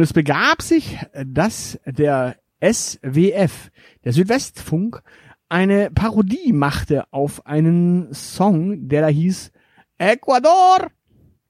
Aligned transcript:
Und 0.00 0.04
es 0.04 0.14
begab 0.14 0.62
sich, 0.62 0.96
dass 1.26 1.78
der 1.84 2.36
SWF, 2.64 3.70
der 4.02 4.14
Südwestfunk, 4.14 5.02
eine 5.50 5.90
Parodie 5.90 6.54
machte 6.54 7.04
auf 7.10 7.44
einen 7.44 8.14
Song, 8.14 8.88
der 8.88 9.02
da 9.02 9.08
hieß 9.08 9.52
Ecuador. 9.98 10.86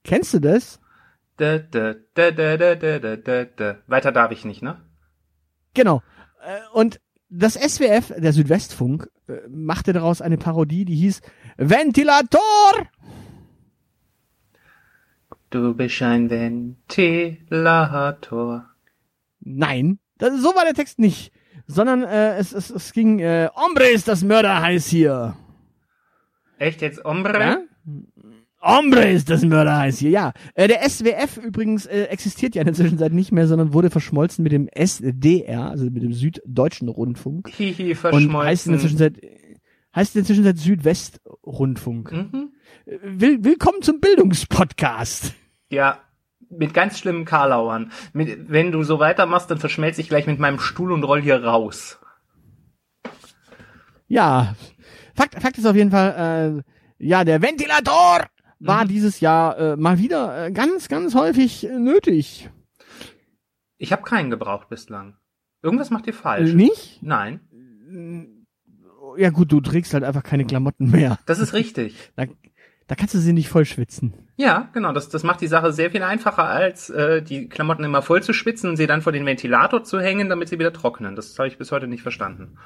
Kennst 0.03 0.33
du 0.33 0.39
das? 0.39 0.81
Da, 1.37 1.59
da, 1.59 1.95
da, 2.13 2.31
da, 2.31 2.57
da, 2.57 2.75
da, 2.75 3.15
da, 3.15 3.45
da. 3.45 3.77
Weiter 3.87 4.11
darf 4.11 4.33
ich 4.33 4.43
nicht, 4.43 4.61
ne? 4.61 4.81
Genau. 5.73 6.01
Äh, 6.45 6.59
und 6.73 6.99
das 7.29 7.53
SWF, 7.53 8.13
der 8.17 8.33
Südwestfunk, 8.33 9.09
äh, 9.29 9.47
machte 9.47 9.93
daraus 9.93 10.21
eine 10.21 10.37
Parodie, 10.37 10.83
die 10.83 10.95
hieß 10.95 11.21
Ventilator. 11.55 12.41
Du 15.51 15.75
bist 15.75 16.01
ein 16.01 16.29
Ventilator. 16.29 18.65
Nein, 19.41 19.99
das, 20.17 20.41
so 20.41 20.55
war 20.55 20.63
der 20.63 20.73
Text 20.73 20.97
nicht. 20.97 21.33
Sondern 21.67 22.03
äh, 22.03 22.37
es, 22.37 22.53
es, 22.53 22.69
es 22.69 22.93
ging, 22.93 23.19
äh, 23.19 23.49
Hombre 23.53 23.89
ist 23.89 24.07
das 24.07 24.23
Mörder 24.23 24.61
heiß 24.61 24.87
hier. 24.87 25.35
Echt 26.57 26.81
jetzt 26.81 27.03
Ombre? 27.03 27.39
Ja? 27.39 27.57
Hombre 28.61 29.09
ist 29.09 29.29
das 29.29 29.43
Mörder 29.43 29.77
heiß 29.77 29.99
hier, 29.99 30.11
ja. 30.11 30.31
Äh, 30.53 30.69
der 30.69 30.89
SWF 30.89 31.35
übrigens 31.37 31.85
äh, 31.85 32.03
existiert 32.03 32.55
ja 32.55 32.61
in 32.61 32.67
der 32.67 32.75
Zwischenzeit 32.75 33.11
nicht 33.11 33.33
mehr, 33.33 33.47
sondern 33.47 33.73
wurde 33.73 33.89
verschmolzen 33.89 34.43
mit 34.43 34.53
dem 34.53 34.69
SDR, 34.69 35.69
also 35.69 35.83
mit 35.85 36.03
dem 36.03 36.13
Süddeutschen 36.13 36.87
Rundfunk. 36.87 37.49
Hihi, 37.49 37.97
Und 38.11 38.33
heißt 38.33 38.67
in 38.67 38.73
der 38.73 38.79
verschmolzen. 38.79 38.79
Zwischenzeit, 38.79 39.17
heißt 39.95 40.15
in 40.15 40.21
der 40.21 40.25
Zwischenzeit 40.27 40.57
Südwestrundfunk. 40.57 42.11
Mhm. 42.11 42.53
Will, 42.85 43.43
willkommen 43.43 43.81
zum 43.81 43.99
Bildungspodcast. 43.99 45.33
Ja, 45.69 45.99
mit 46.49 46.73
ganz 46.73 46.99
schlimmen 46.99 47.25
Karlauern. 47.25 47.91
Mit, 48.13 48.49
wenn 48.49 48.71
du 48.71 48.83
so 48.83 48.99
weitermachst, 48.99 49.49
dann 49.51 49.57
verschmelze 49.59 50.01
ich 50.01 50.09
gleich 50.09 50.27
mit 50.27 50.39
meinem 50.39 50.59
Stuhl 50.59 50.91
und 50.91 51.03
roll 51.03 51.21
hier 51.21 51.43
raus. 51.43 51.99
Ja, 54.07 54.55
Fakt, 55.15 55.41
Fakt 55.41 55.57
ist 55.57 55.65
auf 55.65 55.75
jeden 55.75 55.91
Fall, 55.91 56.63
äh, 56.99 57.05
ja, 57.05 57.23
der 57.23 57.41
Ventilator 57.41 58.25
war 58.59 58.83
Mhm. 58.85 58.89
dieses 58.89 59.19
Jahr 59.19 59.57
äh, 59.57 59.75
mal 59.75 59.97
wieder 59.99 60.45
äh, 60.47 60.51
ganz, 60.51 60.87
ganz 60.87 61.15
häufig 61.15 61.65
äh, 61.67 61.77
nötig. 61.79 62.49
Ich 63.77 63.91
habe 63.91 64.03
keinen 64.03 64.29
gebraucht 64.29 64.69
bislang. 64.69 65.17
Irgendwas 65.61 65.89
macht 65.89 66.07
ihr 66.07 66.13
falsch. 66.13 66.51
Äh, 66.51 66.55
nicht? 66.55 66.99
Nein, 67.01 67.41
Ja 69.17 69.29
gut, 69.29 69.51
du 69.51 69.61
trägst 69.61 69.93
halt 69.93 70.03
einfach 70.03 70.23
keine 70.23 70.45
Klamotten 70.45 70.91
mehr. 70.91 71.19
das 71.25 71.39
ist 71.39 71.53
richtig. 71.53 71.95
Da, 72.15 72.25
da 72.87 72.95
kannst 72.95 73.13
du 73.13 73.19
sie 73.19 73.31
nicht 73.31 73.47
voll 73.47 73.63
schwitzen. 73.63 74.13
Ja, 74.35 74.69
genau. 74.73 74.91
Das, 74.91 75.07
das 75.07 75.23
macht 75.23 75.39
die 75.39 75.47
Sache 75.47 75.71
sehr 75.71 75.91
viel 75.91 76.03
einfacher, 76.03 76.43
als 76.43 76.89
äh, 76.89 77.21
die 77.21 77.47
Klamotten 77.47 77.85
immer 77.85 78.01
voll 78.01 78.21
zu 78.21 78.33
schwitzen 78.33 78.69
und 78.69 78.75
sie 78.75 78.85
dann 78.85 79.01
vor 79.01 79.13
den 79.13 79.25
Ventilator 79.25 79.83
zu 79.85 80.01
hängen, 80.01 80.27
damit 80.27 80.49
sie 80.49 80.59
wieder 80.59 80.73
trocknen. 80.73 81.15
Das 81.15 81.39
habe 81.39 81.47
ich 81.47 81.57
bis 81.57 81.71
heute 81.71 81.87
nicht 81.87 82.01
verstanden. 82.01 82.57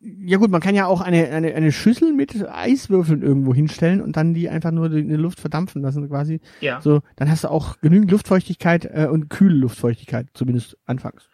Ja 0.00 0.36
gut, 0.36 0.50
man 0.50 0.60
kann 0.60 0.74
ja 0.74 0.84
auch 0.84 1.00
eine, 1.00 1.30
eine, 1.30 1.54
eine 1.54 1.72
Schüssel 1.72 2.12
mit 2.12 2.46
Eiswürfeln 2.46 3.22
irgendwo 3.22 3.54
hinstellen 3.54 4.02
und 4.02 4.18
dann 4.18 4.34
die 4.34 4.50
einfach 4.50 4.70
nur 4.70 4.92
in 4.92 5.08
die 5.08 5.14
Luft 5.14 5.40
verdampfen 5.40 5.80
lassen 5.80 6.06
quasi. 6.10 6.42
Ja. 6.60 6.82
So, 6.82 7.00
dann 7.16 7.30
hast 7.30 7.44
du 7.44 7.48
auch 7.48 7.80
genügend 7.80 8.10
Luftfeuchtigkeit 8.10 8.84
äh, 8.84 9.08
und 9.10 9.30
kühle 9.30 9.54
Luftfeuchtigkeit, 9.54 10.26
zumindest 10.34 10.76
anfangs. 10.84 11.30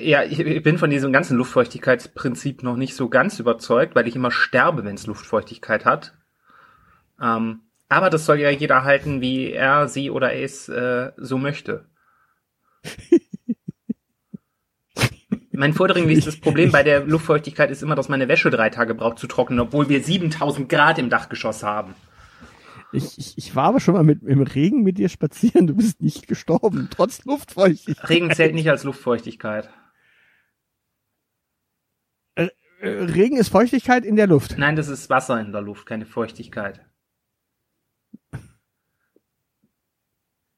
Ja, 0.00 0.24
ich, 0.24 0.40
ich 0.40 0.62
bin 0.62 0.76
von 0.78 0.90
diesem 0.90 1.12
ganzen 1.12 1.36
Luftfeuchtigkeitsprinzip 1.36 2.62
noch 2.62 2.76
nicht 2.76 2.96
so 2.96 3.08
ganz 3.08 3.38
überzeugt, 3.38 3.94
weil 3.94 4.08
ich 4.08 4.16
immer 4.16 4.32
sterbe, 4.32 4.84
wenn 4.84 4.96
es 4.96 5.06
Luftfeuchtigkeit 5.06 5.84
hat. 5.84 6.14
Ähm, 7.20 7.60
aber 7.88 8.10
das 8.10 8.26
soll 8.26 8.40
ja 8.40 8.50
jeder 8.50 8.82
halten, 8.82 9.20
wie 9.20 9.52
er, 9.52 9.88
sie 9.88 10.10
oder 10.10 10.34
es 10.34 10.68
äh, 10.68 11.12
so 11.16 11.38
möchte. 11.38 11.86
mein 15.52 15.74
vordringlichstes 15.74 16.40
Problem 16.40 16.72
bei 16.72 16.82
der 16.82 17.04
Luftfeuchtigkeit 17.04 17.70
ist 17.70 17.82
immer, 17.82 17.94
dass 17.94 18.08
meine 18.08 18.28
Wäsche 18.28 18.50
drei 18.50 18.70
Tage 18.70 18.94
braucht 18.94 19.18
zu 19.18 19.26
trocknen, 19.26 19.60
obwohl 19.60 19.88
wir 19.88 20.02
7000 20.02 20.68
Grad 20.68 20.98
im 20.98 21.08
Dachgeschoss 21.10 21.62
haben. 21.62 21.94
Ich, 22.92 23.18
ich, 23.18 23.36
ich 23.36 23.54
war 23.54 23.64
aber 23.66 23.80
schon 23.80 23.94
mal 23.94 24.02
mit, 24.02 24.22
im 24.22 24.40
Regen 24.42 24.82
mit 24.82 24.96
dir 24.98 25.08
spazieren, 25.08 25.66
du 25.66 25.74
bist 25.74 26.00
nicht 26.00 26.26
gestorben, 26.26 26.88
trotz 26.90 27.24
Luftfeuchtigkeit. 27.24 28.08
Regen 28.08 28.30
zählt 28.32 28.54
nicht 28.54 28.70
als 28.70 28.84
Luftfeuchtigkeit. 28.84 29.68
Äh, 32.34 32.48
Regen 32.80 33.36
ist 33.36 33.48
Feuchtigkeit 33.48 34.04
in 34.04 34.16
der 34.16 34.26
Luft. 34.26 34.56
Nein, 34.56 34.76
das 34.76 34.88
ist 34.88 35.10
Wasser 35.10 35.40
in 35.40 35.52
der 35.52 35.60
Luft, 35.60 35.84
keine 35.86 36.06
Feuchtigkeit. 36.06 36.84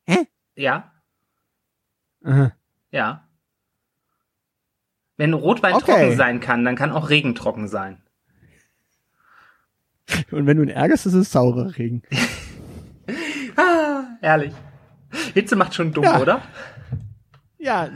Hä? 0.07 0.27
Ja, 0.55 0.93
Aha. 2.25 2.53
ja. 2.91 3.27
Wenn 5.17 5.35
Rotwein 5.35 5.75
Okay. 5.75 5.93
trocken 5.93 6.17
sein 6.17 6.41
kann, 6.41 6.65
dann 6.65 6.77
kann 6.77 6.93
auch 6.93 7.11
Regen 7.11 7.35
trocken 7.35 7.69
sein. 7.69 8.03
Und 10.31 10.47
wenn 10.47 10.57
du 10.57 10.63
ihn 10.63 10.69
ärgerst, 10.69 11.07
ist 11.07 11.15
es 11.15 11.31
saurer 11.33 11.77
Regen. 11.79 12.03
Ah, 13.57 14.05
ehrlich. 14.23 14.53
Hitze 15.35 15.57
macht 15.57 15.75
schon 15.75 15.93
dumm, 15.93 16.05
Ja. 16.05 16.21
oder? 16.21 16.41
Ja, 17.59 17.89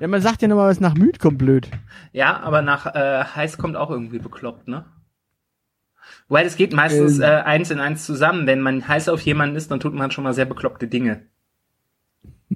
ja, 0.00 0.08
man 0.08 0.20
sagt 0.20 0.42
ja 0.42 0.48
nochmal, 0.48 0.68
was 0.68 0.80
nach 0.80 0.94
müd 0.94 1.18
kommt 1.18 1.38
blöd. 1.38 1.68
Ja, 2.12 2.40
aber 2.40 2.60
nach 2.62 2.86
äh, 2.94 3.24
heiß 3.24 3.56
kommt 3.58 3.76
auch 3.76 3.90
irgendwie 3.90 4.18
bekloppt, 4.18 4.68
ne? 4.68 4.84
Weil 6.28 6.46
es 6.46 6.56
geht 6.56 6.72
meistens 6.74 7.16
Ähm. 7.18 7.22
äh, 7.22 7.26
eins 7.42 7.70
in 7.70 7.80
eins 7.80 8.04
zusammen. 8.04 8.46
Wenn 8.46 8.60
man 8.60 8.86
heiß 8.86 9.08
auf 9.08 9.20
jemanden 9.22 9.56
ist, 9.56 9.70
dann 9.70 9.80
tut 9.80 9.94
man 9.94 10.10
schon 10.10 10.24
mal 10.24 10.34
sehr 10.34 10.44
bekloppte 10.46 10.88
Dinge. 10.88 11.22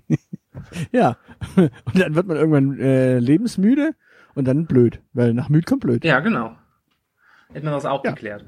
Ja. 0.90 1.16
Und 1.56 1.70
dann 1.98 2.14
wird 2.14 2.26
man 2.26 2.36
irgendwann 2.36 2.78
äh, 2.78 3.18
lebensmüde 3.18 3.94
und 4.34 4.46
dann 4.46 4.66
blöd, 4.66 5.00
weil 5.12 5.34
nach 5.34 5.48
müd 5.48 5.66
kommt 5.66 5.80
blöd. 5.82 6.04
Ja, 6.04 6.20
genau. 6.20 6.56
Hätten 7.52 7.66
wir 7.66 7.72
das 7.72 7.84
auch 7.84 8.02
Ja. 8.04 8.10
geklärt. 8.12 8.44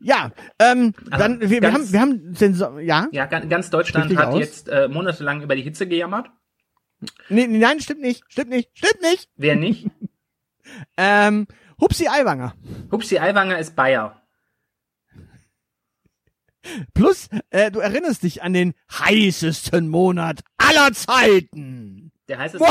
Ja, 0.00 0.32
ähm, 0.58 0.92
Also, 1.10 1.24
dann 1.24 1.40
wir, 1.40 1.62
wir 1.62 1.72
haben 1.72 1.92
wir 1.92 2.00
haben 2.00 2.34
den 2.34 2.54
so 2.54 2.78
ja? 2.78 3.08
Ja, 3.12 3.26
ga- 3.26 3.40
ganz 3.40 3.70
Deutschland 3.70 4.14
hat 4.16 4.26
aus. 4.28 4.38
jetzt 4.40 4.68
äh, 4.68 4.88
monatelang 4.88 5.40
über 5.42 5.56
die 5.56 5.62
Hitze 5.62 5.86
gejammert. 5.88 6.28
Nee, 7.28 7.46
nee, 7.46 7.58
nein, 7.58 7.80
stimmt 7.80 8.00
nicht, 8.00 8.22
stimmt 8.28 8.50
nicht, 8.50 8.70
stimmt 8.74 9.02
nicht. 9.02 9.28
Wer 9.36 9.56
nicht? 9.56 9.86
Ähm, 10.96 11.46
Hupsi 11.78 12.08
Aiwanger. 12.08 12.54
Hupsi 12.90 13.18
Aiwanger 13.18 13.58
ist 13.58 13.76
Bayer. 13.76 14.22
Plus, 16.94 17.28
äh, 17.50 17.70
du 17.70 17.80
erinnerst 17.80 18.22
dich 18.22 18.42
an 18.42 18.54
den 18.54 18.72
heißesten 18.90 19.88
Monat 19.88 20.40
aller 20.56 20.92
Zeiten. 20.94 22.12
Der 22.28 22.38
heißeste, 22.38 22.64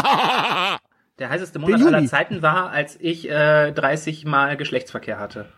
der 1.19 1.29
heißeste 1.29 1.59
Monat 1.59 1.83
aller 1.83 2.05
Zeiten 2.07 2.41
war, 2.41 2.71
als 2.71 2.97
ich 2.99 3.29
äh, 3.29 3.71
30 3.71 4.25
Mal 4.25 4.57
Geschlechtsverkehr 4.57 5.19
hatte. 5.19 5.53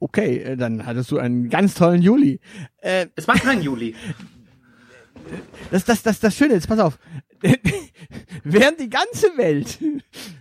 Okay, 0.00 0.38
äh, 0.38 0.56
dann 0.56 0.84
hattest 0.86 1.10
du 1.10 1.18
einen 1.18 1.48
ganz 1.50 1.74
tollen 1.74 2.00
Juli. 2.02 2.40
Äh, 2.78 3.06
Es 3.16 3.28
war 3.28 3.36
kein 3.36 3.62
Juli. 3.62 3.94
das, 5.70 5.84
das, 5.84 6.02
das, 6.02 6.18
das 6.20 6.34
Schöne 6.34 6.54
ist, 6.54 6.66
pass 6.66 6.78
auf. 6.78 6.98
Während 8.44 8.80
die 8.80 8.88
ganze 8.88 9.26
Welt 9.36 9.78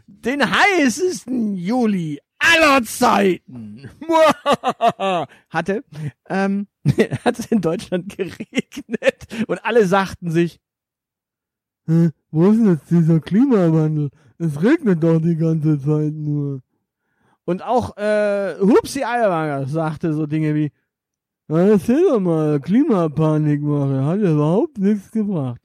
den 0.07 0.41
heißesten 0.49 1.55
Juli 1.55 2.19
aller 2.39 2.83
Zeiten 2.83 3.89
hatte, 5.49 5.83
ähm, 6.29 6.67
hat 7.25 7.37
es 7.39 7.47
in 7.47 7.59
Deutschland 7.61 8.15
geregnet 8.17 9.27
Und 9.47 9.63
alle 9.65 9.85
sagten 9.85 10.31
sich, 10.31 10.59
"Hä, 11.85 12.09
wo 12.31 12.49
ist 12.51 12.57
denn 12.59 12.71
jetzt 12.73 12.89
dieser 12.89 13.19
Klimawandel? 13.19 14.09
Es 14.37 14.61
regnet 14.63 15.03
doch 15.03 15.19
die 15.19 15.35
ganze 15.35 15.77
Zeit 15.79 16.13
nur. 16.13 16.61
Und 17.49 17.63
auch 17.63 17.97
äh, 17.97 18.59
Hupsi 18.59 19.03
Eierwanger 19.03 19.65
sagte 19.65 20.13
so 20.13 20.27
Dinge 20.27 20.53
wie, 20.53 20.71
"Na, 21.47 21.67
erzähl 21.67 22.03
doch 22.07 22.19
mal, 22.19 22.59
Klimapanik 22.59 23.59
mache, 23.63 24.05
hat 24.05 24.19
überhaupt 24.19 24.77
nichts 24.77 25.09
gebracht. 25.09 25.59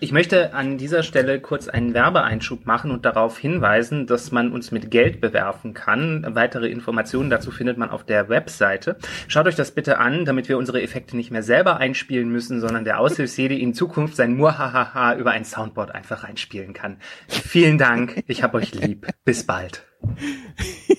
Ich 0.00 0.12
möchte 0.12 0.52
an 0.52 0.76
dieser 0.76 1.02
Stelle 1.02 1.40
kurz 1.40 1.68
einen 1.68 1.94
Werbeeinschub 1.94 2.66
machen 2.66 2.90
und 2.90 3.04
darauf 3.04 3.38
hinweisen, 3.38 4.06
dass 4.06 4.30
man 4.30 4.52
uns 4.52 4.70
mit 4.70 4.90
Geld 4.90 5.20
bewerfen 5.20 5.72
kann. 5.72 6.26
Weitere 6.34 6.68
Informationen 6.68 7.30
dazu 7.30 7.50
findet 7.50 7.78
man 7.78 7.90
auf 7.90 8.04
der 8.04 8.28
Webseite. 8.28 8.98
Schaut 9.26 9.46
euch 9.46 9.54
das 9.54 9.70
bitte 9.70 9.98
an, 9.98 10.24
damit 10.26 10.48
wir 10.48 10.58
unsere 10.58 10.82
Effekte 10.82 11.16
nicht 11.16 11.30
mehr 11.30 11.42
selber 11.42 11.78
einspielen 11.78 12.28
müssen, 12.28 12.60
sondern 12.60 12.84
der 12.84 13.00
Aushilfsjede 13.00 13.56
in 13.56 13.72
Zukunft 13.72 14.16
sein 14.16 14.36
Muahaha 14.36 15.14
über 15.14 15.30
ein 15.30 15.44
Soundboard 15.44 15.94
einfach 15.94 16.24
einspielen 16.24 16.74
kann. 16.74 16.98
Vielen 17.28 17.78
Dank, 17.78 18.22
ich 18.26 18.42
hab 18.42 18.54
euch 18.54 18.74
lieb. 18.74 19.06
Bis 19.24 19.46
bald. 19.46 19.84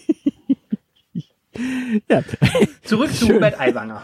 Ja. 2.08 2.22
Zurück 2.84 3.12
zu 3.12 3.26
Schön. 3.26 3.38
Hubert 3.38 3.60
Aiwanger. 3.60 4.04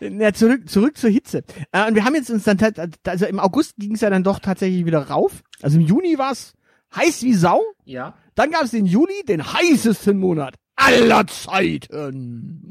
Ja, 0.00 0.32
zurück, 0.32 0.68
zurück 0.68 0.96
zur 0.96 1.10
Hitze. 1.10 1.42
Äh, 1.72 1.88
und 1.88 1.94
wir 1.94 2.04
haben 2.04 2.14
jetzt 2.14 2.30
uns 2.30 2.44
dann, 2.44 2.58
also 3.06 3.26
im 3.26 3.40
August 3.40 3.76
ging 3.76 3.94
es 3.94 4.00
ja 4.00 4.10
dann 4.10 4.22
doch 4.22 4.38
tatsächlich 4.38 4.84
wieder 4.86 5.08
rauf. 5.08 5.42
Also 5.62 5.78
im 5.78 5.86
Juni 5.86 6.18
war 6.18 6.32
es 6.32 6.54
heiß 6.94 7.22
wie 7.22 7.34
Sau. 7.34 7.62
Ja. 7.84 8.14
Dann 8.34 8.50
gab 8.50 8.62
es 8.64 8.70
den 8.70 8.86
Juli, 8.86 9.22
den 9.26 9.52
heißesten 9.52 10.18
Monat 10.18 10.54
aller 10.76 11.26
Zeiten. 11.26 12.62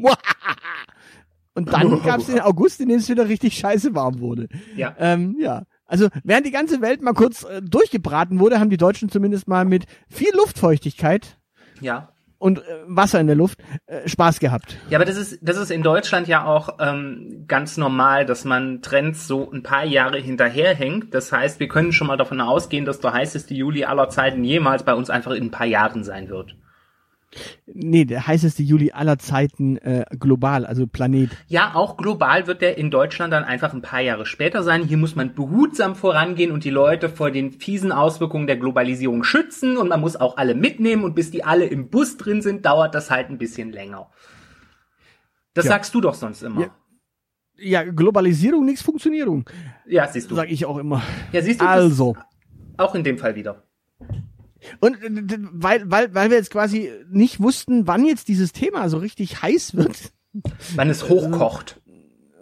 Und 1.53 1.73
dann 1.73 2.01
gab 2.03 2.19
es 2.21 2.27
den 2.27 2.39
August, 2.39 2.79
in 2.79 2.89
dem 2.89 2.99
es 2.99 3.09
wieder 3.09 3.27
richtig 3.27 3.57
scheiße 3.57 3.93
warm 3.93 4.19
wurde. 4.19 4.47
Ja. 4.75 4.95
Ähm, 4.97 5.35
ja. 5.39 5.63
Also 5.85 6.07
während 6.23 6.45
die 6.45 6.51
ganze 6.51 6.81
Welt 6.81 7.01
mal 7.01 7.13
kurz 7.13 7.43
äh, 7.43 7.61
durchgebraten 7.61 8.39
wurde, 8.39 8.59
haben 8.59 8.69
die 8.69 8.77
Deutschen 8.77 9.09
zumindest 9.09 9.47
mal 9.47 9.65
mit 9.65 9.85
viel 10.07 10.33
Luftfeuchtigkeit 10.35 11.39
Ja. 11.81 12.13
Und 12.39 12.59
äh, 12.59 12.61
Wasser 12.87 13.19
in 13.19 13.27
der 13.27 13.35
Luft 13.35 13.59
äh, 13.85 14.07
Spaß 14.07 14.39
gehabt. 14.39 14.77
Ja, 14.89 14.97
aber 14.97 15.05
das 15.05 15.17
ist, 15.17 15.39
das 15.41 15.57
ist 15.57 15.69
in 15.69 15.83
Deutschland 15.83 16.27
ja 16.27 16.45
auch 16.45 16.77
ähm, 16.79 17.45
ganz 17.47 17.77
normal, 17.77 18.25
dass 18.25 18.45
man 18.45 18.81
Trends 18.81 19.27
so 19.27 19.51
ein 19.51 19.61
paar 19.61 19.85
Jahre 19.85 20.17
hinterherhängt. 20.17 21.13
Das 21.13 21.31
heißt, 21.31 21.59
wir 21.59 21.67
können 21.67 21.91
schon 21.91 22.07
mal 22.07 22.17
davon 22.17 22.41
ausgehen, 22.41 22.85
dass 22.85 22.99
der 22.99 23.13
heißeste 23.13 23.53
Juli 23.53 23.85
aller 23.85 24.09
Zeiten 24.09 24.43
jemals 24.43 24.83
bei 24.83 24.93
uns 24.93 25.09
einfach 25.09 25.31
in 25.31 25.45
ein 25.45 25.51
paar 25.51 25.67
Jahren 25.67 26.03
sein 26.03 26.29
wird. 26.29 26.55
Nee, 27.67 28.05
der 28.05 28.25
heißeste 28.25 28.63
Juli 28.63 28.91
aller 28.91 29.19
Zeiten 29.19 29.77
äh, 29.77 30.03
global, 30.19 30.65
also 30.65 30.87
Planet. 30.87 31.29
Ja, 31.47 31.75
auch 31.75 31.95
global 31.95 32.47
wird 32.47 32.61
der 32.61 32.77
in 32.79 32.89
Deutschland 32.89 33.31
dann 33.31 33.43
einfach 33.43 33.73
ein 33.73 33.81
paar 33.83 34.01
Jahre 34.01 34.25
später 34.25 34.63
sein. 34.63 34.83
Hier 34.83 34.97
muss 34.97 35.15
man 35.15 35.35
behutsam 35.35 35.95
vorangehen 35.95 36.51
und 36.51 36.63
die 36.63 36.71
Leute 36.71 37.07
vor 37.07 37.29
den 37.29 37.51
fiesen 37.51 37.91
Auswirkungen 37.91 38.47
der 38.47 38.57
Globalisierung 38.57 39.23
schützen 39.23 39.77
und 39.77 39.89
man 39.89 40.01
muss 40.01 40.15
auch 40.15 40.37
alle 40.37 40.55
mitnehmen 40.55 41.03
und 41.03 41.13
bis 41.13 41.29
die 41.29 41.43
alle 41.43 41.65
im 41.65 41.89
Bus 41.89 42.17
drin 42.17 42.41
sind, 42.41 42.65
dauert 42.65 42.95
das 42.95 43.11
halt 43.11 43.29
ein 43.29 43.37
bisschen 43.37 43.71
länger. 43.71 44.09
Das 45.53 45.65
Ja. 45.65 45.71
sagst 45.71 45.93
du 45.93 46.01
doch 46.01 46.15
sonst 46.15 46.41
immer. 46.41 46.61
Ja. 46.61 46.75
Ja, 47.61 47.83
Globalisierung, 47.83 48.63
nichts 48.65 48.81
Funktionierung, 48.81 49.47
Ja, 49.85 50.07
siehst 50.07 50.31
du. 50.31 50.35
sag 50.35 50.49
ich 50.49 50.65
auch 50.65 50.77
immer. 50.77 51.03
Ja, 51.33 51.41
siehst 51.41 51.59
du, 51.61 51.65
Also. 51.67 52.15
auch 52.77 52.95
in 52.95 53.03
dem 53.03 53.17
Fall 53.17 53.35
wieder. 53.35 53.63
Und 54.79 55.01
äh, 55.03 55.37
weil, 55.51 55.89
weil, 55.89 56.13
weil 56.13 56.29
wir 56.29 56.37
jetzt 56.37 56.51
quasi 56.51 56.91
nicht 57.09 57.41
wussten, 57.41 57.87
wann 57.87 58.05
jetzt 58.05 58.27
dieses 58.27 58.51
Thema 58.51 58.89
so 58.89 58.97
richtig 58.97 59.41
heiß 59.41 59.75
wird, 59.75 60.11
Wann 60.75 60.89
es 60.89 61.09
hochkocht. 61.09 61.81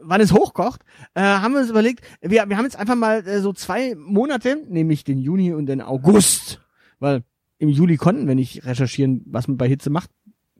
wann 0.01 0.21
es 0.21 0.33
hochkocht, 0.33 0.81
äh, 1.13 1.21
haben 1.21 1.53
wir 1.53 1.61
uns 1.61 1.69
überlegt, 1.69 2.05
wir, 2.21 2.47
wir 2.47 2.57
haben 2.57 2.65
jetzt 2.65 2.77
einfach 2.77 2.95
mal 2.95 3.25
äh, 3.27 3.39
so 3.39 3.53
zwei 3.53 3.95
Monate, 3.95 4.63
nämlich 4.67 5.03
den 5.03 5.19
Juni 5.19 5.53
und 5.53 5.67
den 5.67 5.81
August, 5.81 6.61
weil 6.99 7.23
im 7.59 7.69
Juli 7.69 7.97
konnten 7.97 8.27
wir 8.27 8.35
nicht 8.35 8.65
recherchieren, 8.65 9.23
was 9.25 9.47
man 9.47 9.57
bei 9.57 9.67
Hitze 9.67 9.89
macht, 9.89 10.11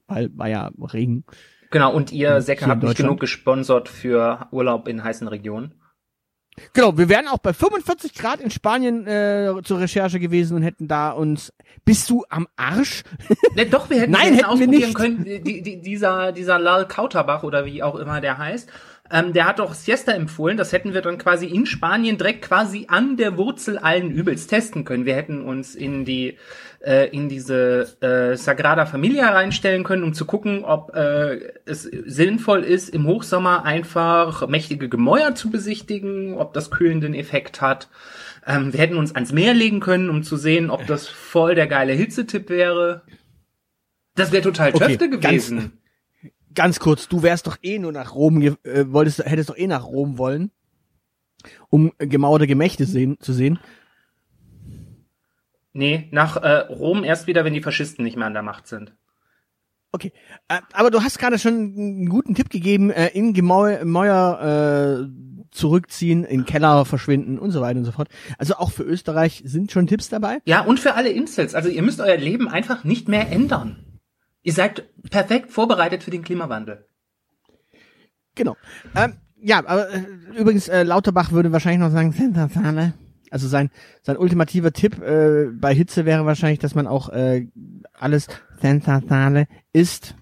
weil 0.08 0.30
war 0.36 0.48
ja 0.48 0.72
Regen. 0.80 1.26
Genau, 1.70 1.94
und 1.94 2.12
ihr 2.12 2.42
Säcke 2.42 2.66
habt 2.66 2.84
nicht 2.84 2.98
genug 2.98 3.20
gesponsert 3.20 3.90
für 3.90 4.48
Urlaub 4.52 4.88
in 4.88 5.04
heißen 5.04 5.28
Regionen. 5.28 5.76
Genau, 6.74 6.98
wir 6.98 7.08
wären 7.10 7.28
auch 7.28 7.38
bei 7.38 7.54
45 7.54 8.14
Grad 8.16 8.40
in 8.42 8.50
Spanien 8.52 9.06
äh, 9.06 9.54
zur 9.64 9.80
Recherche 9.80 10.20
gewesen 10.20 10.58
und 10.58 10.64
hätten 10.64 10.88
da 10.88 11.12
uns. 11.12 11.54
Bist 11.86 12.10
du 12.10 12.26
am 12.30 12.48
Arsch? 12.56 13.04
Ne, 13.56 13.66
doch, 13.66 13.90
wir 13.90 14.02
hätten, 14.02 14.12
Nein, 14.12 14.38
wir 14.38 14.48
hätten 14.48 14.60
wir 14.60 14.68
nicht. 14.68 14.94
können, 14.94 15.24
die, 15.24 15.62
die, 15.64 15.82
dieser, 15.82 16.32
dieser 16.32 16.60
Lal 16.60 16.88
Kauterbach 16.88 17.42
oder 17.44 17.66
wie 17.66 17.82
auch 17.82 17.96
immer 17.96 18.22
der 18.22 18.38
heißt, 18.38 18.70
ähm, 19.12 19.34
der 19.34 19.46
hat 19.46 19.60
doch 19.60 19.74
Siesta 19.74 20.12
empfohlen, 20.12 20.58
das 20.58 20.72
hätten 20.72 20.94
wir 20.94 21.02
dann 21.02 21.18
quasi 21.18 21.46
in 21.46 21.66
Spanien 21.66 22.18
direkt 22.18 22.44
quasi 22.44 22.86
an 22.90 23.18
der 23.18 23.38
Wurzel 23.38 23.78
allen 23.78 24.12
Übels 24.12 24.48
testen 24.48 24.84
können. 24.86 25.06
Wir 25.06 25.16
hätten 25.16 25.42
uns 25.42 25.76
in 25.76 26.06
die, 26.06 26.38
äh, 26.86 27.10
in 27.10 27.30
diese 27.30 27.88
äh, 28.02 28.36
Sagrada 28.36 28.86
Familia 28.86 29.30
reinstellen 29.32 29.84
können, 29.84 30.04
um 30.04 30.14
zu 30.14 30.26
gucken, 30.26 30.64
ob 30.64 30.96
äh, 30.96 31.40
es 31.66 31.84
sinnvoll 31.84 32.64
ist, 32.64 32.90
im 32.90 33.06
Hochsommer 33.08 33.64
einfach 33.66 34.48
mächtige 34.48 34.90
Gemäuer 34.90 35.36
zu 35.36 35.50
besichtigen, 35.50 36.34
ob 36.36 36.54
das 36.54 36.72
kühlenden 36.72 37.14
Effekt 37.14 37.62
hat. 37.62 37.90
Ähm, 38.46 38.72
wir 38.74 38.80
hätten 38.80 38.98
uns 38.98 39.14
ans 39.16 39.34
Meer 39.34 39.54
legen 39.54 39.80
können, 39.80 40.10
um 40.10 40.24
zu 40.24 40.38
sehen, 40.38 40.70
ob 40.70 40.88
das 40.88 41.08
voll 41.08 41.56
der 41.56 41.68
geile 41.68 41.94
Hitzetipp 41.94 42.50
wäre. 42.50 43.02
Das 44.16 44.32
wäre 44.32 44.42
total 44.44 44.70
Okay, 44.74 44.88
töfte 44.98 45.10
ganz- 45.10 45.22
gewesen. 45.24 45.74
Ganz 46.58 46.80
kurz, 46.80 47.08
du 47.08 47.22
wärst 47.22 47.46
doch 47.46 47.58
eh 47.62 47.78
nur 47.78 47.92
nach 47.92 48.16
Rom, 48.16 48.42
äh, 48.42 48.56
wolltest, 48.88 49.24
hättest 49.24 49.52
doch 49.52 49.58
eh 49.58 49.68
nach 49.68 49.86
Rom 49.86 50.18
wollen, 50.18 50.50
um 51.70 51.92
gemauerte 52.00 52.48
Gemächte 52.48 52.86
sehen, 52.86 53.18
zu 53.20 53.32
sehen. 53.32 53.60
Nee, 55.74 56.08
nach 56.10 56.38
äh, 56.38 56.62
Rom 56.74 57.04
erst 57.04 57.28
wieder, 57.28 57.46
wenn 57.46 57.54
die 57.54 57.62
Faschisten 57.62 58.04
nicht 58.04 58.18
mehr 58.18 58.26
an 58.26 58.34
der 58.34 58.42
Macht 58.42 58.66
sind. 58.66 58.96
Okay, 59.92 60.12
äh, 60.48 60.62
aber 60.74 60.90
du 60.90 61.04
hast 61.04 61.20
gerade 61.20 61.38
schon 61.38 61.54
einen 61.54 62.10
guten 62.10 62.34
Tipp 62.34 62.50
gegeben, 62.50 62.90
äh, 62.90 63.10
in 63.10 63.36
Gemäu 63.36 63.78
Gemäuer 63.78 65.06
äh, 65.06 65.52
zurückziehen, 65.52 66.24
in 66.24 66.46
Keller 66.46 66.86
verschwinden 66.86 67.38
und 67.38 67.52
so 67.52 67.62
weiter 67.62 67.78
und 67.78 67.86
so 67.86 67.92
fort. 67.92 68.10
Also 68.40 68.56
auch 68.56 68.72
für 68.72 68.82
Österreich 68.82 69.44
sind 69.46 69.72
schon 69.72 69.86
Tipps 69.86 70.10
dabei. 70.10 70.40
Ja, 70.46 70.62
und 70.62 70.80
für 70.80 70.96
alle 70.96 71.10
Incels. 71.10 71.54
Also 71.54 71.70
ihr 71.70 71.84
müsst 71.84 72.02
euer 72.02 72.18
Leben 72.18 72.48
einfach 72.48 72.84
nicht 72.84 73.08
mehr 73.08 73.32
ändern. 73.32 73.87
Ihr 74.48 74.54
seid 74.54 74.88
perfekt 75.10 75.52
vorbereitet 75.52 76.04
für 76.04 76.10
den 76.10 76.24
Klimawandel. 76.24 76.86
Genau. 78.34 78.56
Ähm, 78.96 79.18
ja, 79.42 79.58
aber 79.58 79.94
äh, 79.94 80.04
übrigens, 80.38 80.70
äh, 80.70 80.84
Lauterbach 80.84 81.34
würde 81.34 81.52
wahrscheinlich 81.52 81.82
noch 81.82 81.92
sagen, 81.92 82.14
Sensationale. 82.14 82.94
Also 83.30 83.50
sein, 83.50 83.72
sein 84.04 84.16
ultimativer 84.16 84.72
Tipp 84.72 85.02
äh, 85.02 85.48
bei 85.52 85.76
Hitze 85.76 86.06
wäre 86.06 86.26
wahrscheinlich, 86.26 86.60
dass 86.60 86.76
man 86.76 86.88
auch 86.88 87.10
äh, 87.10 87.50
alles 87.92 88.28
Sensationale 88.62 89.50
isst. 89.74 90.16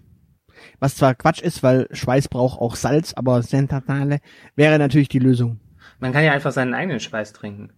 Was 0.80 0.96
zwar 0.96 1.14
Quatsch 1.14 1.44
ist, 1.44 1.62
weil 1.62 1.88
Schweiß 1.92 2.28
braucht 2.30 2.60
auch 2.60 2.76
Salz, 2.78 3.14
aber 3.14 3.44
Sensationale 3.44 4.22
wäre 4.56 4.80
natürlich 4.80 5.10
die 5.10 5.20
Lösung. 5.20 5.60
Man 6.00 6.14
kann 6.14 6.24
ja 6.24 6.32
einfach 6.32 6.52
seinen 6.52 6.74
eigenen 6.74 7.00
Schweiß 7.00 7.32
trinken. 7.34 7.74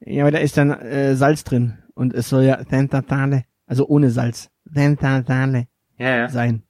Ja, 0.00 0.22
aber 0.22 0.30
da 0.30 0.38
ist 0.38 0.56
dann 0.56 0.70
äh, 0.70 1.14
Salz 1.14 1.44
drin. 1.44 1.76
Und 1.92 2.14
es 2.14 2.30
soll 2.30 2.44
ja 2.44 2.64
Sensationale, 2.64 3.44
also 3.66 3.86
ohne 3.86 4.10
Salz, 4.10 4.50
Sensationale 4.72 5.66
Ja, 5.96 6.16
ja. 6.16 6.28
sein. 6.28 6.62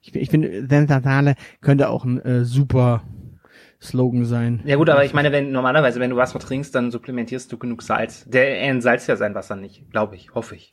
Ich, 0.00 0.14
ich 0.14 0.30
finde, 0.30 0.66
Sensationale 0.68 1.34
könnte 1.60 1.88
auch 1.88 2.04
ein 2.04 2.20
äh, 2.22 2.44
super 2.44 3.02
Slogan 3.80 4.24
sein. 4.24 4.60
Ja 4.64 4.76
gut, 4.76 4.88
aber 4.90 5.04
ich 5.04 5.12
meine, 5.14 5.32
wenn 5.32 5.50
normalerweise, 5.52 6.00
wenn 6.00 6.10
du 6.10 6.16
Wasser 6.16 6.38
trinkst, 6.38 6.74
dann 6.74 6.90
supplementierst 6.90 7.50
du 7.52 7.58
genug 7.58 7.82
Salz. 7.82 8.24
Der 8.26 8.58
er 8.60 8.70
entsalzt 8.70 9.08
ja 9.08 9.16
sein 9.16 9.34
Wasser 9.34 9.56
nicht, 9.56 9.90
glaube 9.90 10.16
ich, 10.16 10.34
hoffe 10.34 10.54
ich. 10.56 10.70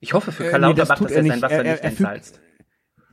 Ich 0.00 0.12
hoffe 0.12 0.32
für 0.32 0.46
Äh, 0.46 0.50
Karl 0.50 0.60
nee, 0.60 0.74
das 0.74 0.88
Lauterbach, 0.88 1.06
dass 1.08 1.12
er 1.16 1.24
er 1.24 1.28
sein. 1.30 1.42
Wasser 1.42 1.54
Er- 1.54 1.64
er- 1.64 1.72
nicht 1.72 1.84
er 1.84 1.90
fügt- 1.90 2.00
entsalzt. 2.00 2.40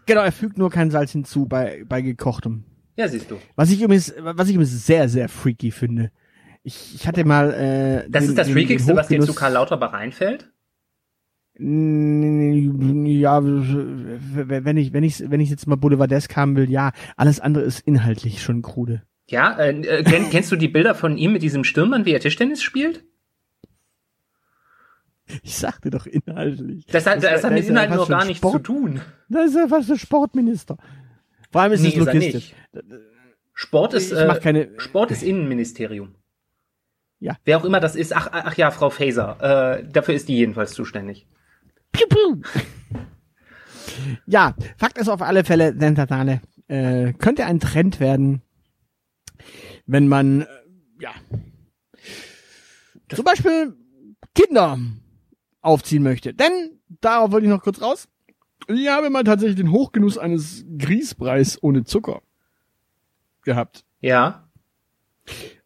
Genau, 0.06 0.22
er 0.22 0.32
fügt 0.32 0.58
nur 0.58 0.70
kein 0.70 0.92
Salz 0.92 1.12
hinzu 1.12 1.46
bei, 1.48 1.84
bei 1.88 2.02
gekochtem. 2.02 2.66
Ja, 2.98 3.08
siehst 3.08 3.32
du. 3.32 3.38
Was 3.56 3.70
ich 3.72 3.82
übrigens, 3.82 4.14
was 4.20 4.48
ich 4.50 4.56
übrigens 4.56 4.86
sehr, 4.86 5.08
sehr 5.08 5.30
freaky 5.30 5.72
finde. 5.72 6.12
Ich, 6.64 6.94
ich 6.96 7.08
hatte 7.08 7.24
mal, 7.24 7.54
äh, 7.54 8.10
Das 8.10 8.24
den- 8.24 8.30
ist 8.32 8.38
das 8.38 8.50
Freakigste, 8.50 8.96
was 8.96 9.08
dir 9.08 9.22
zu 9.22 9.34
Karl 9.34 9.54
Lauterbach 9.54 9.94
einfällt? 9.94 10.51
Ja, 11.64 13.44
wenn 13.44 14.78
ich, 14.78 14.94
wenn 14.94 15.04
ich, 15.04 15.30
wenn 15.30 15.40
ich 15.40 15.50
jetzt 15.50 15.68
mal 15.68 15.76
Boulevardesk 15.76 16.36
haben 16.36 16.56
will, 16.56 16.70
ja. 16.70 16.92
Alles 17.18 17.40
andere 17.40 17.64
ist 17.64 17.80
inhaltlich 17.82 18.42
schon 18.42 18.62
krude. 18.62 19.04
Ja, 19.28 19.58
äh, 19.60 19.70
äh, 19.82 20.04
kenn, 20.04 20.30
kennst 20.30 20.52
du 20.52 20.56
die 20.56 20.68
Bilder 20.68 20.96
von 20.96 21.18
ihm 21.18 21.34
mit 21.34 21.44
diesem 21.44 21.64
Stürmern, 21.64 22.06
wie 22.06 22.12
er 22.14 22.20
Tischtennis 22.20 22.62
spielt? 22.64 23.04
Ich 25.44 25.56
sagte 25.56 25.90
doch 25.90 26.06
inhaltlich. 26.08 26.86
Das 26.88 27.06
hat, 27.06 27.24
das, 27.24 27.38
ist- 27.38 27.44
hat 27.46 27.54
mit 27.54 27.64
ist 27.64 27.70
Inhalten 27.70 27.96
noch 27.96 28.10
gar 28.10 28.26
nichts 28.26 28.40
Sport. 28.40 28.54
zu 28.54 28.60
tun. 28.60 29.02
Das 29.30 29.46
ist 29.52 29.56
ja 29.56 29.68
fast 29.68 29.90
der 29.90 29.96
Sportminister. 29.98 30.78
Vor 31.52 31.62
allem 31.62 31.72
ist 31.74 31.82
Nee, 31.82 31.90
es 31.90 31.94
ist 31.98 32.06
logistisch. 32.06 32.54
Sport 33.54 33.94
ist, 33.94 34.12
äh, 34.12 34.40
keine- 34.42 34.70
Sport 34.78 35.12
ist 35.12 35.24
Innenministerium. 35.24 36.16
Ja. 37.20 37.38
Wer 37.46 37.58
auch 37.58 37.66
immer 37.66 37.80
das 37.80 37.96
ist, 37.96 38.16
ach, 38.16 38.30
ach 38.32 38.58
ja, 38.58 38.72
Frau 38.72 38.90
Faeser, 38.90 39.78
äh, 39.80 39.84
dafür 39.88 40.16
ist 40.16 40.28
die 40.28 40.36
jedenfalls 40.36 40.74
zuständig. 40.74 41.28
Piu, 41.92 42.08
piu. 42.08 42.42
Ja, 44.26 44.56
Fakt 44.78 44.98
ist 44.98 45.10
auf 45.10 45.22
alle 45.22 45.44
Fälle, 45.44 45.76
Sentatale 45.78 46.42
äh, 46.68 47.14
könnte 47.14 47.46
ein 47.46 47.60
Trend 47.60 48.00
werden. 48.00 48.42
wenn 49.86 50.08
man, 50.08 50.42
äh, 50.42 50.48
ja, 51.00 51.12
zum 53.10 53.26
Beispiel 53.26 53.76
Kinder 54.34 54.80
aufziehen 55.62 56.04
möchte. 56.04 56.34
Denn, 56.34 56.80
darauf 57.02 57.32
wollte 57.32 57.46
ich 57.48 57.52
noch 57.52 57.64
kurz 57.64 57.82
raus, 57.82 58.08
ich 58.68 58.88
habe 58.88 59.10
mal 59.10 59.24
tatsächlich 59.24 59.58
den 59.58 59.72
Hochgenuss 59.72 60.18
eines 60.18 60.64
Grießbreis 60.78 61.62
ohne 61.62 61.84
Zucker 61.84 62.22
gehabt. 63.44 63.84
Ja, 64.00 64.48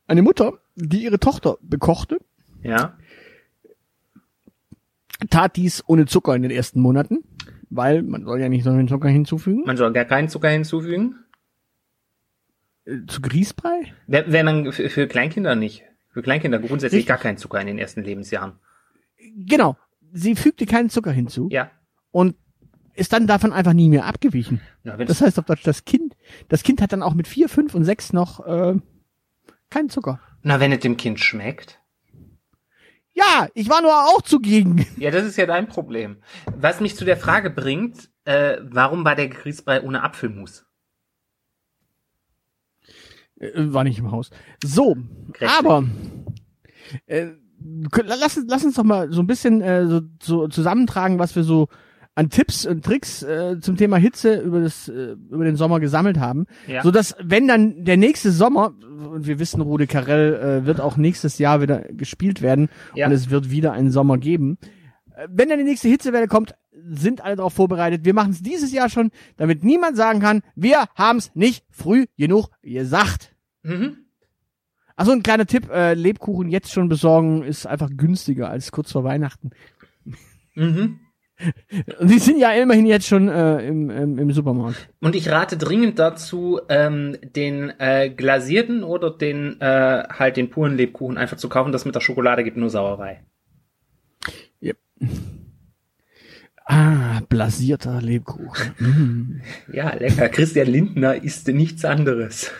Eine 0.08 0.22
Mutter, 0.22 0.60
die 0.76 1.04
ihre 1.04 1.20
Tochter 1.20 1.58
bekochte, 1.62 2.20
ja. 2.64 2.98
Tat 5.30 5.56
dies 5.56 5.84
ohne 5.88 6.06
Zucker 6.06 6.36
in 6.36 6.42
den 6.42 6.52
ersten 6.52 6.80
Monaten, 6.82 7.20
weil 7.70 8.04
man 8.04 8.26
soll 8.26 8.40
ja 8.42 8.50
nicht 8.50 8.66
noch 8.66 8.76
den 8.76 8.88
Zucker 8.88 9.10
hinzufügen. 9.10 9.64
Man 9.66 9.78
soll 9.78 9.94
gar 9.94 10.06
keinen 10.06 10.30
Zucker 10.30 10.50
hinzufügen. 10.50 11.16
Äh, 12.86 13.06
Zu 13.08 13.22
Grießbrei? 13.22 13.94
Wenn 14.08 14.46
man 14.46 14.72
für, 14.72 15.08
Kleinkinder 15.08 15.56
nicht. 15.56 15.84
Für 16.12 16.22
Kleinkinder 16.22 16.60
grundsätzlich 16.60 17.00
Richtig. 17.00 17.08
gar 17.08 17.18
keinen 17.18 17.38
Zucker 17.38 17.60
in 17.60 17.68
den 17.68 17.78
ersten 17.78 18.02
Lebensjahren. 18.04 18.54
Genau. 19.36 19.78
Sie 20.14 20.36
fügte 20.36 20.66
keinen 20.66 20.90
Zucker 20.90 21.12
hinzu 21.12 21.50
Ja. 21.52 21.72
und 22.12 22.36
ist 22.94 23.12
dann 23.12 23.28
davon 23.28 23.52
einfach 23.52 23.74
nie 23.74 23.90
mehr 23.90 24.06
abgewichen. 24.06 24.62
ja 24.86 24.96
Das 24.96 25.20
heißt 25.20 25.38
auf 25.40 25.46
Deutsch, 25.46 25.64
das 25.64 25.84
Kind, 25.84 26.16
das 26.48 26.64
Kind 26.64 26.82
hat 26.82 26.94
dann 26.94 27.04
auch 27.04 27.14
mit 27.14 27.28
vier, 27.28 27.50
fünf 27.50 27.76
und 27.76 27.84
sechs 27.84 28.14
noch 28.14 28.46
äh, 28.46 28.76
keinen 29.70 29.90
Zucker. 29.90 30.22
na, 30.44 30.62
wenn 30.62 30.72
es 30.72 30.80
dem 30.80 30.96
Kind 30.96 31.20
schmeckt. 31.20 31.82
Ja, 33.18 33.48
ich 33.54 33.70
war 33.70 33.82
nur 33.82 33.94
auch 33.94 34.22
zugegen. 34.22 34.86
Ja, 34.98 35.10
das 35.10 35.24
ist 35.24 35.38
ja 35.38 35.46
dein 35.46 35.68
Problem. 35.70 36.18
Was 36.54 36.82
mich 36.82 36.96
zu 36.98 37.06
der 37.06 37.16
Frage 37.18 37.50
bringt, 37.50 38.10
äh, 38.26 38.58
warum 38.62 39.06
war 39.06 39.16
der 39.16 39.30
Grießbrei 39.30 39.82
ohne 39.84 40.04
Apfelmus? 40.04 40.66
Äh, 43.40 43.52
war 43.74 43.84
nicht 43.86 44.00
im 44.00 44.12
Haus. 44.12 44.30
So, 44.64 44.96
Grässlich. 45.32 45.50
aber 45.60 45.86
äh, 47.06 47.28
lass, 48.04 48.38
uns- 48.38 48.48
lass 48.50 48.66
uns 48.66 48.76
doch 48.76 48.84
mal 48.84 49.12
so 49.12 49.22
ein 49.22 49.28
bisschen 49.28 49.62
äh, 49.62 49.88
so, 49.88 50.02
so 50.22 50.48
zusammentragen, 50.48 51.18
was 51.20 51.36
wir 51.36 51.44
so 51.44 51.70
an 52.16 52.30
Tipps 52.30 52.66
und 52.66 52.84
Tricks 52.86 53.24
äh, 53.24 53.60
zum 53.60 53.76
Thema 53.76 53.98
Hitze 53.98 54.40
über 54.40 54.62
das 54.62 54.88
äh, 54.88 55.16
über 55.30 55.44
den 55.44 55.58
Sommer 55.58 55.80
gesammelt 55.82 56.18
haben, 56.20 56.46
Ja. 56.68 56.82
so 56.82 56.90
dass 56.92 57.16
wenn 57.22 57.48
dann 57.48 57.84
der 57.84 57.98
nächste 57.98 58.32
Sommer 58.32 58.74
und 59.12 59.28
wir 59.28 59.38
wissen, 59.40 59.60
Rudi 59.62 59.86
Carell 59.86 60.34
äh, 60.64 60.66
wird 60.66 60.80
auch 60.80 60.96
nächstes 60.98 61.38
Jahr 61.40 61.62
wieder 61.62 61.80
gespielt 61.92 62.42
werden 62.42 62.70
Ja. 62.96 63.08
und 63.08 63.12
es 63.14 63.30
wird 63.30 63.50
wieder 63.52 63.74
einen 63.74 63.92
Sommer 63.92 64.18
geben. 64.18 64.58
Äh, 65.16 65.28
Wenn 65.30 65.50
dann 65.50 65.58
die 65.60 65.66
nächste 65.66 65.90
Hitzewelle 65.90 66.28
kommt, 66.28 66.56
sind 66.88 67.22
alle 67.22 67.36
darauf 67.36 67.54
vorbereitet. 67.54 68.06
Wir 68.06 68.14
machen 68.14 68.32
es 68.32 68.42
dieses 68.42 68.72
Jahr 68.72 68.90
schon, 68.90 69.12
damit 69.38 69.64
niemand 69.64 69.98
sagen 69.98 70.20
kann, 70.20 70.42
wir 70.56 70.86
haben 70.96 71.18
es 71.18 71.34
nicht 71.36 71.66
früh 71.70 72.06
genug 72.18 72.50
gesagt. 72.64 73.36
Mhm. 73.64 73.98
Also 74.96 75.12
ein 75.12 75.24
kleiner 75.24 75.46
Tipp, 75.46 75.70
äh, 75.70 75.94
Lebkuchen 75.96 76.48
jetzt 76.50 76.72
schon 76.72 76.88
besorgen 76.88 77.44
ist 77.44 77.66
einfach 77.66 77.90
günstiger 77.98 78.50
als 78.50 78.72
kurz 78.72 78.94
vor 78.94 79.04
Weihnachten. 79.04 79.50
Mhm. 80.56 81.00
Die 82.02 82.20
sind 82.20 82.40
ja 82.40 82.52
immerhin 82.54 82.86
jetzt 82.86 83.08
schon 83.08 83.28
äh, 83.28 83.68
im, 83.68 83.90
im, 83.90 84.20
im 84.20 84.32
Supermarkt. 84.32 84.90
Und 85.02 85.16
ich 85.16 85.30
rate 85.30 85.58
dringend 85.58 86.00
dazu, 86.00 86.62
ähm, 86.70 87.18
den 87.36 87.74
äh, 87.80 88.10
glasierten 88.10 88.84
oder 88.84 89.12
den 89.12 89.60
äh, 89.60 90.04
halt 90.10 90.38
den 90.38 90.50
puren 90.50 90.78
Lebkuchen 90.78 91.18
einfach 91.18 91.38
zu 91.38 91.50
kaufen. 91.50 91.72
Das 91.72 91.86
mit 91.86 91.96
der 91.96 92.02
Schokolade 92.02 92.44
gibt 92.44 92.58
nur 92.58 92.70
Sauerei. 92.70 93.22
Ah, 96.66 97.22
blasierter 97.30 98.02
Lebkuchen. 98.02 98.74
Mm. 98.80 99.42
Ja, 99.72 99.94
lecker. 99.94 100.30
Christian 100.30 100.68
Lindner 100.68 101.24
isst 101.24 101.48
nichts 101.48 101.86
anderes. 101.86 102.52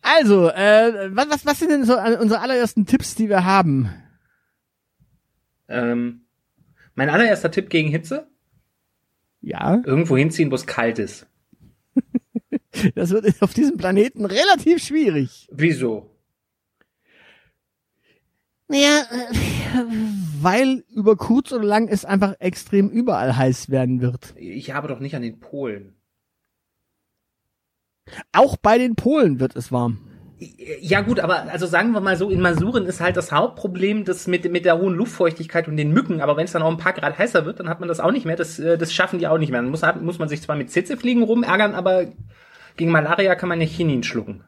Also, 0.00 0.50
äh, 0.50 1.10
was, 1.10 1.28
was, 1.30 1.46
was 1.46 1.58
sind 1.58 1.70
denn 1.70 1.84
so 1.84 1.94
äh, 1.94 2.16
unsere 2.20 2.40
allerersten 2.40 2.86
Tipps, 2.86 3.14
die 3.14 3.28
wir 3.28 3.44
haben? 3.44 3.90
Ähm, 5.68 6.26
mein 6.94 7.08
allererster 7.10 7.50
Tipp 7.50 7.70
gegen 7.70 7.88
Hitze? 7.88 8.28
Ja, 9.40 9.82
Irgendwo 9.84 10.16
hinziehen, 10.16 10.50
wo 10.50 10.54
es 10.54 10.66
kalt 10.66 10.98
ist. 10.98 11.26
das 12.94 13.10
wird 13.10 13.42
auf 13.42 13.52
diesem 13.52 13.76
Planeten 13.76 14.24
relativ 14.24 14.82
schwierig. 14.82 15.48
Wieso? 15.52 16.10
Ja, 18.70 19.02
weil 20.40 20.84
über 20.94 21.16
kurz 21.16 21.52
oder 21.52 21.64
lang 21.64 21.88
es 21.88 22.04
einfach 22.04 22.34
extrem 22.38 22.88
überall 22.88 23.36
heiß 23.36 23.68
werden 23.68 24.00
wird. 24.00 24.34
Ich 24.36 24.72
habe 24.72 24.88
doch 24.88 25.00
nicht 25.00 25.14
an 25.14 25.22
den 25.22 25.38
Polen. 25.38 25.94
Auch 28.32 28.56
bei 28.56 28.78
den 28.78 28.96
Polen 28.96 29.40
wird 29.40 29.54
es 29.56 29.70
warm. 29.70 29.98
Ja 30.38 31.00
gut, 31.02 31.20
aber 31.20 31.50
also 31.52 31.66
sagen 31.66 31.92
wir 31.92 32.00
mal 32.00 32.16
so, 32.16 32.28
in 32.28 32.40
Masuren 32.40 32.86
ist 32.86 33.00
halt 33.00 33.16
das 33.16 33.30
Hauptproblem 33.30 34.04
das 34.04 34.26
mit, 34.26 34.50
mit 34.50 34.64
der 34.64 34.78
hohen 34.78 34.94
Luftfeuchtigkeit 34.94 35.68
und 35.68 35.76
den 35.76 35.92
Mücken, 35.92 36.20
aber 36.20 36.36
wenn 36.36 36.44
es 36.44 36.52
dann 36.52 36.62
auch 36.62 36.70
ein 36.70 36.76
paar 36.76 36.92
Grad 36.92 37.18
heißer 37.18 37.46
wird, 37.46 37.60
dann 37.60 37.68
hat 37.68 37.80
man 37.80 37.88
das 37.88 38.00
auch 38.00 38.10
nicht 38.10 38.26
mehr, 38.26 38.36
das, 38.36 38.58
äh, 38.58 38.76
das 38.76 38.92
schaffen 38.92 39.18
die 39.20 39.28
auch 39.28 39.38
nicht 39.38 39.50
mehr. 39.50 39.62
Dann 39.62 39.70
muss, 39.70 39.82
muss 40.00 40.18
man 40.18 40.28
sich 40.28 40.42
zwar 40.42 40.56
mit 40.56 40.70
Zitzefliegen 40.70 41.22
rumärgern, 41.22 41.74
aber 41.74 42.06
gegen 42.76 42.90
Malaria 42.90 43.36
kann 43.36 43.48
man 43.48 43.58
nicht 43.58 43.76
Chinin 43.76 44.02
schlucken. 44.02 44.44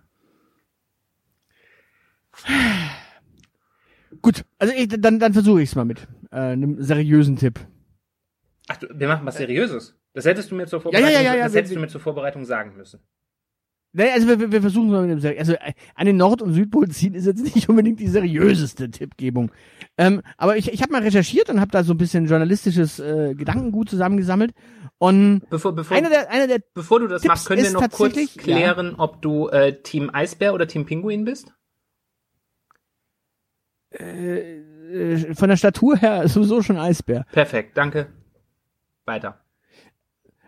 Gut, 4.23 4.45
also 4.59 4.75
ich, 4.77 4.89
dann, 4.89 5.21
dann 5.21 5.33
versuche 5.33 5.63
ich 5.63 5.71
es 5.71 5.77
mal 5.77 5.85
mit 5.85 6.09
äh, 6.33 6.37
einem 6.37 6.83
seriösen 6.83 7.37
Tipp. 7.37 7.61
Ach, 8.69 8.77
du, 8.77 8.89
wir 8.93 9.09
machen 9.09 9.25
was 9.25 9.37
Seriöses. 9.37 9.97
Das 10.13 10.25
hättest 10.25 10.51
du 10.51 10.55
mir 10.57 10.67
zur 10.67 10.81
Ja, 10.81 10.99
ja, 10.99 10.99
Vorbereitung, 10.99 11.25
ja, 11.25 11.35
ja, 11.37 11.45
das 11.45 11.55
hättest 11.55 11.77
du 11.77 11.79
mir 11.79 11.89
zur 11.89 12.01
Vorbereitung 12.01 12.45
sagen 12.45 12.77
müssen. 12.77 13.01
Nee, 13.93 14.11
also 14.11 14.29
wir, 14.29 14.53
wir 14.53 14.61
versuchen 14.61 14.91
mal 14.91 15.03
mit 15.07 15.11
dem 15.11 15.21
Seri- 15.21 15.39
also 15.39 15.55
äh, 15.55 15.73
an 15.95 16.07
den 16.07 16.19
Nord- 16.19 16.43
und 16.43 16.53
Südpol 16.53 16.89
ziehen 16.89 17.15
ist 17.15 17.25
jetzt 17.27 17.43
nicht 17.55 17.69
unbedingt 17.69 17.99
die 17.99 18.09
seriöseste 18.09 18.91
Tippgebung. 18.91 19.51
Ähm, 19.97 20.21
aber 20.37 20.57
ich, 20.59 20.71
ich 20.71 20.83
habe 20.83 20.93
mal 20.93 21.03
recherchiert 21.03 21.49
und 21.49 21.61
habe 21.61 21.71
da 21.71 21.83
so 21.83 21.95
ein 21.95 21.99
bisschen 21.99 22.27
journalistisches 22.27 22.99
äh, 22.99 23.35
Gedankengut 23.35 23.89
zusammengesammelt 23.89 24.53
und 24.99 25.43
Bevor, 25.49 25.73
bevor, 25.75 25.97
einer 25.97 26.11
der 26.11 26.31
einer 26.31 26.47
der 26.47 26.61
bevor 26.75 27.01
du 27.01 27.07
das 27.07 27.23
Tipps 27.23 27.29
machst, 27.29 27.47
können 27.49 27.63
wir 27.63 27.71
noch 27.71 27.89
kurz 27.91 28.37
klären, 28.37 28.95
ob 28.97 29.23
du 29.23 29.49
äh, 29.49 29.81
Team 29.83 30.11
Eisbär 30.13 30.53
oder 30.53 30.67
Team 30.69 30.85
Pinguin 30.85 31.25
bist? 31.25 31.53
äh, 33.91 35.35
von 35.35 35.49
der 35.49 35.57
Statur 35.57 35.97
her 35.97 36.29
sowieso 36.29 36.63
schon 36.63 36.77
Eisbär. 36.79 37.25
Perfekt, 37.33 37.77
danke. 37.77 38.09
Weiter. 39.05 39.41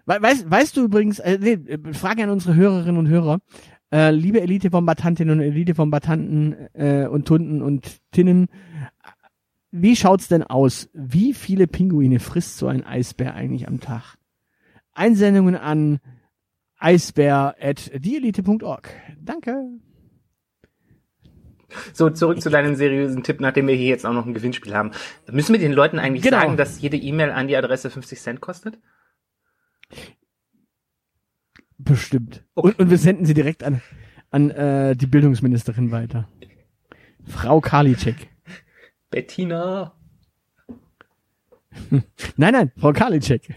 We 0.08 0.22
weißt, 0.22 0.50
weißt 0.50 0.76
du 0.76 0.84
übrigens, 0.84 1.18
äh, 1.18 1.38
nee, 1.38 1.92
Frage 1.92 2.24
an 2.24 2.30
unsere 2.30 2.54
Hörerinnen 2.54 2.96
und 2.96 3.08
Hörer, 3.08 3.40
äh, 3.92 4.10
liebe 4.10 4.40
Elite-Bombardantinnen 4.40 5.38
und 5.38 5.44
Elite-Bombardanten 5.44 6.68
äh, 6.72 7.06
und 7.06 7.28
Tunden 7.28 7.60
und 7.60 7.98
Tinnen, 8.10 8.46
wie 9.70 9.96
schaut's 9.96 10.28
denn 10.28 10.42
aus? 10.42 10.88
Wie 10.94 11.34
viele 11.34 11.66
Pinguine 11.66 12.20
frisst 12.20 12.56
so 12.56 12.68
ein 12.68 12.84
Eisbär 12.86 13.34
eigentlich 13.34 13.68
am 13.68 13.80
Tag? 13.80 14.16
Einsendungen 14.94 15.56
an 15.56 16.00
eisbär 16.78 17.54
at 17.60 17.90
dieelite.org. 17.94 18.88
Danke. 19.20 19.62
So, 21.92 22.08
zurück 22.08 22.40
zu 22.40 22.48
deinem 22.48 22.76
seriösen 22.76 23.22
Tipp, 23.22 23.40
nachdem 23.40 23.66
wir 23.68 23.74
hier 23.74 23.88
jetzt 23.88 24.06
auch 24.06 24.14
noch 24.14 24.24
ein 24.24 24.32
Gewinnspiel 24.32 24.74
haben. 24.74 24.92
Müssen 25.30 25.52
wir 25.52 25.60
den 25.60 25.74
Leuten 25.74 25.98
eigentlich 25.98 26.22
Genau. 26.22 26.38
sagen, 26.38 26.56
dass 26.56 26.80
jede 26.80 26.96
E-Mail 26.96 27.30
an 27.30 27.46
die 27.46 27.56
Adresse 27.58 27.90
50 27.90 28.18
Cent 28.20 28.40
kostet? 28.40 28.78
Bestimmt. 31.78 32.44
Okay. 32.54 32.68
Und, 32.68 32.78
und 32.78 32.90
wir 32.90 32.98
senden 32.98 33.24
sie 33.24 33.34
direkt 33.34 33.62
an, 33.62 33.80
an 34.30 34.50
äh, 34.50 34.96
die 34.96 35.06
Bildungsministerin 35.06 35.90
weiter. 35.90 36.28
Frau 37.24 37.60
Karliczek. 37.60 38.28
Bettina. 39.10 39.94
Nein, 42.36 42.52
nein, 42.52 42.72
Frau 42.76 42.92
Karliczek. 42.92 43.54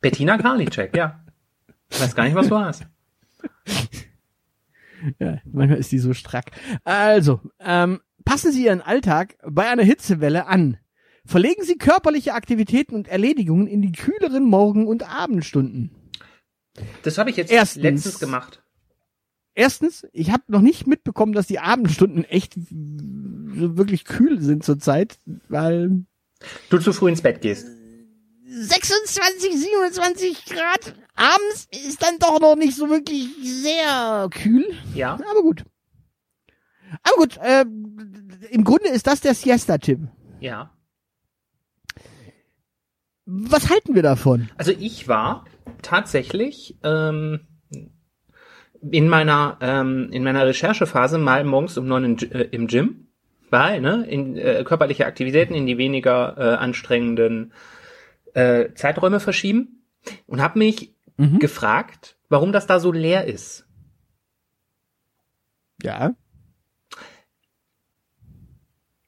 Bettina 0.00 0.38
Karliczek, 0.38 0.96
ja. 0.96 1.24
Ich 1.90 2.00
weiß 2.00 2.14
gar 2.14 2.24
nicht, 2.24 2.34
was 2.34 2.48
du 2.48 2.58
hast. 2.58 2.86
Ja, 5.18 5.38
manchmal 5.44 5.78
ist 5.78 5.92
die 5.92 5.98
so 5.98 6.14
strack. 6.14 6.52
Also, 6.84 7.40
ähm, 7.60 8.00
passen 8.24 8.52
Sie 8.52 8.64
Ihren 8.66 8.80
Alltag 8.80 9.36
bei 9.44 9.68
einer 9.68 9.82
Hitzewelle 9.82 10.46
an. 10.46 10.78
Verlegen 11.24 11.62
Sie 11.64 11.76
körperliche 11.78 12.34
Aktivitäten 12.34 12.94
und 12.94 13.08
Erledigungen 13.08 13.66
in 13.66 13.80
die 13.82 13.92
kühleren 13.92 14.44
Morgen- 14.44 14.86
und 14.86 15.08
Abendstunden. 15.08 15.90
Das 17.02 17.18
habe 17.18 17.30
ich 17.30 17.36
jetzt 17.36 17.52
Erstens. 17.52 17.82
letztens 17.82 18.18
gemacht. 18.18 18.62
Erstens, 19.54 20.06
ich 20.12 20.30
habe 20.30 20.44
noch 20.48 20.62
nicht 20.62 20.86
mitbekommen, 20.86 21.34
dass 21.34 21.46
die 21.46 21.58
Abendstunden 21.58 22.24
echt 22.24 22.54
wirklich 22.56 24.04
kühl 24.04 24.40
sind 24.40 24.64
zurzeit, 24.64 25.18
weil 25.48 26.04
Du 26.70 26.78
zu 26.78 26.92
früh 26.92 27.10
ins 27.10 27.22
Bett 27.22 27.40
gehst. 27.42 27.68
26, 28.44 29.56
27 29.56 30.44
Grad 30.46 30.94
abends 31.14 31.68
ist 31.86 32.02
dann 32.02 32.18
doch 32.18 32.40
noch 32.40 32.56
nicht 32.56 32.74
so 32.76 32.88
wirklich 32.90 33.28
sehr 33.42 34.28
kühl. 34.30 34.66
Ja. 34.94 35.14
Aber 35.30 35.42
gut. 35.42 35.64
Aber 37.02 37.16
gut, 37.16 37.36
äh, 37.38 37.64
im 38.50 38.64
Grunde 38.64 38.88
ist 38.88 39.06
das 39.06 39.20
der 39.20 39.34
Siesta-Tipp. 39.34 40.00
Ja. 40.40 40.70
Was 43.34 43.70
halten 43.70 43.94
wir 43.94 44.02
davon? 44.02 44.50
Also 44.58 44.72
ich 44.78 45.08
war 45.08 45.44
tatsächlich 45.80 46.76
ähm, 46.82 47.40
in 48.90 49.08
meiner 49.08 49.56
ähm, 49.60 50.10
in 50.12 50.22
meiner 50.22 50.46
Recherchephase 50.46 51.16
mal 51.18 51.44
morgens 51.44 51.78
um 51.78 51.86
neun 51.86 52.18
äh, 52.18 52.48
im 52.50 52.66
Gym 52.66 53.06
bei, 53.48 53.78
ne, 53.78 54.06
in 54.08 54.36
äh, 54.36 54.64
körperliche 54.64 55.06
Aktivitäten 55.06 55.54
in 55.54 55.66
die 55.66 55.78
weniger 55.78 56.36
äh, 56.36 56.56
anstrengenden 56.56 57.52
äh, 58.34 58.72
Zeiträume 58.74 59.20
verschieben 59.20 59.84
und 60.26 60.42
habe 60.42 60.58
mich 60.58 60.94
Mhm. 61.16 61.38
gefragt, 61.38 62.16
warum 62.28 62.52
das 62.52 62.66
da 62.66 62.80
so 62.80 62.90
leer 62.90 63.26
ist. 63.26 63.66
Ja. 65.82 66.14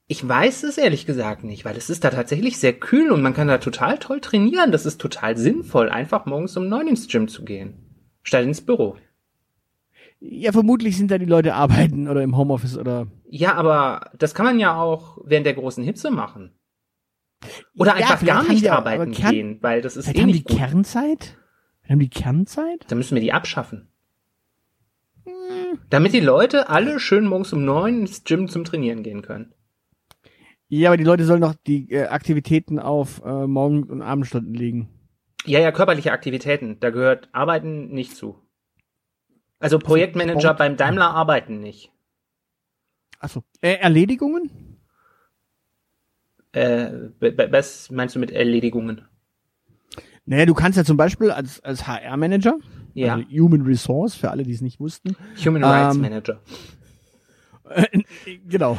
Ich 0.06 0.26
weiß 0.26 0.64
es 0.64 0.76
ehrlich 0.76 1.06
gesagt 1.06 1.44
nicht, 1.44 1.64
weil 1.64 1.76
es 1.76 1.88
ist 1.88 2.04
da 2.04 2.10
tatsächlich 2.10 2.58
sehr 2.58 2.74
kühl 2.74 3.10
und 3.10 3.22
man 3.22 3.32
kann 3.32 3.48
da 3.48 3.56
total 3.58 3.98
toll 3.98 4.20
trainieren. 4.20 4.70
Das 4.70 4.84
ist 4.84 5.00
total 5.00 5.36
sinnvoll, 5.36 5.88
einfach 5.88 6.26
morgens 6.26 6.56
um 6.56 6.68
neun 6.68 6.88
ins 6.88 7.08
Gym 7.08 7.26
zu 7.26 7.44
gehen, 7.44 7.74
statt 8.22 8.44
ins 8.44 8.60
Büro. 8.60 8.96
Ja, 10.20 10.52
vermutlich 10.52 10.96
sind 10.98 11.10
da 11.10 11.18
die 11.18 11.24
Leute 11.24 11.54
arbeiten 11.54 12.08
oder 12.08 12.22
im 12.22 12.36
Homeoffice 12.36 12.76
oder. 12.76 13.06
Ja, 13.28 13.54
aber 13.54 14.10
das 14.18 14.34
kann 14.34 14.46
man 14.46 14.58
ja 14.60 14.78
auch 14.80 15.18
während 15.24 15.46
der 15.46 15.54
großen 15.54 15.82
Hitze 15.84 16.10
machen. 16.10 16.52
Oder 17.76 17.98
Ja, 17.98 18.06
einfach 18.08 18.24
gar 18.24 18.42
nicht 18.44 18.62
die 18.62 18.70
arbeiten 18.70 19.12
Kern- 19.12 19.32
gehen, 19.32 19.58
weil 19.60 19.82
das 19.82 19.96
ist 19.96 20.06
eh 20.08 20.20
haben 20.20 20.28
die 20.28 20.34
nicht 20.34 20.46
gut. 20.48 20.56
Kernzeit? 20.56 21.36
Haben 21.88 21.98
die 21.98 22.08
Kernzeit? 22.08 22.84
Dann 22.88 22.98
müssen 22.98 23.14
wir 23.14 23.20
die 23.22 23.32
abschaffen. 23.32 23.88
Damit 25.90 26.12
die 26.12 26.20
Leute 26.20 26.68
alle 26.68 27.00
schön 27.00 27.26
morgens 27.26 27.52
um 27.52 27.64
neun 27.64 28.00
ins 28.02 28.24
Gym 28.24 28.48
zum 28.48 28.64
Trainieren 28.64 29.02
gehen 29.02 29.22
können. 29.22 29.52
Ja, 30.68 30.90
aber 30.90 30.96
die 30.96 31.04
Leute 31.04 31.24
sollen 31.24 31.42
doch 31.42 31.54
die 31.66 31.90
äh, 31.90 32.06
Aktivitäten 32.06 32.78
auf 32.78 33.22
äh, 33.24 33.46
Morgen- 33.46 33.84
und 33.84 34.02
Abendstunden 34.02 34.54
legen. 34.54 34.88
Ja, 35.44 35.60
ja, 35.60 35.72
körperliche 35.72 36.12
Aktivitäten. 36.12 36.78
Da 36.80 36.90
gehört 36.90 37.28
Arbeiten 37.32 37.88
nicht 37.88 38.16
zu. 38.16 38.38
Also 39.58 39.78
Projektmanager 39.78 40.40
Sport. 40.40 40.58
beim 40.58 40.76
Daimler 40.76 41.10
arbeiten 41.10 41.60
nicht. 41.60 41.90
Achso. 43.18 43.42
Äh, 43.60 43.74
Erledigungen? 43.74 44.50
Äh, 46.52 46.90
was 47.20 47.90
meinst 47.90 48.14
du 48.14 48.18
mit 48.18 48.30
Erledigungen? 48.30 49.02
Naja, 50.26 50.46
du 50.46 50.54
kannst 50.54 50.78
ja 50.78 50.84
zum 50.84 50.96
Beispiel 50.96 51.30
als, 51.30 51.60
als 51.60 51.86
HR-Manager, 51.86 52.58
Ja, 52.94 53.14
also 53.14 53.28
Human 53.30 53.62
Resource, 53.62 54.14
für 54.14 54.30
alle, 54.30 54.42
die 54.44 54.52
es 54.52 54.60
nicht 54.60 54.80
wussten, 54.80 55.16
Human 55.44 55.64
Rights 55.64 55.96
ähm, 55.96 56.02
Manager. 56.02 56.40
Genau. 58.48 58.78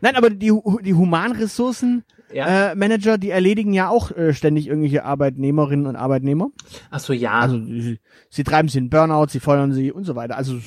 Nein, 0.00 0.16
aber 0.16 0.30
die, 0.30 0.52
die 0.82 0.94
Humanressourcen 0.94 2.04
Ja. 2.32 2.72
äh, 2.72 2.74
Manager, 2.74 3.18
die 3.18 3.30
erledigen 3.30 3.72
ja 3.72 3.88
auch 3.88 4.10
äh, 4.10 4.34
ständig 4.34 4.66
irgendwelche 4.68 5.04
Arbeitnehmerinnen 5.04 5.86
und 5.86 5.96
Arbeitnehmer. 5.96 6.50
Ach 6.90 7.00
so, 7.00 7.12
ja. 7.12 7.32
Also 7.32 7.58
sie, 7.64 7.98
sie 8.30 8.44
treiben 8.44 8.68
sie 8.68 8.78
in 8.78 8.90
Burnout, 8.90 9.28
sie 9.30 9.40
feuern 9.40 9.72
sie 9.72 9.90
und 9.92 10.04
so 10.04 10.14
weiter. 10.16 10.36
Also 10.36 10.58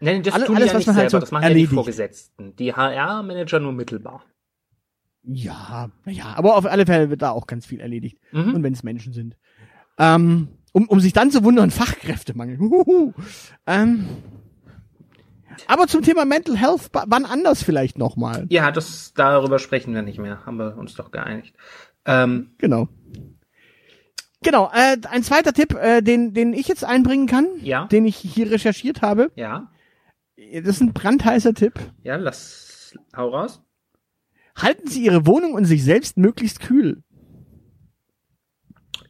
Nein, 0.00 0.22
das 0.22 0.34
alle- 0.34 0.44
tun 0.46 0.56
alles, 0.56 0.68
ja 0.68 0.74
was 0.74 0.78
nicht 0.80 0.86
man 0.86 0.94
selber, 0.96 1.02
halt 1.02 1.10
so 1.10 1.18
das 1.18 1.30
machen 1.32 1.42
ja 1.42 1.48
erledigt. 1.48 1.72
die 1.72 1.74
Vorgesetzten. 1.74 2.56
Die 2.56 2.72
HR-Manager 2.72 3.58
nur 3.60 3.72
mittelbar. 3.72 4.24
ja, 5.24 5.90
naja, 6.04 6.34
aber 6.36 6.56
auf 6.56 6.66
alle 6.66 6.86
Fälle 6.86 7.10
wird 7.10 7.22
da 7.22 7.30
auch 7.30 7.46
ganz 7.46 7.66
viel 7.66 7.80
erledigt. 7.80 8.18
Mhm. 8.32 8.54
Und 8.54 8.62
wenn 8.62 8.72
es 8.72 8.82
Menschen 8.82 9.12
sind. 9.12 9.36
Ähm, 9.98 10.48
um, 10.72 10.86
um 10.88 11.00
sich 11.00 11.12
dann 11.12 11.30
zu 11.32 11.42
wundern, 11.42 11.70
Fachkräftemangel. 11.72 12.58
Huhuhu. 12.58 13.12
Ähm, 13.66 14.06
aber 15.66 15.86
zum 15.86 16.02
Thema 16.02 16.24
Mental 16.24 16.56
Health, 16.56 16.90
wann 16.92 17.24
anders 17.24 17.62
vielleicht 17.62 17.98
nochmal. 17.98 18.46
Ja, 18.50 18.70
das, 18.70 19.12
darüber 19.14 19.58
sprechen 19.58 19.94
wir 19.94 20.02
nicht 20.02 20.18
mehr. 20.18 20.44
Haben 20.46 20.58
wir 20.58 20.76
uns 20.76 20.94
doch 20.94 21.10
geeinigt. 21.10 21.54
Ähm, 22.04 22.50
Genau. 22.58 22.88
Genau, 24.42 24.70
äh, 24.72 24.96
ein 25.10 25.24
zweiter 25.24 25.52
Tipp, 25.52 25.74
äh, 25.74 26.00
den, 26.00 26.32
den 26.32 26.52
ich 26.52 26.68
jetzt 26.68 26.84
einbringen 26.84 27.26
kann, 27.26 27.46
Ja. 27.60 27.86
den 27.86 28.06
ich 28.06 28.16
hier 28.16 28.50
recherchiert 28.50 29.02
habe. 29.02 29.32
ja, 29.34 29.70
Das 30.36 30.76
ist 30.76 30.80
ein 30.80 30.92
brandheißer 30.92 31.54
Tipp. 31.54 31.74
ja, 32.04 32.14
lass, 32.16 32.94
hau 33.16 33.30
raus. 33.30 33.60
Halten 34.56 34.86
Sie 34.88 35.04
Ihre 35.04 35.26
Wohnung 35.26 35.54
und 35.54 35.64
sich 35.64 35.82
selbst 35.84 36.16
möglichst 36.16 36.60
kühl. 36.60 37.02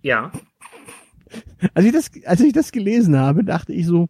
Ja, 0.02 0.30
Als 1.74 1.84
ich 1.84 1.92
das, 1.92 2.10
als 2.24 2.40
ich 2.40 2.52
das 2.54 2.72
gelesen 2.72 3.18
habe, 3.18 3.44
dachte 3.44 3.72
ich 3.74 3.84
so, 3.86 4.08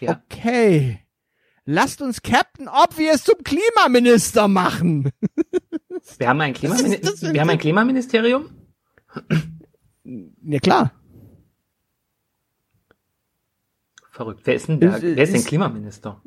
ja. 0.00 0.20
okay, 0.30 1.00
lasst 1.64 2.00
uns 2.02 2.22
Captain 2.22 2.68
Obvious 2.68 3.24
zum 3.24 3.36
Klimaminister 3.44 4.48
machen. 4.48 5.10
Wir 6.18 6.28
haben 6.28 6.40
ein, 6.40 6.54
Klimamin 6.54 7.00
das 7.02 7.20
wir 7.22 7.40
haben 7.40 7.50
ein? 7.50 7.58
Klimaministerium. 7.58 8.46
Ja 10.42 10.58
klar. 10.60 10.92
Verrückt. 14.10 14.40
Wer 14.44 14.54
ist 14.54 14.68
denn 14.68 14.80
der, 14.80 14.96
Ist- 14.96 15.02
wer 15.02 15.22
ist 15.24 15.32
denn 15.32 15.40
ist- 15.40 15.46
Klimaminister? 15.48 16.22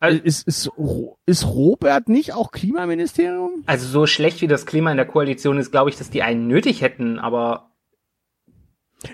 Also, 0.00 0.20
Ist, 0.22 0.46
ist, 0.46 0.70
ist 1.24 1.46
Robert 1.46 2.08
nicht 2.08 2.34
auch 2.34 2.50
Klimaministerium? 2.50 3.62
also 3.66 3.86
so 3.88 4.06
schlecht 4.06 4.42
wie 4.42 4.46
das 4.48 4.66
Klima 4.66 4.90
in 4.90 4.98
der 4.98 5.06
Koalition 5.06 5.56
ist, 5.58 5.70
glaube 5.70 5.88
ich, 5.88 5.96
dass 5.96 6.10
die 6.10 6.22
einen 6.22 6.46
nötig 6.46 6.82
hätten, 6.82 7.18
aber 7.18 7.70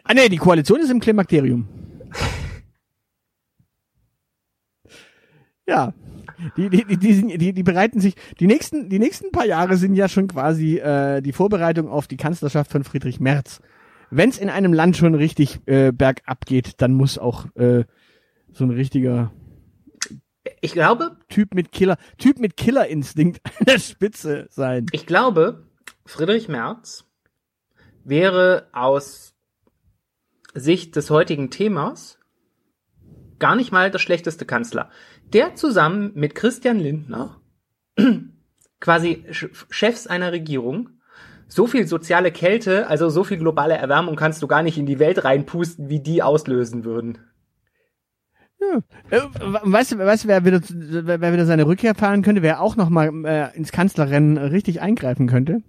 Ah 0.04 0.14
nee, 0.14 0.28
die 0.28 0.38
Koalition 0.38 0.80
ist 0.80 0.90
im 0.90 0.98
Klimakterium. 1.00 1.68
Ja. 5.70 5.94
Die, 6.56 6.70
die, 6.70 6.84
die, 6.84 6.96
die, 6.96 7.12
sind, 7.12 7.40
die, 7.40 7.52
die 7.52 7.62
bereiten 7.62 8.00
sich, 8.00 8.14
die 8.38 8.46
nächsten, 8.46 8.88
die 8.88 8.98
nächsten 8.98 9.30
paar 9.30 9.46
Jahre 9.46 9.76
sind 9.76 9.94
ja 9.94 10.08
schon 10.08 10.28
quasi 10.28 10.78
äh, 10.78 11.20
die 11.20 11.32
Vorbereitung 11.32 11.88
auf 11.88 12.06
die 12.06 12.16
Kanzlerschaft 12.16 12.70
von 12.70 12.84
Friedrich 12.84 13.20
Merz. 13.20 13.60
Wenn 14.10 14.30
es 14.30 14.38
in 14.38 14.48
einem 14.48 14.72
Land 14.72 14.96
schon 14.96 15.14
richtig 15.14 15.60
äh, 15.66 15.92
bergab 15.92 16.46
geht, 16.46 16.80
dann 16.80 16.92
muss 16.92 17.18
auch 17.18 17.44
äh, 17.56 17.84
so 18.52 18.64
ein 18.64 18.70
richtiger 18.70 19.32
ich 20.62 20.72
glaube, 20.72 21.16
Typ 21.28 21.54
mit 21.54 21.72
Killer, 21.72 21.96
Typ 22.18 22.38
mit 22.38 22.56
Killerinstinkt 22.56 23.40
an 23.44 23.66
der 23.66 23.78
Spitze 23.78 24.46
sein. 24.50 24.86
ich 24.92 25.06
glaube, 25.06 25.66
Friedrich 26.06 26.48
Merz 26.48 27.04
wäre 28.04 28.68
aus 28.72 29.34
Sicht 30.54 30.96
des 30.96 31.10
heutigen 31.10 31.50
Themas 31.50 32.18
gar 33.38 33.56
nicht 33.56 33.72
mal 33.72 33.90
der 33.90 33.98
schlechteste 33.98 34.44
Kanzler. 34.44 34.90
Der 35.32 35.54
zusammen 35.54 36.12
mit 36.14 36.34
Christian 36.34 36.78
Lindner, 36.78 37.40
quasi 38.80 39.24
Chefs 39.30 40.06
einer 40.06 40.32
Regierung, 40.32 40.90
so 41.46 41.66
viel 41.66 41.86
soziale 41.86 42.32
Kälte, 42.32 42.86
also 42.86 43.08
so 43.10 43.24
viel 43.24 43.38
globale 43.38 43.74
Erwärmung 43.74 44.16
kannst 44.16 44.42
du 44.42 44.46
gar 44.46 44.62
nicht 44.62 44.78
in 44.78 44.86
die 44.86 44.98
Welt 44.98 45.24
reinpusten, 45.24 45.88
wie 45.88 46.00
die 46.00 46.22
auslösen 46.22 46.84
würden. 46.84 47.18
Äh, 49.10 49.20
weißt 49.32 49.92
du, 49.92 49.98
weißt 49.98 50.24
du, 50.24 50.28
wer 50.28 50.44
wieder, 50.44 50.60
wer 50.62 51.32
wieder 51.32 51.46
seine 51.46 51.66
Rückkehr 51.66 51.94
fahren 51.94 52.22
könnte, 52.22 52.42
wer 52.42 52.60
auch 52.60 52.76
noch 52.76 52.90
mal 52.90 53.10
äh, 53.24 53.56
ins 53.56 53.72
Kanzlerrennen 53.72 54.36
richtig 54.36 54.80
eingreifen 54.80 55.26
könnte? 55.26 55.62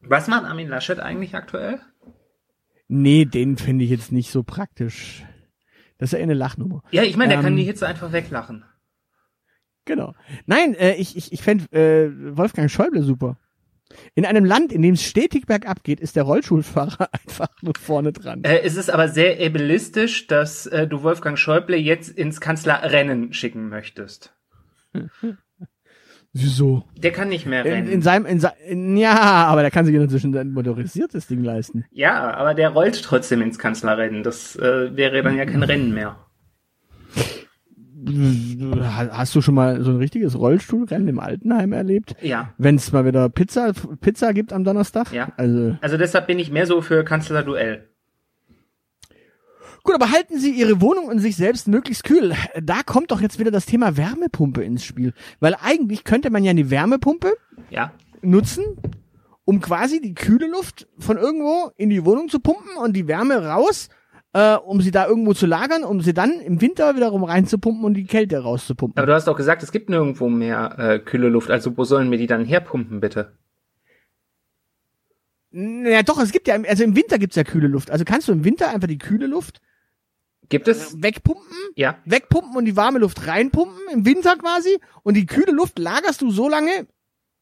Was 0.00 0.26
macht 0.26 0.44
Armin 0.44 0.68
Laschet 0.68 0.98
eigentlich 0.98 1.34
aktuell? 1.34 1.78
Nee, 2.88 3.24
den 3.24 3.56
finde 3.56 3.84
ich 3.84 3.90
jetzt 3.90 4.12
nicht 4.12 4.30
so 4.30 4.42
praktisch. 4.42 5.24
Das 5.98 6.12
ist 6.12 6.18
ja 6.18 6.22
eine 6.22 6.34
Lachnummer. 6.34 6.82
Ja, 6.90 7.04
ich 7.04 7.16
meine, 7.16 7.30
der 7.30 7.38
Ähm, 7.38 7.44
kann 7.44 7.56
die 7.56 7.62
Hitze 7.62 7.86
einfach 7.86 8.12
weglachen. 8.12 8.64
Genau. 9.84 10.14
Nein, 10.46 10.74
äh, 10.74 10.94
ich, 10.94 11.16
ich, 11.16 11.32
ich 11.32 11.42
fände 11.42 11.64
äh, 11.72 12.36
Wolfgang 12.36 12.70
Schäuble 12.70 13.02
super. 13.02 13.36
In 14.14 14.24
einem 14.24 14.44
Land, 14.46 14.72
in 14.72 14.80
dem 14.80 14.94
es 14.94 15.02
stetig 15.02 15.44
bergab 15.46 15.84
geht, 15.84 16.00
ist 16.00 16.16
der 16.16 16.22
Rollstuhlfahrer 16.22 17.08
einfach 17.28 17.48
nur 17.62 17.74
vorne 17.78 18.12
dran. 18.12 18.42
Äh, 18.44 18.60
es 18.62 18.76
ist 18.76 18.90
aber 18.90 19.08
sehr 19.08 19.44
ableistisch, 19.44 20.26
dass 20.28 20.66
äh, 20.66 20.86
du 20.86 21.02
Wolfgang 21.02 21.38
Schäuble 21.38 21.76
jetzt 21.76 22.08
ins 22.08 22.40
Kanzlerrennen 22.40 23.32
schicken 23.32 23.68
möchtest. 23.68 24.34
Wieso? 26.34 26.84
Der 26.96 27.12
kann 27.12 27.28
nicht 27.28 27.44
mehr 27.44 27.62
In, 27.66 27.72
rennen. 27.72 27.88
in 27.88 28.00
seinem, 28.00 28.24
in, 28.24 28.40
se- 28.40 28.54
in, 28.66 28.96
ja, 28.96 29.14
aber 29.20 29.60
der 29.60 29.70
kann 29.70 29.84
sich 29.84 29.94
inzwischen 29.94 30.34
ein 30.34 30.52
motorisiertes 30.52 31.26
Ding 31.26 31.44
leisten. 31.44 31.84
ja, 31.90 32.32
aber 32.32 32.54
der 32.54 32.70
rollt 32.70 33.02
trotzdem 33.02 33.42
ins 33.42 33.58
Kanzlerrennen. 33.58 34.22
Das 34.22 34.56
äh, 34.56 34.96
wäre 34.96 35.22
dann 35.22 35.36
ja 35.36 35.44
kein 35.44 35.62
Rennen 35.62 35.92
mehr. 35.92 36.16
Ha- 38.04 39.10
Hast 39.12 39.34
du 39.34 39.40
schon 39.42 39.54
mal 39.54 39.82
so 39.82 39.90
ein 39.90 39.96
richtiges 39.98 40.36
Rollstuhlrennen 40.38 41.08
im 41.08 41.18
Altenheim 41.20 41.72
erlebt? 41.72 42.14
Ja. 42.20 42.52
Wenn 42.58 42.76
es 42.76 42.90
mal 42.92 43.04
wieder 43.04 43.28
Pizza, 43.28 43.72
Pizza 44.00 44.32
gibt 44.32 44.52
am 44.52 44.64
Donnerstag? 44.64 45.12
Ja. 45.12 45.32
Also, 45.36 45.76
Also 45.80 45.96
deshalb 45.96 46.26
bin 46.26 46.38
ich 46.38 46.50
mehr 46.50 46.66
so 46.66 46.80
für 46.82 47.04
Kanzlerduell. 47.04 47.88
gut, 49.84 49.94
aber 49.94 50.10
halten 50.10 50.38
Sie 50.38 50.50
Ihre 50.52 50.80
Wohnung 50.80 51.06
und 51.06 51.18
sich 51.18 51.36
selbst 51.36 51.68
möglichst 51.68 52.04
kühl. 52.04 52.34
Da 52.62 52.82
kommt 52.84 53.10
doch 53.10 53.20
jetzt 53.20 53.38
wieder 53.38 53.50
das 53.50 53.66
Thema 53.66 53.96
Wärmepumpe 53.96 54.62
ins 54.62 54.84
Spiel. 54.84 55.12
Weil 55.40 55.56
eigentlich 55.60 56.04
könnte 56.04 56.30
man 56.30 56.44
ja 56.44 56.52
die 56.54 56.70
Wärmepumpe 56.70 57.32
Ja. 57.70 57.92
nutzen, 58.22 58.64
um 59.44 59.60
quasi 59.60 60.00
die 60.00 60.14
kühle 60.14 60.48
Luft 60.48 60.86
von 60.98 61.16
irgendwo 61.18 61.72
in 61.76 61.90
die 61.90 62.04
Wohnung 62.04 62.28
zu 62.28 62.38
pumpen 62.40 62.76
und 62.80 62.94
die 62.94 63.08
Wärme 63.08 63.44
raus, 63.44 63.88
äh, 64.34 64.54
um 64.56 64.80
sie 64.80 64.90
da 64.90 65.06
irgendwo 65.06 65.34
zu 65.34 65.46
lagern, 65.46 65.84
um 65.84 66.00
sie 66.00 66.14
dann 66.14 66.40
im 66.40 66.60
Winter 66.60 66.96
wiederum 66.96 67.24
reinzupumpen 67.24 67.84
und 67.84 67.94
die 67.94 68.04
Kälte 68.04 68.38
rauszupumpen. 68.38 68.98
Aber 68.98 69.06
du 69.06 69.14
hast 69.14 69.26
doch 69.26 69.36
gesagt, 69.36 69.62
es 69.62 69.72
gibt 69.72 69.90
nirgendwo 69.90 70.28
mehr 70.28 70.78
äh, 70.78 70.98
kühle 70.98 71.28
Luft. 71.28 71.50
Also 71.50 71.76
wo 71.76 71.84
sollen 71.84 72.10
wir 72.10 72.18
die 72.18 72.26
dann 72.26 72.44
herpumpen, 72.44 73.00
bitte? 73.00 73.32
Naja, 75.50 76.02
doch, 76.02 76.18
es 76.18 76.32
gibt 76.32 76.48
ja, 76.48 76.54
also 76.66 76.82
im 76.82 76.96
Winter 76.96 77.18
gibt's 77.18 77.36
ja 77.36 77.44
kühle 77.44 77.68
Luft. 77.68 77.90
Also 77.90 78.04
kannst 78.04 78.28
du 78.28 78.32
im 78.32 78.44
Winter 78.44 78.70
einfach 78.70 78.88
die 78.88 78.98
kühle 78.98 79.26
Luft 79.26 79.60
Gibt 80.48 80.66
es? 80.66 81.00
wegpumpen, 81.02 81.44
Ja. 81.76 81.98
wegpumpen 82.06 82.56
und 82.56 82.64
die 82.64 82.76
warme 82.76 82.98
Luft 82.98 83.26
reinpumpen 83.26 83.78
im 83.92 84.06
Winter 84.06 84.36
quasi 84.36 84.78
und 85.02 85.14
die 85.14 85.26
kühle 85.26 85.52
Luft 85.52 85.78
lagerst 85.78 86.22
du 86.22 86.30
so 86.30 86.48
lange 86.48 86.86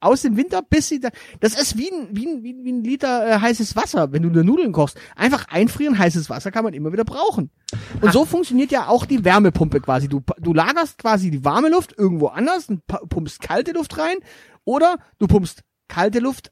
aus 0.01 0.23
dem 0.23 0.37
Winter, 0.37 0.63
bis 0.63 0.89
sie 0.89 0.99
da, 1.01 1.11
das 1.41 1.61
ist 1.61 1.77
wie 1.79 1.91
ein, 1.91 2.09
wie 2.13 2.27
ein, 2.27 2.43
wie 2.43 2.53
ein, 2.55 2.65
wie 2.65 2.73
ein 2.73 2.83
Liter 2.85 3.27
äh, 3.29 3.39
heißes 3.39 3.77
Wasser, 3.77 4.13
wenn 4.13 4.23
du 4.23 4.31
nur 4.31 4.43
Nudeln 4.45 4.73
kochst. 4.73 4.99
Einfach 5.15 5.47
einfrieren, 5.49 5.99
heißes 5.99 6.31
Wasser 6.31 6.51
kann 6.51 6.65
man 6.65 6.75
immer 6.75 6.93
wieder 6.93 7.05
brauchen. 7.05 7.51
Und 8.01 8.09
Ah. 8.09 8.13
so 8.13 8.25
funktioniert 8.25 8.71
ja 8.73 8.89
auch 8.89 9.05
die 9.07 9.25
Wärmepumpe 9.25 9.81
quasi. 9.81 10.09
Du, 10.09 10.23
du 10.39 10.55
lagerst 10.55 10.99
quasi 10.99 11.31
die 11.31 11.45
warme 11.45 11.69
Luft 11.69 11.95
irgendwo 11.97 12.29
anders 12.29 12.69
und 12.69 12.83
pu- 12.87 13.07
pumpst 13.09 13.41
kalte 13.43 13.73
Luft 13.73 13.97
rein 13.99 14.17
oder 14.65 14.97
du 15.19 15.27
pumpst 15.27 15.63
kalte 15.89 16.19
Luft 16.21 16.51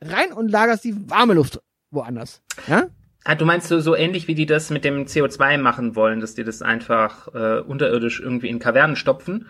rein 0.00 0.32
und 0.32 0.48
lagerst 0.50 0.84
die 0.84 1.08
warme 1.10 1.34
Luft 1.34 1.60
woanders. 1.90 2.42
Ja? 2.68 2.86
Ah, 3.24 3.36
du 3.36 3.44
meinst 3.44 3.68
so, 3.68 3.78
so 3.80 3.94
ähnlich 3.94 4.26
wie 4.26 4.34
die 4.34 4.46
das 4.46 4.70
mit 4.70 4.84
dem 4.84 5.04
CO2 5.06 5.56
machen 5.58 5.94
wollen, 5.94 6.18
dass 6.20 6.34
die 6.34 6.42
das 6.42 6.60
einfach 6.60 7.28
äh, 7.34 7.60
unterirdisch 7.60 8.20
irgendwie 8.20 8.48
in 8.48 8.58
Kavernen 8.58 8.96
stopfen? 8.96 9.46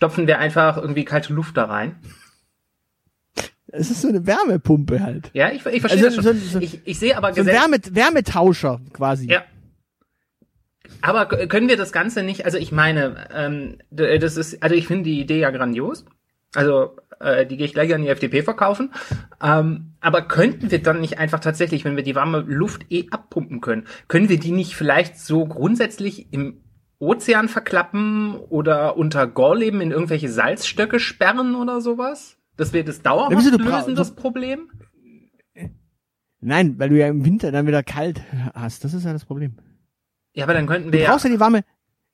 Stopfen 0.00 0.26
wir 0.26 0.38
einfach 0.38 0.78
irgendwie 0.78 1.04
kalte 1.04 1.34
Luft 1.34 1.58
da 1.58 1.66
rein? 1.66 1.94
Es 3.66 3.90
ist 3.90 4.00
so 4.00 4.08
eine 4.08 4.26
Wärmepumpe 4.26 5.00
halt. 5.02 5.28
Ja, 5.34 5.50
ich, 5.52 5.66
ich 5.66 5.80
verstehe 5.82 6.06
Also 6.06 6.22
das 6.22 6.24
schon. 6.24 6.38
so- 6.38 6.46
so- 6.52 6.58
ich, 6.58 6.80
ich 6.86 6.98
sehe 6.98 7.18
aber 7.18 7.34
So 7.34 7.42
ein 7.42 7.46
gesetz- 7.46 7.60
Wärme, 7.60 7.76
Wärmetauscher 7.90 8.80
quasi. 8.94 9.30
Ja. 9.30 9.42
Aber 11.02 11.26
können 11.26 11.68
wir 11.68 11.76
das 11.76 11.92
Ganze 11.92 12.22
nicht, 12.22 12.46
also 12.46 12.56
ich 12.56 12.72
meine, 12.72 13.28
ähm, 13.34 13.76
das 13.90 14.38
ist, 14.38 14.62
also 14.62 14.74
ich 14.74 14.86
finde 14.86 15.04
die 15.04 15.20
Idee 15.20 15.38
ja 15.40 15.50
grandios. 15.50 16.06
Also, 16.54 16.96
äh, 17.20 17.44
die 17.44 17.58
gehe 17.58 17.66
ich 17.66 17.74
gleich 17.74 17.92
an 17.94 18.00
die 18.00 18.08
FDP 18.08 18.42
verkaufen. 18.42 18.92
Ähm, 19.42 19.92
aber 20.00 20.22
könnten 20.22 20.70
wir 20.70 20.82
dann 20.82 21.02
nicht 21.02 21.18
einfach 21.18 21.40
tatsächlich, 21.40 21.84
wenn 21.84 21.94
wir 21.96 22.02
die 22.04 22.14
warme 22.14 22.40
Luft 22.40 22.86
eh 22.90 23.06
abpumpen 23.10 23.60
können, 23.60 23.86
können 24.08 24.30
wir 24.30 24.38
die 24.40 24.50
nicht 24.52 24.74
vielleicht 24.76 25.18
so 25.18 25.44
grundsätzlich 25.44 26.32
im 26.32 26.62
Ozean 27.00 27.48
verklappen 27.48 28.36
oder 28.36 28.96
unter 28.96 29.26
Gorleben 29.26 29.80
in 29.80 29.90
irgendwelche 29.90 30.28
Salzstöcke 30.28 31.00
sperren 31.00 31.54
oder 31.56 31.80
sowas? 31.80 32.36
Das 32.56 32.70
dauerhaft 32.72 33.34
wieso, 33.36 33.50
du 33.50 33.58
bra- 33.58 33.78
lösen, 33.80 33.94
das 33.96 34.14
Problem? 34.14 34.70
Nein, 36.40 36.78
weil 36.78 36.88
du 36.88 36.98
ja 36.98 37.08
im 37.08 37.24
Winter 37.24 37.52
dann 37.52 37.66
wieder 37.66 37.82
kalt 37.82 38.22
hast. 38.54 38.84
Das 38.84 38.94
ist 38.94 39.04
ja 39.04 39.12
das 39.12 39.24
Problem. 39.24 39.56
Ja, 40.34 40.44
aber 40.44 40.54
dann 40.54 40.66
könnten 40.66 40.88
Du 40.90 40.92
wir 40.92 41.00
ja, 41.04 41.10
brauchst 41.10 41.24
ja 41.24 41.30
die 41.30 41.40
warme. 41.40 41.64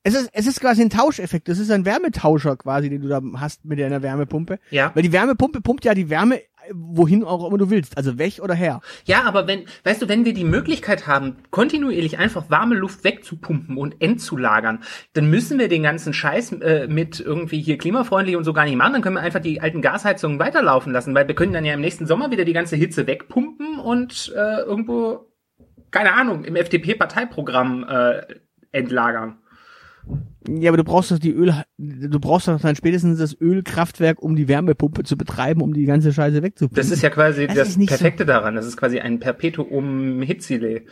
Es 0.03 0.15
ist, 0.15 0.31
es 0.33 0.47
ist 0.47 0.61
quasi 0.61 0.83
ein 0.83 0.91
Tauscheffekt. 0.91 1.49
Das 1.49 1.59
ist 1.59 1.71
ein 1.71 1.85
Wärmetauscher 1.85 2.57
quasi, 2.57 2.89
den 2.89 3.03
du 3.03 3.09
da 3.09 3.21
hast 3.37 3.65
mit 3.65 3.79
deiner 3.81 4.03
Wärmepumpe. 4.03 4.59
ja. 4.71 4.93
Weil 4.95 5.03
die 5.03 5.13
Wärmepumpe 5.13 5.61
pumpt 5.61 5.85
ja 5.85 5.95
die 5.95 6.11
Wärme 6.11 6.41
wohin 6.73 7.25
auch 7.25 7.47
immer 7.47 7.59
du 7.59 7.71
willst. 7.71 7.97
Also 7.97 8.19
weg 8.19 8.41
oder 8.43 8.55
her. 8.55 8.81
Ja, 9.05 9.25
aber 9.25 9.47
wenn, 9.47 9.65
weißt 9.85 10.03
du, 10.03 10.09
wenn 10.09 10.25
wir 10.25 10.35
die 10.35 10.45
Möglichkeit 10.45 11.07
haben, 11.07 11.37
kontinuierlich 11.51 12.19
einfach 12.19 12.51
warme 12.51 12.75
Luft 12.75 13.05
wegzupumpen 13.05 13.77
und 13.77 14.01
entzulagern, 14.01 14.81
dann 15.13 15.31
müssen 15.31 15.59
wir 15.59 15.69
den 15.69 15.83
ganzen 15.83 16.13
Scheiß 16.13 16.53
äh, 16.53 16.87
mit 16.89 17.21
irgendwie 17.21 17.61
hier 17.61 17.79
klimafreundlich 17.79 18.37
und 18.37 18.45
so 18.45 18.53
gar 18.53 18.65
nicht 18.65 18.77
machen. 18.77 18.95
Dann 18.95 19.03
können 19.03 19.17
wir 19.17 19.23
einfach 19.23 19.41
die 19.41 19.61
alten 19.61 19.83
Gasheizungen 19.83 20.39
weiterlaufen 20.39 20.93
lassen, 20.93 21.15
weil 21.15 21.29
wir 21.29 21.35
können 21.35 21.53
dann 21.53 21.65
ja 21.65 21.75
im 21.75 21.81
nächsten 21.81 22.07
Sommer 22.07 22.31
wieder 22.31 22.45
die 22.45 22.53
ganze 22.53 22.77
Hitze 22.77 23.07
wegpumpen 23.07 23.79
und 23.79 24.33
äh, 24.37 24.61
irgendwo, 24.61 25.33
keine 25.91 26.15
Ahnung, 26.15 26.45
im 26.45 26.57
FDP-Parteiprogramm 26.57 27.87
äh, 27.89 28.23
entlagern. 28.73 29.39
Ja, 30.49 30.71
aber 30.71 30.77
du 30.77 30.85
brauchst 30.85 31.11
doch 31.11 31.19
die 31.19 31.33
Öl, 31.33 31.53
du 31.79 32.21
brauchst 32.21 32.47
doch 32.47 32.61
dann 32.61 32.77
spätestens 32.77 33.19
das 33.19 33.37
Ölkraftwerk, 33.41 34.23
um 34.23 34.37
die 34.37 34.47
Wärmepumpe 34.47 35.03
zu 35.03 35.17
betreiben, 35.17 35.61
um 35.61 35.75
die 35.75 35.85
ganze 35.85 36.13
Scheiße 36.13 36.43
wegzupumpen. 36.43 36.77
Das 36.77 36.91
ist 36.93 37.03
ja 37.03 37.11
quasi 37.11 37.47
Das 37.49 37.57
das, 37.57 37.77
nicht 37.77 37.91
so- 37.91 37.97
Perfekte 37.97 38.25
daran. 38.25 38.55
Das 38.55 38.67
ist 38.67 38.77
quasi 38.77 39.01
ein 39.01 39.19
Perpetuum 39.19 40.23
Hitzile. 40.23 40.83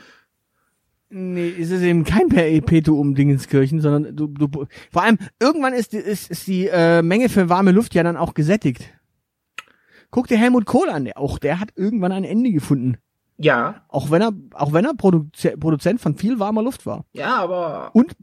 Nee, 1.11 1.53
es 1.61 1.71
ist 1.71 1.83
eben 1.83 2.03
kein 2.03 2.29
Perpetuum 2.29 3.15
Dingenskirchen, 3.15 3.81
sondern 3.81 4.17
du, 4.17 4.27
du, 4.27 4.67
vor 4.91 5.03
allem, 5.03 5.19
irgendwann 5.41 5.75
ist, 5.75 5.93
die- 5.93 5.99
ist, 5.99 6.31
ist 6.31 6.47
die 6.49 6.67
äh, 6.67 7.03
Menge 7.03 7.29
für 7.29 7.49
warme 7.49 7.71
Luft 7.71 7.95
ja 7.95 8.03
dann 8.03 8.17
auch 8.17 8.35
gesättigt. 8.35 8.91
Guck 10.11 10.27
dir 10.27 10.39
Helmut 10.39 10.65
Kohl 10.67 10.89
an, 10.91 11.05
der, 11.05 11.19
auch 11.19 11.39
der 11.39 11.61
hat 11.61 11.71
irgendwann 11.77 12.11
ein 12.13 12.25
Ende 12.25 12.51
gefunden. 12.51 12.97
Ja, 13.37 13.83
Auch 13.89 14.11
wenn 14.13 14.23
er, 14.23 14.33
auch 14.55 14.73
wenn 14.73 14.85
er 14.85 14.95
Produze 14.95 15.57
Produzent 15.59 16.01
von 16.01 16.17
viel 16.17 16.39
warmer 16.39 16.63
Luft 16.63 16.87
war. 16.87 17.05
ja, 17.13 17.37
aber 17.37 17.91
Und, 17.95 18.17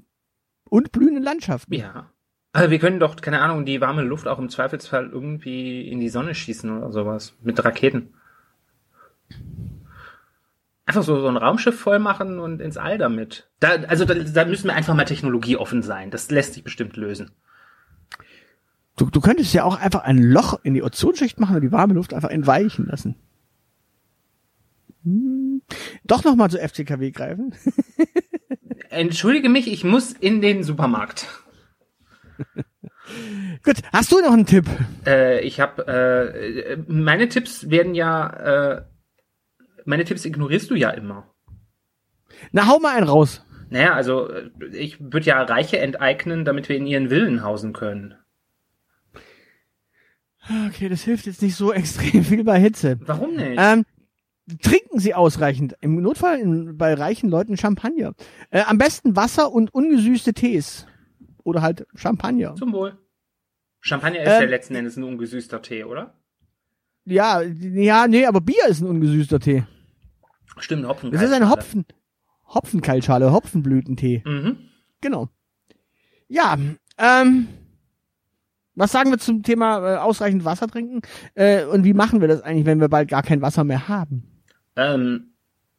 und 0.71 0.93
blühenden 0.93 1.21
Landschaften. 1.21 1.73
Ja. 1.73 2.09
Also 2.53 2.71
wir 2.71 2.79
können 2.79 2.99
doch, 2.99 3.15
keine 3.17 3.41
Ahnung, 3.41 3.65
die 3.65 3.81
warme 3.81 4.01
Luft 4.01 4.27
auch 4.27 4.39
im 4.39 4.49
Zweifelsfall 4.49 5.09
irgendwie 5.11 5.87
in 5.87 5.99
die 5.99 6.09
Sonne 6.09 6.33
schießen 6.33 6.75
oder 6.75 6.91
sowas. 6.91 7.33
Mit 7.43 7.63
Raketen. 7.63 8.13
Einfach 10.85 11.03
so, 11.03 11.19
so 11.19 11.27
ein 11.27 11.37
Raumschiff 11.37 11.77
voll 11.79 11.99
machen 11.99 12.39
und 12.39 12.61
ins 12.61 12.77
All 12.77 12.97
damit. 12.97 13.49
Da, 13.59 13.69
also 13.87 14.05
da, 14.05 14.15
da 14.15 14.45
müssen 14.45 14.67
wir 14.67 14.73
einfach 14.73 14.95
mal 14.95 15.05
technologieoffen 15.05 15.83
sein. 15.83 16.09
Das 16.09 16.31
lässt 16.31 16.53
sich 16.53 16.63
bestimmt 16.63 16.97
lösen. 16.97 17.31
Du, 18.97 19.09
du 19.09 19.21
könntest 19.21 19.53
ja 19.53 19.63
auch 19.63 19.79
einfach 19.79 20.03
ein 20.03 20.17
Loch 20.17 20.59
in 20.63 20.73
die 20.73 20.83
Ozonschicht 20.83 21.39
machen 21.39 21.55
und 21.55 21.61
die 21.61 21.71
warme 21.71 21.93
Luft 21.93 22.13
einfach 22.13 22.29
entweichen 22.29 22.85
lassen. 22.87 23.15
Hm. 25.03 25.61
Doch 26.05 26.23
nochmal 26.23 26.49
zu 26.49 26.57
FCKW 26.57 27.11
greifen. 27.11 27.53
Entschuldige 28.91 29.49
mich, 29.49 29.71
ich 29.71 29.83
muss 29.83 30.11
in 30.11 30.41
den 30.41 30.63
Supermarkt. 30.63 31.27
Gut, 33.63 33.77
hast 33.93 34.11
du 34.11 34.19
noch 34.19 34.33
einen 34.33 34.45
Tipp? 34.45 34.65
Äh, 35.05 35.41
ich 35.41 35.59
habe 35.59 35.87
äh, 35.87 36.77
meine 36.87 37.29
Tipps 37.29 37.69
werden 37.69 37.95
ja 37.95 38.27
äh, 38.77 38.81
meine 39.85 40.03
Tipps 40.03 40.25
ignorierst 40.25 40.69
du 40.69 40.75
ja 40.75 40.89
immer. 40.89 41.33
Na, 42.51 42.67
hau 42.67 42.79
mal 42.79 42.95
einen 42.95 43.07
raus. 43.07 43.45
Naja, 43.69 43.93
also 43.93 44.29
äh, 44.29 44.49
ich 44.73 44.99
würde 44.99 45.25
ja 45.25 45.41
Reiche 45.41 45.79
enteignen, 45.79 46.43
damit 46.43 46.67
wir 46.67 46.75
in 46.75 46.85
ihren 46.85 47.09
Villen 47.09 47.43
hausen 47.43 47.73
können. 47.73 48.15
Okay, 50.67 50.89
das 50.89 51.03
hilft 51.03 51.27
jetzt 51.27 51.41
nicht 51.41 51.55
so 51.55 51.71
extrem 51.73 52.23
viel 52.23 52.43
bei 52.43 52.59
Hitze. 52.59 52.99
Warum 53.05 53.35
nicht? 53.35 53.57
Ähm, 53.57 53.85
trinken 54.57 54.99
Sie 54.99 55.13
ausreichend. 55.13 55.75
Im 55.81 56.01
Notfall 56.01 56.39
in, 56.39 56.77
bei 56.77 56.93
reichen 56.93 57.29
Leuten 57.29 57.57
Champagner. 57.57 58.13
Äh, 58.49 58.61
am 58.61 58.77
besten 58.77 59.15
Wasser 59.15 59.51
und 59.51 59.73
ungesüßte 59.73 60.33
Tees. 60.33 60.87
Oder 61.43 61.61
halt 61.61 61.87
Champagner. 61.95 62.55
Zum 62.55 62.73
Wohl. 62.73 62.97
Champagner 63.79 64.21
ist 64.21 64.27
Ähm, 64.27 64.41
ja 64.43 64.47
letzten 64.49 64.75
Endes 64.75 64.95
ein 64.97 65.03
ungesüßter 65.03 65.61
Tee, 65.61 65.83
oder? 65.83 66.13
Ja, 67.05 67.41
ja, 67.41 68.07
nee, 68.07 68.25
aber 68.25 68.41
Bier 68.41 68.67
ist 68.67 68.81
ein 68.81 68.87
ungesüßter 68.87 69.39
Tee. 69.39 69.63
Stimmt, 70.59 70.87
Hopfen. 70.87 71.11
Das 71.11 71.23
ist 71.23 71.31
eine 71.31 71.49
Hopfen, 71.49 71.85
Hopfenkaltschale, 72.47 73.31
Hopfenblütentee. 73.31 74.21
Mhm. 74.25 74.57
Genau. 75.01 75.29
Ja, 76.27 76.57
ähm, 76.99 77.47
was 78.75 78.91
sagen 78.91 79.09
wir 79.09 79.17
zum 79.17 79.41
Thema 79.43 79.95
äh, 79.95 79.97
ausreichend 79.97 80.45
Wasser 80.45 80.67
trinken? 80.67 81.01
Äh, 81.33 81.65
und 81.65 81.83
wie 81.83 81.93
machen 81.93 82.21
wir 82.21 82.27
das 82.27 82.41
eigentlich, 82.41 82.65
wenn 82.65 82.79
wir 82.79 82.89
bald 82.89 83.09
gar 83.09 83.23
kein 83.23 83.41
Wasser 83.41 83.63
mehr 83.63 83.87
haben? 83.87 84.30
Ähm, 84.75 85.31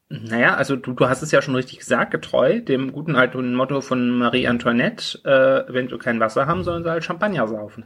naja, 0.09 0.57
also 0.57 0.77
du, 0.77 0.93
du 0.93 1.09
hast 1.09 1.23
es 1.23 1.31
ja 1.31 1.41
schon 1.41 1.55
richtig 1.55 1.79
gesagt, 1.79 2.11
getreu 2.11 2.61
dem 2.61 2.93
guten 2.93 3.17
alten 3.17 3.55
Motto 3.55 3.81
von 3.81 4.11
Marie 4.11 4.47
Antoinette, 4.47 5.19
äh, 5.25 5.73
wenn 5.73 5.89
du 5.89 5.97
kein 5.97 6.21
Wasser 6.21 6.47
haben, 6.47 6.65
sollen 6.65 6.85
sie 6.85 6.91
halt 6.91 7.05
Champagner 7.05 7.49
saufen. 7.49 7.85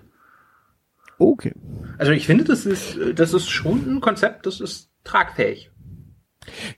Okay. 1.18 1.54
Also 1.98 2.12
ich 2.12 2.26
finde, 2.26 2.44
das 2.44 2.66
ist, 2.66 2.98
das 3.14 3.32
ist 3.32 3.48
schon 3.48 3.96
ein 3.96 4.00
Konzept, 4.00 4.46
das 4.46 4.60
ist 4.60 4.90
tragfähig. 5.04 5.70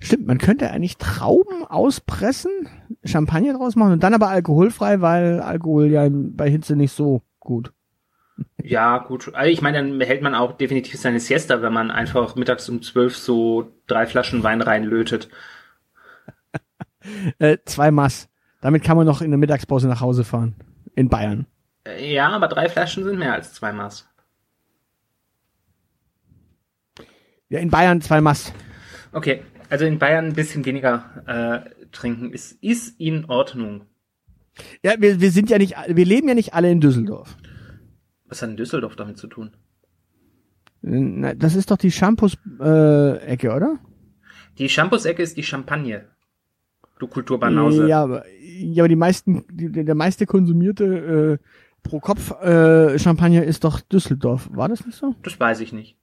Stimmt, 0.01 0.27
man 0.27 0.39
könnte 0.39 0.71
eigentlich 0.71 0.97
Trauben 0.97 1.65
auspressen, 1.65 2.69
Champagner 3.05 3.55
draus 3.55 3.77
machen 3.77 3.95
und 3.95 4.03
dann 4.03 4.15
aber 4.15 4.29
alkoholfrei, 4.29 5.01
weil 5.01 5.41
Alkohol 5.41 5.87
ja 5.87 6.09
bei 6.11 6.51
Hitze 6.51 6.77
nicht 6.77 6.93
so 6.93 7.23
gut. 7.41 7.73
Ja, 8.63 8.99
gut. 8.99 9.35
Also 9.35 9.51
ich 9.51 9.63
meine, 9.63 9.79
dann 9.79 9.99
behält 9.99 10.23
man 10.23 10.35
auch 10.35 10.53
definitiv 10.53 11.01
seine 11.01 11.21
Siesta, 11.21 11.63
wenn 11.63 11.73
man 11.73 11.91
einfach 11.91 12.37
mittags 12.37 12.69
um 12.69 12.83
zwölf 12.83 13.17
so 13.17 13.73
drei 13.87 14.07
Flaschen 14.07 14.43
Wein 14.43 14.61
reinlötet. 14.63 15.29
Äh, 17.39 17.57
zwei 17.65 17.91
Mass. 17.91 18.29
Damit 18.61 18.83
kann 18.85 18.97
man 18.97 19.07
noch 19.07 19.23
in 19.23 19.31
der 19.31 19.39
Mittagspause 19.39 19.89
nach 19.89 20.03
Hause 20.03 20.25
fahren. 20.25 20.55
In 20.95 21.09
Bayern. 21.09 21.47
Äh, 21.87 22.13
Ja, 22.13 22.29
aber 22.29 22.49
drei 22.49 22.69
Flaschen 22.69 23.05
sind 23.05 23.19
mehr 23.19 23.33
als 23.33 23.55
zwei 23.55 23.73
Maß. 23.73 24.07
Ja, 27.49 27.61
in 27.61 27.71
Bayern 27.71 28.03
zwei 28.03 28.21
Mass. 28.21 28.53
Okay, 29.13 29.43
also 29.71 29.87
in 29.87 29.99
Bayern 29.99 30.27
ein 30.27 30.35
bisschen 30.35 30.67
weniger 30.67 31.05
äh, 31.27 31.87
trinken 31.93 32.33
ist, 32.33 32.53
ist 32.63 33.01
in 33.01 33.25
Ordnung. 33.27 33.87
Ja, 34.83 34.95
wir, 34.99 35.21
wir 35.21 35.31
sind 35.31 35.49
ja 35.49 35.57
nicht, 35.57 35.77
wir 35.89 36.05
leben 36.05 36.29
ja 36.29 36.35
nicht 36.35 36.53
alle 36.53 36.71
in 36.71 36.81
Düsseldorf. 36.81 37.37
Was 38.29 38.43
hat 38.43 38.51
denn 38.51 38.57
Düsseldorf 38.57 38.97
damit 38.97 39.19
zu 39.19 39.27
tun? 39.27 39.53
Na, 40.83 41.35
Das 41.35 41.55
ist 41.55 41.71
doch 41.71 41.77
die 41.77 41.91
Shampoos-Ecke, 41.91 43.53
oder? 43.53 43.79
Die 44.59 44.69
Shampoos-Ecke 44.69 45.23
ist 45.23 45.37
die 45.37 45.43
Champagne. 45.43 46.05
Du 46.99 47.07
Kulturbanause. 47.07 47.89
Ja, 47.89 48.03
aber, 48.03 48.25
ja, 48.29 48.83
aber 48.83 48.89
die 48.89 48.97
meisten, 48.97 49.45
die, 49.51 49.71
der 49.71 49.95
meiste 49.95 50.27
konsumierte 50.27 51.39
äh, 51.41 51.45
pro 51.83 52.01
Kopf 52.01 52.33
äh, 52.43 52.99
Champagner 52.99 53.45
ist 53.45 53.65
doch 53.65 53.81
Düsseldorf. 53.81 54.49
War 54.53 54.69
das 54.69 54.85
nicht 54.85 54.99
so? 54.99 55.15
Das 55.23 55.39
weiß 55.39 55.61
ich 55.61 55.73
nicht. 55.73 55.97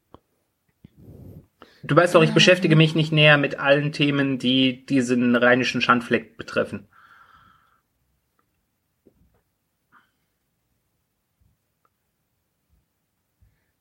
Du 1.83 1.95
weißt 1.95 2.15
doch, 2.15 2.23
ich 2.23 2.33
beschäftige 2.33 2.75
mich 2.75 2.95
nicht 2.95 3.11
näher 3.11 3.37
mit 3.37 3.59
allen 3.59 3.91
Themen, 3.91 4.39
die 4.39 4.85
diesen 4.87 5.35
rheinischen 5.35 5.81
Schandfleck 5.81 6.35
betreffen. 6.37 6.87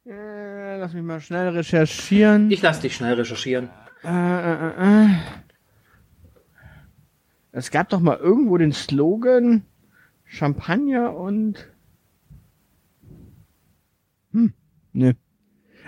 Äh, 0.04 0.73
lass 0.84 0.92
mich 0.92 1.02
mal 1.02 1.22
schnell 1.22 1.48
recherchieren. 1.48 2.50
Ich 2.50 2.60
lass 2.60 2.78
dich 2.78 2.94
schnell 2.94 3.14
recherchieren. 3.14 3.70
Äh, 4.04 4.08
äh, 4.08 4.68
äh, 4.68 5.04
äh. 5.06 5.08
Es 7.52 7.70
gab 7.70 7.88
doch 7.88 8.00
mal 8.00 8.18
irgendwo 8.18 8.58
den 8.58 8.72
Slogan 8.72 9.64
Champagner 10.26 11.16
und. 11.16 11.72
Hm, 14.32 14.52
ne. 14.92 15.16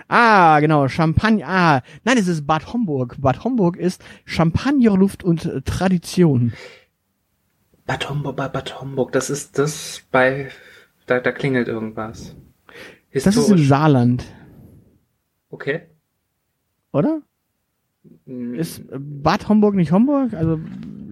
Ah, 0.07 0.59
genau, 0.61 0.87
Champagner. 0.87 1.47
Ah, 1.47 1.81
nein, 2.03 2.17
es 2.17 2.27
ist 2.27 2.47
Bad 2.47 2.73
Homburg. 2.73 3.17
Bad 3.19 3.43
Homburg 3.43 3.77
ist 3.77 4.03
Champagnerluft 4.25 5.23
und 5.23 5.63
Tradition. 5.65 6.53
Bad 7.85 8.09
Homburg, 8.09 8.35
Bad, 8.35 8.51
Bad 8.51 8.81
Homburg, 8.81 9.11
das 9.11 9.29
ist 9.29 9.59
das 9.59 10.01
bei. 10.11 10.49
Da, 11.05 11.19
da 11.19 11.31
klingelt 11.31 11.67
irgendwas. 11.67 12.35
Das 13.13 13.37
ist 13.37 13.49
im 13.49 13.63
Saarland, 13.63 14.25
Okay. 15.49 15.81
oder? 16.91 17.21
Hm, 18.25 18.55
Ist 18.55 18.79
äh, 18.79 18.97
Bad 18.99 19.49
Homburg 19.49 19.75
nicht 19.75 19.91
Homburg? 19.91 20.33
Also 20.33 20.59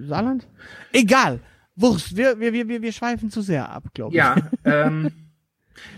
Saarland? 0.01 0.47
Egal. 0.93 1.39
Wurst, 1.75 2.15
wir, 2.15 2.39
wir, 2.39 2.53
wir, 2.53 2.67
wir 2.67 2.81
wir 2.81 2.91
schweifen 2.91 3.29
zu 3.29 3.41
sehr 3.41 3.69
ab, 3.69 3.83
glaube 3.93 4.11
ich. 4.11 4.17
Ja, 4.17 4.35
ähm. 4.63 5.11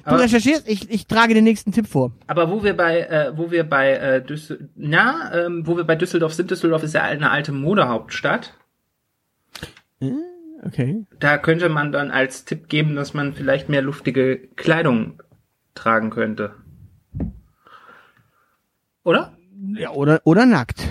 Du 0.03 0.11
aber, 0.11 0.23
recherchierst, 0.23 0.67
ich, 0.67 0.89
ich 0.89 1.05
trage 1.05 1.35
den 1.35 1.43
nächsten 1.43 1.71
Tipp 1.71 1.85
vor. 1.87 2.11
aber 2.25 2.49
wo 2.49 2.63
wir 2.63 2.75
bei, 2.75 3.01
äh, 3.01 3.37
wo 3.37 3.51
wir 3.51 3.63
bei 3.63 3.91
äh, 3.93 4.25
Düssel 4.25 4.69
na, 4.75 5.31
ähm, 5.33 5.67
wo 5.67 5.77
wir 5.77 5.83
bei 5.83 5.95
Düsseldorf 5.95 6.33
sind, 6.33 6.49
Düsseldorf 6.49 6.81
ist 6.81 6.95
ja 6.95 7.03
eine 7.03 7.29
alte 7.29 7.51
Modehauptstadt. 7.51 8.55
Okay. 10.63 11.05
Da 11.19 11.37
könnte 11.37 11.69
man 11.69 11.91
dann 11.91 12.09
als 12.09 12.45
Tipp 12.45 12.69
geben, 12.69 12.95
dass 12.95 13.13
man 13.13 13.33
vielleicht 13.33 13.69
mehr 13.69 13.83
luftige 13.83 14.39
Kleidung 14.55 15.21
tragen 15.75 16.09
könnte. 16.09 16.55
Oder? 19.07 19.37
Ja, 19.77 19.91
oder, 19.91 20.19
oder 20.25 20.45
nackt. 20.45 20.85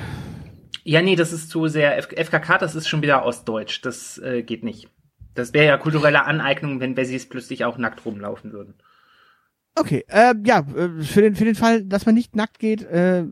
Ja, 0.85 1.03
nee, 1.03 1.17
das 1.17 1.35
ist 1.35 1.51
zu 1.51 1.69
sehr. 1.69 1.99
F 1.99 2.09
FKK, 2.17 2.57
das 2.57 2.75
ist 2.75 2.89
schon 2.89 3.03
wieder 3.03 3.27
ostdeutsch. 3.27 3.83
Das 3.83 4.17
äh, 4.17 4.43
geht 4.43 4.65
nicht. 4.65 4.89
Das 5.35 5.53
wäre 5.53 5.67
ja 5.67 5.77
kulturelle 5.77 6.25
Aneignung, 6.25 6.81
wenn 6.81 6.97
Wessis 6.97 7.29
plötzlich 7.29 7.67
auch 7.67 7.77
nackt 7.77 8.07
rumlaufen 8.07 8.53
würden. 8.53 8.73
Okay, 9.75 10.07
äh, 10.09 10.35
ja, 10.47 10.61
äh, 10.61 11.03
für 11.03 11.21
den, 11.21 11.35
für 11.35 11.45
den 11.45 11.57
Fall, 11.57 11.85
dass 11.85 12.07
man 12.07 12.15
nicht 12.15 12.35
nackt 12.35 12.59
geht, 12.59 12.81
äh, 12.85 13.27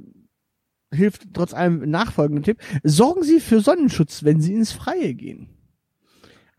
hilft 0.93 1.33
trotz 1.33 1.55
allem 1.55 1.89
nachfolgender 1.89 2.43
Tipp. 2.43 2.59
Sorgen 2.83 3.23
Sie 3.23 3.41
für 3.41 3.61
Sonnenschutz, 3.61 4.23
wenn 4.23 4.43
Sie 4.43 4.53
ins 4.53 4.73
Freie 4.73 5.15
gehen. 5.15 5.49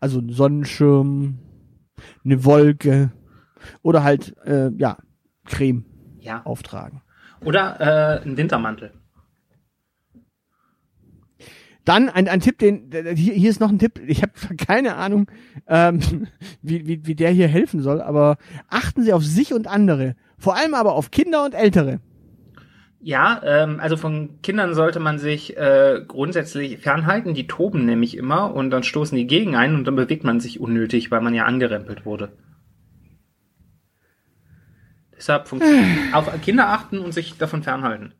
Also 0.00 0.18
ein 0.18 0.30
Sonnenschirm, 0.30 1.38
eine 2.24 2.44
Wolke 2.44 3.12
oder 3.82 4.02
halt, 4.02 4.36
äh, 4.44 4.72
ja, 4.76 4.98
Creme 5.44 5.84
Ja. 6.18 6.42
auftragen. 6.44 7.02
Oder 7.44 8.20
äh, 8.22 8.26
ein 8.26 8.36
Wintermantel. 8.36 8.92
Dann 11.86 12.08
ein, 12.08 12.28
ein 12.28 12.40
Tipp, 12.40 12.58
den 12.58 12.90
hier, 13.14 13.34
hier 13.34 13.48
ist 13.48 13.60
noch 13.60 13.70
ein 13.70 13.78
Tipp. 13.78 14.00
Ich 14.06 14.22
habe 14.22 14.32
keine 14.56 14.96
Ahnung, 14.96 15.30
ähm, 15.68 16.26
wie, 16.60 16.86
wie, 16.86 17.06
wie 17.06 17.14
der 17.14 17.30
hier 17.30 17.48
helfen 17.48 17.80
soll, 17.80 18.02
aber 18.02 18.38
achten 18.68 19.02
Sie 19.02 19.12
auf 19.12 19.24
sich 19.24 19.54
und 19.54 19.68
andere, 19.68 20.16
vor 20.36 20.56
allem 20.56 20.74
aber 20.74 20.94
auf 20.94 21.12
Kinder 21.12 21.44
und 21.44 21.54
Ältere. 21.54 22.00
Ja, 23.00 23.40
ähm, 23.44 23.78
also 23.78 23.96
von 23.96 24.42
Kindern 24.42 24.74
sollte 24.74 24.98
man 24.98 25.20
sich 25.20 25.56
äh, 25.56 26.00
grundsätzlich 26.08 26.78
fernhalten. 26.78 27.34
Die 27.34 27.46
toben 27.46 27.86
nämlich 27.86 28.16
immer 28.16 28.52
und 28.52 28.70
dann 28.70 28.82
stoßen 28.82 29.16
die 29.16 29.28
gegen 29.28 29.54
ein 29.54 29.76
und 29.76 29.84
dann 29.84 29.94
bewegt 29.94 30.24
man 30.24 30.40
sich 30.40 30.58
unnötig, 30.58 31.12
weil 31.12 31.20
man 31.20 31.34
ja 31.34 31.44
angerempelt 31.44 32.04
wurde. 32.04 32.32
Deshalb 35.16 35.50
auf 36.12 36.40
Kinder 36.42 36.68
achten 36.68 36.98
und 36.98 37.12
sich 37.12 37.36
davon 37.38 37.62
fernhalten. 37.62 38.14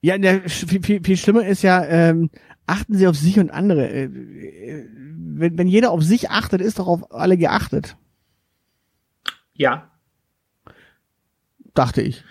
Ja, 0.00 0.18
der, 0.18 0.48
viel, 0.48 0.82
viel, 0.82 1.02
viel 1.02 1.16
schlimmer 1.16 1.46
ist 1.46 1.62
ja, 1.62 1.84
ähm, 1.84 2.30
achten 2.66 2.94
Sie 2.94 3.06
auf 3.06 3.16
sich 3.16 3.38
und 3.38 3.50
andere. 3.50 3.88
Äh, 3.88 4.04
äh, 4.04 4.88
wenn, 5.34 5.56
wenn 5.56 5.68
jeder 5.68 5.90
auf 5.92 6.02
sich 6.02 6.30
achtet, 6.30 6.60
ist 6.60 6.78
doch 6.78 6.86
auf 6.88 7.12
alle 7.12 7.36
geachtet, 7.38 7.96
Ja, 9.54 9.90
dachte 11.74 12.02
ich. 12.02 12.24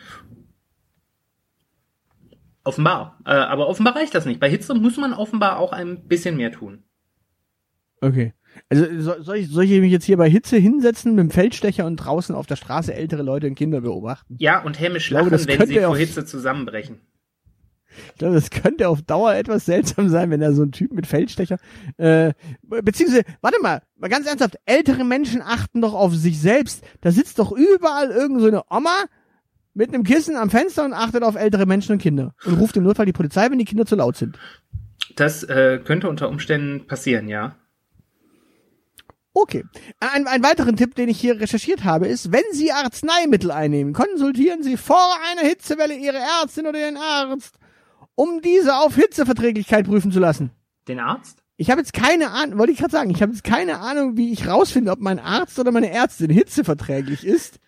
offenbar. 2.63 3.19
Äh, 3.25 3.31
aber 3.31 3.67
offenbar 3.67 3.95
reicht 3.95 4.13
das 4.13 4.25
nicht. 4.25 4.39
Bei 4.39 4.49
Hitze 4.49 4.75
muss 4.75 4.97
man 4.97 5.13
offenbar 5.13 5.57
auch 5.57 5.71
ein 5.73 6.07
bisschen 6.07 6.37
mehr 6.37 6.51
tun. 6.51 6.83
Okay. 8.01 8.33
Also 8.69 8.85
so, 8.99 9.21
soll, 9.21 9.37
ich, 9.37 9.49
soll 9.49 9.65
ich 9.65 9.81
mich 9.81 9.91
jetzt 9.91 10.05
hier 10.05 10.17
bei 10.17 10.29
Hitze 10.29 10.57
hinsetzen 10.57 11.15
mit 11.15 11.23
dem 11.23 11.31
Feldstecher 11.31 11.85
und 11.85 11.97
draußen 11.97 12.35
auf 12.35 12.47
der 12.47 12.55
Straße 12.55 12.93
ältere 12.93 13.21
Leute 13.21 13.47
und 13.47 13.55
Kinder 13.55 13.81
beobachten? 13.81 14.35
Ja, 14.39 14.63
und 14.63 14.79
hämisch 14.79 15.09
glaube, 15.09 15.25
lachen, 15.25 15.31
das 15.31 15.47
wenn 15.47 15.57
könnte 15.57 15.73
sie 15.73 15.79
vor 15.79 15.97
Hitze 15.97 16.25
zusammenbrechen. 16.25 17.01
Ich 18.13 18.19
glaube, 18.19 18.35
das 18.35 18.49
könnte 18.49 18.87
auf 18.87 19.01
Dauer 19.01 19.33
etwas 19.35 19.65
seltsam 19.65 20.09
sein, 20.09 20.29
wenn 20.29 20.39
da 20.39 20.53
so 20.53 20.63
ein 20.63 20.71
Typ 20.71 20.93
mit 20.93 21.07
Feldstecher, 21.07 21.57
äh, 21.97 22.33
beziehungsweise, 22.61 23.23
warte 23.41 23.61
mal, 23.61 23.81
mal 23.97 24.07
ganz 24.07 24.27
ernsthaft, 24.27 24.57
ältere 24.65 25.03
Menschen 25.03 25.41
achten 25.41 25.81
doch 25.81 25.93
auf 25.93 26.15
sich 26.15 26.39
selbst. 26.39 26.85
Da 27.01 27.11
sitzt 27.11 27.39
doch 27.39 27.51
überall 27.51 28.11
irgend 28.11 28.39
so 28.41 28.47
eine 28.47 28.63
Oma 28.69 29.05
mit 29.73 29.93
einem 29.93 30.03
Kissen 30.03 30.35
am 30.35 30.49
Fenster 30.49 30.85
und 30.85 30.93
achtet 30.93 31.23
auf 31.23 31.35
ältere 31.35 31.65
Menschen 31.65 31.93
und 31.93 32.01
Kinder 32.01 32.33
und 32.45 32.55
ruft 32.55 32.77
im 32.77 32.83
Notfall 32.83 33.05
die 33.05 33.13
Polizei, 33.13 33.49
wenn 33.49 33.59
die 33.59 33.65
Kinder 33.65 33.85
zu 33.85 33.95
laut 33.95 34.17
sind. 34.17 34.37
Das 35.15 35.43
äh, 35.43 35.79
könnte 35.83 36.09
unter 36.09 36.29
Umständen 36.29 36.87
passieren, 36.87 37.27
ja. 37.27 37.55
Okay. 39.33 39.63
Ein, 39.99 40.27
ein 40.27 40.43
weiteren 40.43 40.75
Tipp, 40.75 40.95
den 40.95 41.09
ich 41.09 41.19
hier 41.19 41.39
recherchiert 41.39 41.83
habe, 41.83 42.07
ist, 42.07 42.31
wenn 42.31 42.43
Sie 42.51 42.71
Arzneimittel 42.71 43.51
einnehmen, 43.51 43.93
konsultieren 43.93 44.61
Sie 44.63 44.77
vor 44.77 45.15
einer 45.31 45.47
Hitzewelle 45.47 45.95
Ihre 45.95 46.17
Ärztin 46.17 46.67
oder 46.67 46.79
Ihren 46.79 46.97
Arzt, 46.97 47.55
um 48.15 48.41
diese 48.41 48.75
auf 48.77 48.95
Hitzeverträglichkeit 48.95 49.85
prüfen 49.85 50.11
zu 50.11 50.19
lassen. 50.19 50.51
Den 50.87 50.99
Arzt? 50.99 51.41
Ich 51.55 51.69
habe 51.69 51.79
jetzt 51.79 51.93
keine 51.93 52.31
Ahnung, 52.31 52.57
wollte 52.57 52.73
ich 52.73 52.79
gerade 52.79 52.91
sagen, 52.91 53.11
ich 53.11 53.21
habe 53.21 53.31
jetzt 53.31 53.43
keine 53.43 53.79
Ahnung, 53.79 54.17
wie 54.17 54.33
ich 54.33 54.47
rausfinde, 54.47 54.91
ob 54.91 54.99
mein 54.99 55.19
Arzt 55.19 55.59
oder 55.59 55.71
meine 55.71 55.91
Ärztin 55.91 56.31
hitzeverträglich 56.31 57.25
ist. 57.25 57.59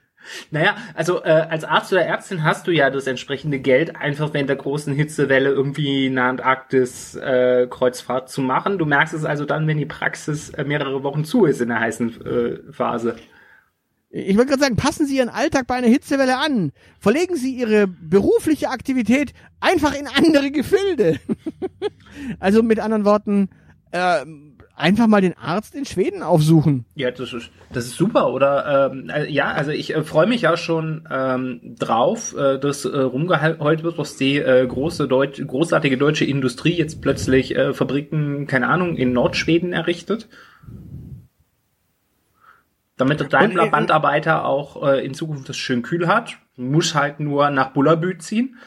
Naja, 0.51 0.75
also 0.93 1.23
äh, 1.23 1.47
als 1.49 1.63
Arzt 1.63 1.91
oder 1.91 2.05
Ärztin 2.05 2.43
hast 2.43 2.67
du 2.67 2.71
ja 2.71 2.89
das 2.89 3.07
entsprechende 3.07 3.59
Geld, 3.59 3.95
einfach 3.95 4.33
während 4.33 4.49
der 4.49 4.57
großen 4.57 4.93
Hitzewelle 4.93 5.49
irgendwie 5.49 6.07
eine 6.07 6.23
Antarktis-Kreuzfahrt 6.23 8.29
zu 8.29 8.41
machen. 8.41 8.77
Du 8.77 8.85
merkst 8.85 9.13
es 9.13 9.25
also 9.25 9.45
dann, 9.45 9.67
wenn 9.67 9.77
die 9.77 9.85
Praxis 9.85 10.49
äh, 10.51 10.63
mehrere 10.63 11.03
Wochen 11.03 11.25
zu 11.25 11.45
ist 11.45 11.61
in 11.61 11.69
der 11.69 11.79
heißen 11.79 12.25
äh, 12.25 12.71
Phase. 12.71 13.15
Ich 14.15 14.37
wollte 14.37 14.51
gerade 14.51 14.61
sagen, 14.61 14.75
passen 14.75 15.07
Sie 15.07 15.17
Ihren 15.17 15.29
Alltag 15.29 15.65
bei 15.65 15.73
einer 15.73 15.87
Hitzewelle 15.87 16.37
an. 16.37 16.71
Verlegen 16.99 17.35
Sie 17.35 17.55
Ihre 17.55 17.87
berufliche 17.87 18.69
Aktivität 18.69 19.33
einfach 19.59 19.95
in 19.95 20.07
andere 20.07 20.51
Gefilde. 20.51 21.19
also 22.39 22.61
mit 22.61 22.79
anderen 22.79 23.05
Worten, 23.05 23.49
äh, 23.89 24.23
einfach 24.75 25.07
mal 25.07 25.21
den 25.21 25.37
Arzt 25.37 25.75
in 25.75 25.85
Schweden 25.85 26.23
aufsuchen. 26.23 26.85
Ja, 26.95 27.11
das 27.11 27.33
ist, 27.33 27.51
das 27.71 27.85
ist 27.85 27.95
super, 27.95 28.33
oder? 28.33 28.91
Ähm, 28.91 29.09
äh, 29.09 29.29
ja, 29.29 29.51
also 29.51 29.71
ich 29.71 29.95
äh, 29.95 30.03
freue 30.03 30.27
mich 30.27 30.41
ja 30.41 30.57
schon 30.57 31.07
ähm, 31.11 31.75
drauf, 31.77 32.35
äh, 32.35 32.59
dass 32.59 32.85
äh, 32.85 32.97
rumgeheult 32.97 33.83
wird, 33.83 33.99
dass 33.99 34.17
die 34.17 34.37
äh, 34.37 34.65
große 34.65 35.07
Deutsch, 35.07 35.41
großartige 35.45 35.97
deutsche 35.97 36.25
Industrie 36.25 36.75
jetzt 36.75 37.01
plötzlich 37.01 37.55
äh, 37.55 37.73
Fabriken, 37.73 38.47
keine 38.47 38.67
Ahnung, 38.67 38.95
in 38.95 39.13
Nordschweden 39.13 39.73
errichtet. 39.73 40.27
Damit 42.97 43.19
der 43.19 43.27
Und, 43.27 43.33
Daimler 43.33 43.65
äh, 43.65 43.69
Bandarbeiter 43.69 44.45
auch 44.45 44.87
äh, 44.87 45.05
in 45.05 45.13
Zukunft 45.13 45.49
das 45.49 45.57
schön 45.57 45.81
kühl 45.81 46.07
hat, 46.07 46.37
muss 46.55 46.93
halt 46.93 47.19
nur 47.19 47.49
nach 47.49 47.71
Bullabü 47.71 48.17
ziehen. 48.17 48.57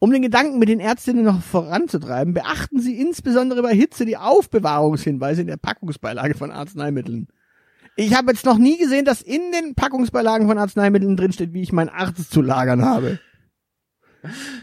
Um 0.00 0.12
den 0.12 0.22
Gedanken 0.22 0.58
mit 0.58 0.68
den 0.68 0.78
Ärztinnen 0.78 1.24
noch 1.24 1.42
voranzutreiben, 1.42 2.32
beachten 2.32 2.80
Sie 2.80 3.00
insbesondere 3.00 3.62
bei 3.62 3.74
Hitze 3.74 4.04
die 4.04 4.16
Aufbewahrungshinweise 4.16 5.40
in 5.40 5.48
der 5.48 5.56
Packungsbeilage 5.56 6.34
von 6.34 6.52
Arzneimitteln. 6.52 7.28
Ich 7.96 8.14
habe 8.14 8.30
jetzt 8.30 8.44
noch 8.44 8.58
nie 8.58 8.78
gesehen, 8.78 9.04
dass 9.04 9.22
in 9.22 9.50
den 9.50 9.74
Packungsbeilagen 9.74 10.46
von 10.46 10.56
Arzneimitteln 10.56 11.16
drinsteht, 11.16 11.52
wie 11.52 11.62
ich 11.62 11.72
meinen 11.72 11.88
Arzt 11.88 12.30
zu 12.30 12.42
lagern 12.42 12.84
habe. 12.84 13.18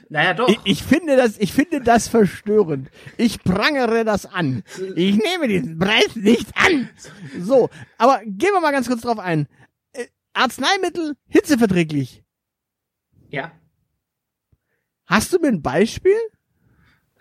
Naja, 0.10 0.34
doch. 0.34 0.48
Ich, 0.48 0.60
ich 0.64 0.84
finde 0.84 1.18
das, 1.18 1.38
ich 1.38 1.52
finde 1.52 1.82
das 1.82 2.08
verstörend. 2.08 2.90
Ich 3.18 3.44
prangere 3.44 4.06
das 4.06 4.26
an. 4.26 4.64
Ich 4.96 5.18
nehme 5.18 5.48
diesen 5.50 5.78
Preis 5.80 6.16
nicht 6.16 6.48
an. 6.56 6.90
So, 7.42 7.70
aber 7.98 8.22
gehen 8.26 8.54
wir 8.54 8.62
mal 8.62 8.72
ganz 8.72 8.88
kurz 8.88 9.02
drauf 9.02 9.20
ein. 9.20 9.48
Äh, 9.92 10.06
Arzneimittel 10.34 11.16
hitzeverträglich. 11.28 12.24
ja. 13.30 13.52
Hast 15.06 15.34
du 15.34 15.40
mir 15.40 15.48
ein 15.50 15.62
Beispiel? 15.62 16.18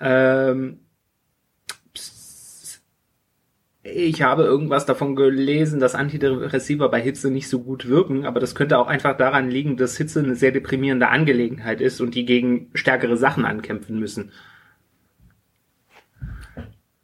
Ähm, 0.00 0.80
Ich 3.86 4.22
habe 4.22 4.44
irgendwas 4.44 4.86
davon 4.86 5.14
gelesen, 5.14 5.78
dass 5.78 5.94
Antidepressiva 5.94 6.88
bei 6.88 7.02
Hitze 7.02 7.30
nicht 7.30 7.50
so 7.50 7.62
gut 7.62 7.86
wirken, 7.86 8.24
aber 8.24 8.40
das 8.40 8.54
könnte 8.54 8.78
auch 8.78 8.86
einfach 8.86 9.14
daran 9.16 9.50
liegen, 9.50 9.76
dass 9.76 9.98
Hitze 9.98 10.20
eine 10.20 10.36
sehr 10.36 10.52
deprimierende 10.52 11.08
Angelegenheit 11.08 11.82
ist 11.82 12.00
und 12.00 12.14
die 12.14 12.24
gegen 12.24 12.70
stärkere 12.74 13.18
Sachen 13.18 13.44
ankämpfen 13.44 13.98
müssen. 13.98 14.32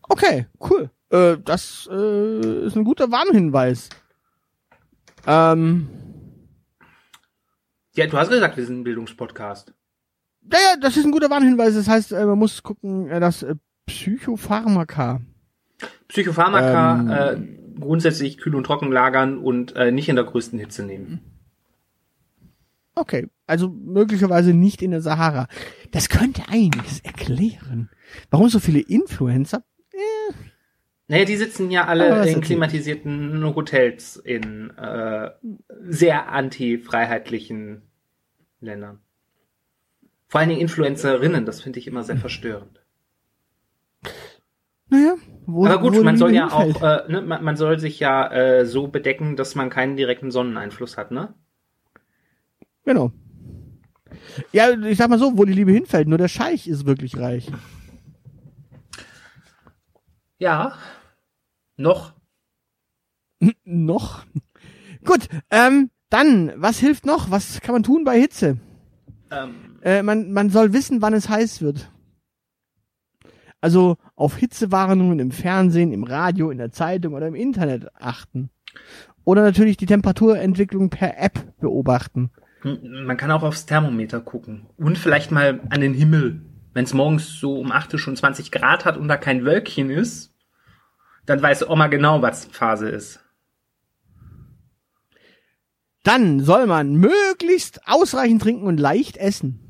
Okay, 0.09 0.47
cool. 0.61 0.91
Äh, 1.11 1.37
das 1.45 1.89
äh, 1.93 2.65
ist 2.67 2.77
ein 2.77 2.85
guter 2.85 3.11
Warnhinweis. 3.11 3.91
Ähm, 5.27 5.89
Ja, 7.95 8.07
du 8.07 8.17
hast 8.17 8.31
gesagt, 8.31 8.57
wir 8.57 8.65
sind 8.65 8.81
ein 8.81 8.85
Bildungspodcast. 8.85 9.75
Ja, 10.53 10.59
ja, 10.59 10.77
das 10.81 10.97
ist 10.97 11.05
ein 11.05 11.13
guter 11.13 11.31
Warnhinweis. 11.31 11.75
Das 11.75 11.89
heißt, 11.89 12.13
äh, 12.13 12.25
man 12.25 12.39
muss 12.39 12.63
gucken, 12.63 13.09
äh, 13.09 13.21
dass 13.21 13.43
äh, 13.43 13.55
Psychopharmaka. 13.87 15.21
Psychopharmaka 16.09 17.33
Ähm. 17.33 17.43
äh, 17.77 17.81
grundsätzlich 17.81 18.39
kühl 18.39 18.55
und 18.55 18.65
trocken 18.65 18.93
lagern 18.93 19.39
und 19.39 19.75
äh, 19.77 19.91
nicht 19.91 20.09
in 20.09 20.17
der 20.17 20.25
größten 20.25 20.59
Hitze 20.59 20.83
nehmen. 20.85 21.21
Okay, 22.95 23.29
also 23.47 23.69
möglicherweise 23.69 24.53
nicht 24.53 24.83
in 24.83 24.91
der 24.91 25.01
Sahara. 25.01 25.47
Das 25.91 26.09
könnte 26.09 26.43
einiges 26.49 27.01
erklären. 27.01 27.89
Warum 28.31 28.49
so 28.49 28.59
viele 28.59 28.81
Influencer? 28.81 29.65
Naja, 31.09 31.25
die 31.25 31.37
sitzen 31.37 31.73
ja 31.73 31.87
alle 31.87 32.31
in 32.31 32.41
klimatisierten 32.41 33.45
Hotels 33.57 34.17
in 34.17 34.71
äh, 34.77 35.31
sehr 35.89 36.31
anti-freiheitlichen 36.31 37.83
Ländern. 38.61 39.01
Vor 40.31 40.39
allen 40.39 40.49
Dingen 40.49 40.61
Influencerinnen, 40.61 41.45
das 41.45 41.61
finde 41.61 41.81
ich 41.81 41.89
immer 41.89 42.05
sehr 42.05 42.17
verstörend. 42.17 42.81
Naja, 44.89 45.17
wo, 45.45 45.67
Aber 45.67 45.81
gut, 45.81 46.05
man 46.05 46.17
soll 46.17 46.33
ja 46.33 46.53
auch, 46.53 46.81
äh, 46.83 47.03
ne, 47.11 47.21
man, 47.21 47.43
man 47.43 47.57
soll 47.57 47.81
sich 47.81 47.99
ja 47.99 48.31
äh, 48.31 48.65
so 48.65 48.87
bedecken, 48.87 49.35
dass 49.35 49.57
man 49.57 49.71
keinen 49.71 49.97
direkten 49.97 50.31
Sonneneinfluss 50.31 50.97
hat, 50.97 51.11
ne? 51.11 51.35
Genau. 52.85 53.11
Ja, 54.53 54.71
ich 54.71 54.99
sag 54.99 55.11
mal 55.11 55.19
so, 55.19 55.37
wo 55.37 55.45
die 55.45 55.53
Liebe 55.53 55.73
hinfällt. 55.73 56.07
Nur 56.07 56.19
der 56.19 56.29
Scheich 56.29 56.69
ist 56.69 56.87
wirklich 56.87 57.19
reich. 57.19 57.51
Ja. 60.39 60.79
Noch. 61.77 62.15
Noch. 63.65 64.25
Gut, 65.05 65.27
ähm, 65.51 65.91
dann, 66.09 66.53
was 66.55 66.79
hilft 66.79 67.05
noch? 67.05 67.33
Was 67.33 67.61
kann 67.63 67.73
man 67.73 67.83
tun 67.83 68.05
bei 68.05 68.21
Hitze? 68.21 68.59
Ähm, 69.33 69.70
Äh, 69.83 70.03
man, 70.03 70.33
man 70.33 70.51
soll 70.51 70.73
wissen, 70.73 71.03
wann 71.03 71.15
es 71.15 71.29
heiß 71.29 71.63
wird. 71.63 71.91
Also 73.61 73.97
auf 74.17 74.37
Hitzewarnungen 74.37 75.19
im 75.19 75.31
Fernsehen, 75.33 75.93
im 75.93 76.05
Radio, 76.05 76.51
in 76.51 76.59
der 76.59 76.73
Zeitung 76.73 77.15
oder 77.15 77.27
im 77.27 77.35
Internet 77.35 77.89
achten. 77.95 78.51
Oder 79.25 79.43
natürlich 79.43 79.77
die 79.77 79.87
Temperaturentwicklung 79.87 80.91
per 80.91 81.19
App 81.19 81.59
beobachten. 81.61 82.31
man 82.63 83.17
kann 83.17 83.31
auch 83.31 83.43
aufs 83.43 83.67
Thermometer 83.67 84.21
gucken. 84.21 84.67
Und 84.77 84.99
vielleicht 84.99 85.31
mal 85.31 85.61
an 85.71 85.81
den 85.81 85.95
Himmel. 85.95 86.43
Wenn 86.73 86.85
es 86.85 86.95
morgens 86.95 87.39
so 87.39 87.59
um 87.59 87.73
8 87.73 87.93
Uhr 87.93 87.99
schon 87.99 88.17
20 88.17 88.51
Grad 88.51 88.85
hat 88.85 88.97
und 88.97 89.09
da 89.09 89.17
kein 89.17 89.45
Wölkchen 89.45 89.91
ist, 89.91 90.35
dann 91.27 91.43
weiß 91.43 91.69
Oma 91.69 91.89
genau, 91.89 92.23
was 92.23 92.47
Phase 92.47 92.89
ist. 92.89 93.21
Dann 96.03 96.41
soll 96.41 96.67
man 96.67 96.95
möglichst 96.95 97.87
ausreichend 97.87 98.43
trinken 98.43 98.67
und 98.67 98.81
leicht 98.81 99.17
essen. 99.17 99.70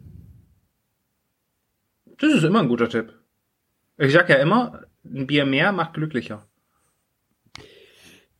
Das 2.20 2.32
ist 2.32 2.44
immer 2.44 2.60
ein 2.60 2.68
guter 2.68 2.88
Tipp. 2.88 3.12
Ich 3.96 4.12
sag 4.12 4.28
ja 4.28 4.36
immer, 4.36 4.84
ein 5.04 5.26
Bier 5.26 5.46
mehr 5.46 5.72
macht 5.72 5.94
glücklicher. 5.94 6.46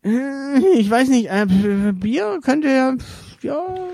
Äh, 0.05 0.59
Ich 0.79 0.91
weiß 0.91 1.09
nicht, 1.09 1.29
äh, 1.31 1.47
Bier 1.93 2.41
könnte 2.43 2.69
ja, 2.69 2.97
ja, 3.43 3.91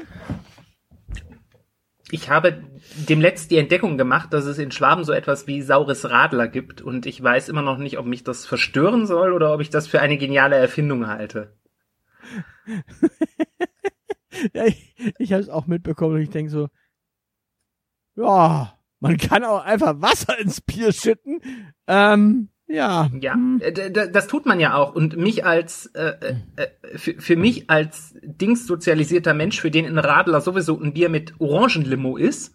Ich 2.10 2.30
habe 2.30 2.62
demletzt 3.08 3.50
die 3.50 3.58
Entdeckung 3.58 3.98
gemacht, 3.98 4.32
dass 4.32 4.44
es 4.44 4.58
in 4.58 4.70
Schwaben 4.70 5.02
so 5.04 5.12
etwas 5.12 5.46
wie 5.48 5.60
saures 5.62 6.08
Radler 6.08 6.46
gibt 6.46 6.80
und 6.80 7.04
ich 7.06 7.20
weiß 7.20 7.48
immer 7.48 7.62
noch 7.62 7.78
nicht, 7.78 7.98
ob 7.98 8.06
mich 8.06 8.22
das 8.22 8.46
verstören 8.46 9.06
soll 9.06 9.32
oder 9.32 9.52
ob 9.52 9.60
ich 9.60 9.70
das 9.70 9.88
für 9.88 10.00
eine 10.00 10.16
geniale 10.16 10.56
Erfindung 10.56 11.08
halte. 11.08 11.52
ja 14.52 14.66
ich, 14.66 14.94
ich 15.18 15.32
habe 15.32 15.42
es 15.42 15.48
auch 15.48 15.66
mitbekommen 15.66 16.14
und 16.16 16.22
ich 16.22 16.30
denke 16.30 16.50
so, 16.50 16.68
ja, 18.16 18.75
man 19.06 19.16
kann 19.16 19.44
auch 19.44 19.64
einfach 19.64 20.00
Wasser 20.00 20.38
ins 20.38 20.60
Bier 20.60 20.92
schütten. 20.92 21.40
Ähm, 21.86 22.48
ja. 22.66 23.08
Ja, 23.20 23.34
Hm. 23.34 23.60
äh, 23.62 23.90
das 24.10 24.26
tut 24.26 24.44
man 24.46 24.58
ja 24.60 24.74
auch. 24.74 24.94
Und 24.94 25.16
mich 25.16 25.44
als, 25.44 25.86
äh, 25.94 26.34
äh, 26.56 26.98
für, 26.98 27.14
für 27.20 27.36
mich 27.36 27.70
als 27.70 28.14
dingssozialisierter 28.22 29.34
Mensch, 29.34 29.60
für 29.60 29.70
den 29.70 29.86
ein 29.86 29.98
Radler 29.98 30.40
sowieso 30.40 30.78
ein 30.80 30.92
Bier 30.94 31.08
mit 31.08 31.34
Orangenlimo 31.40 32.16
ist, 32.16 32.54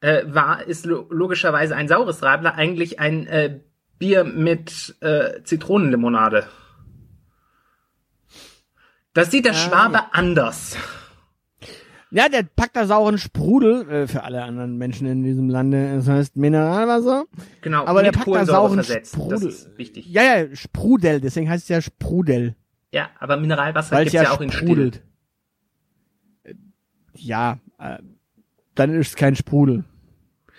äh, 0.00 0.24
war, 0.26 0.64
ist 0.66 0.86
lo 0.86 1.06
logischerweise 1.10 1.76
ein 1.76 1.88
saures 1.88 2.22
Radler 2.22 2.56
eigentlich 2.56 2.98
ein 3.00 3.26
äh, 3.26 3.60
Bier 3.98 4.24
mit 4.24 4.96
äh, 5.00 5.42
Zitronenlimonade. 5.44 6.46
Das 9.12 9.30
sieht 9.30 9.44
der 9.44 9.52
Ah, 9.52 9.56
Schwabe 9.56 9.94
ja. 9.94 10.08
anders. 10.10 10.76
Ja, 12.16 12.28
der 12.28 12.44
packt 12.44 12.76
da 12.76 12.86
sauren 12.86 13.18
Sprudel, 13.18 13.88
äh, 13.90 14.06
für 14.06 14.22
alle 14.22 14.42
anderen 14.44 14.76
Menschen 14.78 15.06
in 15.08 15.24
diesem 15.24 15.48
Lande, 15.48 15.96
das 15.96 16.06
heißt 16.08 16.36
Mineralwasser. 16.36 17.24
Genau, 17.60 17.84
Aber 17.86 18.02
der 18.04 18.12
packt 18.12 18.28
da 18.28 18.46
sauren 18.46 18.74
versetzt. 18.74 19.14
Das 19.14 19.20
Sprudel. 19.24 19.48
ist 19.48 19.78
wichtig. 19.78 20.06
Ja, 20.06 20.22
ja, 20.22 20.54
Sprudel, 20.54 21.20
deswegen 21.20 21.50
heißt 21.50 21.64
es 21.64 21.68
ja 21.68 21.80
Sprudel, 21.82 22.54
Ja, 22.92 23.10
aber 23.18 23.36
Mineralwasser 23.36 23.96
weil 23.96 24.06
es 24.06 24.12
gibt's 24.12 24.22
ja, 24.24 24.30
ja, 24.30 24.36
auch 24.36 24.40
in 24.40 24.52
Still. 24.52 24.66
sprudelt. 24.68 25.02
Äh, 26.44 26.54
Ja, 27.14 27.58
äh, 27.78 27.98
dann 28.76 28.94
ist 28.94 29.08
es 29.08 29.16
kein 29.16 29.34
Sprudel. 29.34 29.84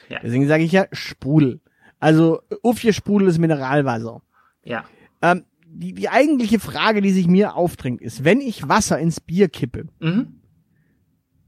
Ja. 0.09 0.19
Deswegen 0.21 0.47
sage 0.47 0.63
ich 0.63 0.71
ja 0.73 0.85
Sprudel. 0.91 1.61
Also, 1.99 2.41
Uffje 2.63 2.91
Sprudel 2.93 3.29
ist 3.29 3.39
Mineralwasser. 3.39 4.21
Ja. 4.63 4.83
Ähm, 5.21 5.45
die, 5.67 5.93
die 5.93 6.09
eigentliche 6.09 6.59
Frage, 6.59 7.01
die 7.01 7.11
sich 7.11 7.27
mir 7.27 7.55
aufdrängt, 7.55 8.01
ist, 8.01 8.23
wenn 8.23 8.41
ich 8.41 8.67
Wasser 8.67 8.99
ins 8.99 9.19
Bier 9.21 9.47
kippe, 9.49 9.85
Mhm. 9.99 10.41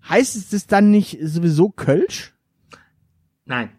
Heißt 0.10 0.36
es 0.36 0.50
das 0.50 0.68
dann 0.68 0.92
nicht 0.92 1.18
sowieso 1.22 1.70
Kölsch? 1.70 2.34
Nein. 3.46 3.72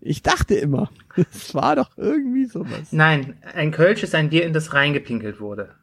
Ich 0.00 0.22
dachte 0.22 0.54
immer, 0.54 0.90
es 1.16 1.54
war 1.54 1.76
doch 1.76 1.96
irgendwie 1.96 2.46
sowas. 2.46 2.92
Nein, 2.92 3.36
ein 3.42 3.70
Kölsch 3.70 4.02
ist 4.02 4.14
ein 4.14 4.30
Bier, 4.30 4.44
in 4.44 4.52
das 4.52 4.72
reingepinkelt 4.72 5.40
wurde. 5.40 5.74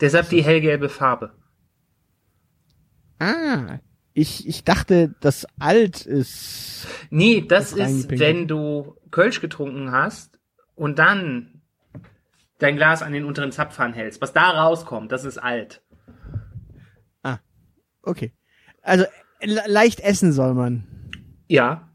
Deshalb 0.00 0.28
die 0.28 0.44
hellgelbe 0.44 0.88
Farbe. 0.88 1.32
Ah, 3.18 3.78
ich, 4.12 4.46
ich 4.46 4.64
dachte, 4.64 5.14
das 5.20 5.46
alt 5.58 6.04
ist. 6.04 6.86
Nee, 7.10 7.44
das, 7.46 7.74
Das 7.74 7.90
ist, 7.90 8.10
wenn 8.10 8.48
du 8.48 8.96
Kölsch 9.10 9.40
getrunken 9.40 9.92
hast 9.92 10.38
und 10.74 10.98
dann 10.98 11.62
dein 12.58 12.76
Glas 12.76 13.02
an 13.02 13.12
den 13.12 13.24
unteren 13.24 13.52
Zapfhahn 13.52 13.92
hältst. 13.92 14.20
Was 14.20 14.32
da 14.32 14.50
rauskommt, 14.50 15.12
das 15.12 15.24
ist 15.24 15.38
alt. 15.38 15.82
Okay. 18.06 18.34
Also 18.82 19.06
le 19.40 19.62
leicht 19.66 20.00
essen 20.00 20.30
soll 20.32 20.52
man. 20.52 20.84
Ja. 21.48 21.88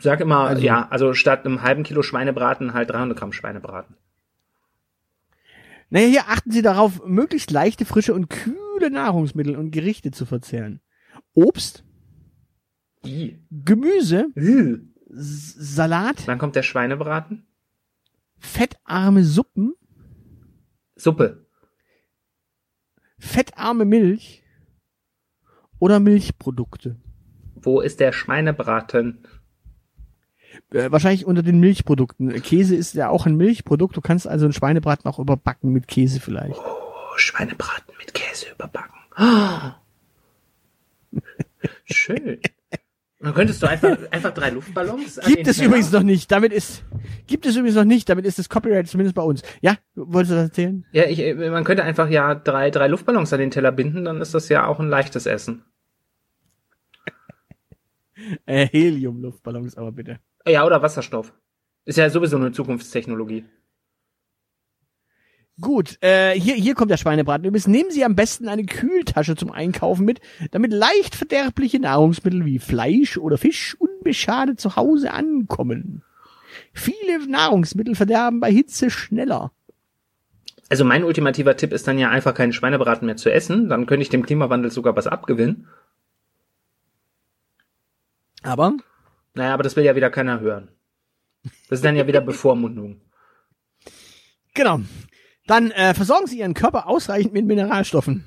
Sag 0.00 0.20
immer, 0.20 0.38
Also- 0.48 0.62
ja, 0.62 0.88
also 0.88 1.12
statt 1.12 1.44
einem 1.44 1.60
halben 1.60 1.82
Kilo 1.82 2.00
Schweinebraten 2.00 2.72
halt 2.72 2.88
300 2.88 3.18
Gramm 3.18 3.32
Schweinebraten. 3.32 3.94
Naja, 5.90 6.06
hier 6.06 6.28
achten 6.28 6.50
Sie 6.50 6.62
darauf, 6.62 7.04
möglichst 7.04 7.50
leichte, 7.50 7.84
frische 7.84 8.14
und 8.14 8.30
kühle 8.30 8.90
Nahrungsmittel 8.90 9.54
und 9.56 9.70
Gerichte 9.70 10.10
zu 10.12 10.24
verzehren. 10.24 10.80
Obst, 11.34 11.84
I. 13.04 13.38
Gemüse. 13.50 14.28
S 15.10 15.54
Salat, 15.58 16.26
Dann 16.26 16.38
kommt 16.38 16.56
der 16.56 16.62
Schweinebraten. 16.62 17.46
Fettarme 18.38 19.24
Suppen, 19.24 19.74
Suppe. 20.96 21.46
fettarme 23.18 23.84
Milch 23.84 24.42
oder 25.78 26.00
Milchprodukte. 26.00 26.96
Wo 27.54 27.80
ist 27.80 28.00
der 28.00 28.12
Schweinebraten? 28.12 29.26
Äh, 30.72 30.90
wahrscheinlich 30.90 31.26
unter 31.26 31.42
den 31.42 31.60
Milchprodukten. 31.60 32.40
Käse 32.42 32.74
ist 32.74 32.94
ja 32.94 33.08
auch 33.10 33.26
ein 33.26 33.36
Milchprodukt. 33.36 33.96
Du 33.96 34.00
kannst 34.00 34.26
also 34.26 34.46
einen 34.46 34.52
Schweinebraten 34.52 35.10
auch 35.10 35.18
überbacken 35.18 35.72
mit 35.72 35.88
Käse 35.88 36.20
vielleicht. 36.20 36.58
Oh, 36.58 37.16
Schweinebraten 37.16 37.94
mit 37.98 38.14
Käse 38.14 38.46
überbacken. 38.54 38.98
Ah. 39.14 39.76
Schön. 41.84 42.40
Dann 43.20 43.34
könntest 43.34 43.60
du 43.62 43.66
einfach, 43.66 43.98
einfach 44.12 44.32
drei 44.32 44.50
Luftballons. 44.50 45.18
Gibt 45.26 45.48
es 45.48 45.60
übrigens 45.60 45.90
noch 45.90 46.04
nicht. 46.04 46.30
Damit 46.30 46.52
ist, 46.52 46.84
gibt 47.26 47.46
es 47.46 47.56
übrigens 47.56 47.74
noch 47.74 47.84
nicht. 47.84 48.08
Damit 48.08 48.24
ist 48.24 48.38
das 48.38 48.48
Copyright 48.48 48.86
zumindest 48.86 49.16
bei 49.16 49.22
uns. 49.22 49.42
Ja, 49.60 49.76
wolltest 49.96 50.30
du 50.30 50.36
das 50.36 50.44
erzählen? 50.44 50.86
Ja, 50.92 51.04
ich, 51.04 51.18
äh, 51.18 51.34
man 51.34 51.64
könnte 51.64 51.82
einfach 51.82 52.08
ja 52.08 52.36
drei, 52.36 52.70
drei 52.70 52.86
Luftballons 52.86 53.32
an 53.32 53.40
den 53.40 53.50
Teller 53.50 53.72
binden, 53.72 54.04
dann 54.04 54.20
ist 54.20 54.34
das 54.34 54.48
ja 54.48 54.66
auch 54.66 54.78
ein 54.78 54.88
leichtes 54.88 55.26
Essen. 55.26 55.64
Äh, 58.46 58.66
Helium-Luftballons, 58.66 59.76
aber 59.76 59.92
bitte. 59.92 60.18
Ja, 60.46 60.64
oder 60.66 60.82
Wasserstoff. 60.82 61.32
Ist 61.84 61.98
ja 61.98 62.10
sowieso 62.10 62.36
eine 62.36 62.52
Zukunftstechnologie. 62.52 63.44
Gut, 65.60 65.98
äh, 66.02 66.38
hier, 66.38 66.54
hier 66.54 66.74
kommt 66.74 66.90
der 66.90 66.98
Schweinebraten. 66.98 67.44
Übrigens 67.44 67.66
nehmen 67.66 67.90
Sie 67.90 68.04
am 68.04 68.14
besten 68.14 68.48
eine 68.48 68.64
Kühltasche 68.64 69.34
zum 69.34 69.50
Einkaufen 69.50 70.04
mit, 70.04 70.20
damit 70.52 70.72
leicht 70.72 71.16
verderbliche 71.16 71.80
Nahrungsmittel 71.80 72.44
wie 72.44 72.60
Fleisch 72.60 73.18
oder 73.18 73.38
Fisch 73.38 73.76
unbeschadet 73.80 74.60
zu 74.60 74.76
Hause 74.76 75.12
ankommen. 75.12 76.04
Viele 76.72 77.26
Nahrungsmittel 77.26 77.96
verderben 77.96 78.38
bei 78.38 78.52
Hitze 78.52 78.88
schneller. 78.88 79.50
Also 80.68 80.84
mein 80.84 81.02
ultimativer 81.02 81.56
Tipp 81.56 81.72
ist 81.72 81.88
dann 81.88 81.98
ja 81.98 82.10
einfach 82.10 82.34
keinen 82.34 82.52
Schweinebraten 82.52 83.06
mehr 83.06 83.16
zu 83.16 83.32
essen. 83.32 83.68
Dann 83.68 83.86
könnte 83.86 84.02
ich 84.02 84.10
dem 84.10 84.24
Klimawandel 84.24 84.70
sogar 84.70 84.94
was 84.94 85.06
abgewinnen. 85.08 85.66
Aber 88.42 88.76
Naja, 89.34 89.54
aber 89.54 89.62
das 89.64 89.74
will 89.74 89.84
ja 89.84 89.96
wieder 89.96 90.10
keiner 90.10 90.38
hören. 90.38 90.68
Das 91.68 91.78
ist 91.78 91.84
dann 91.84 91.96
ja 91.96 92.06
wieder 92.06 92.20
Bevormundung. 92.20 93.00
Genau. 94.54 94.80
Dann 95.48 95.72
äh, 95.72 95.94
versorgen 95.94 96.28
Sie 96.28 96.38
Ihren 96.38 96.54
Körper 96.54 96.86
ausreichend 96.86 97.32
mit 97.32 97.46
Mineralstoffen. 97.46 98.24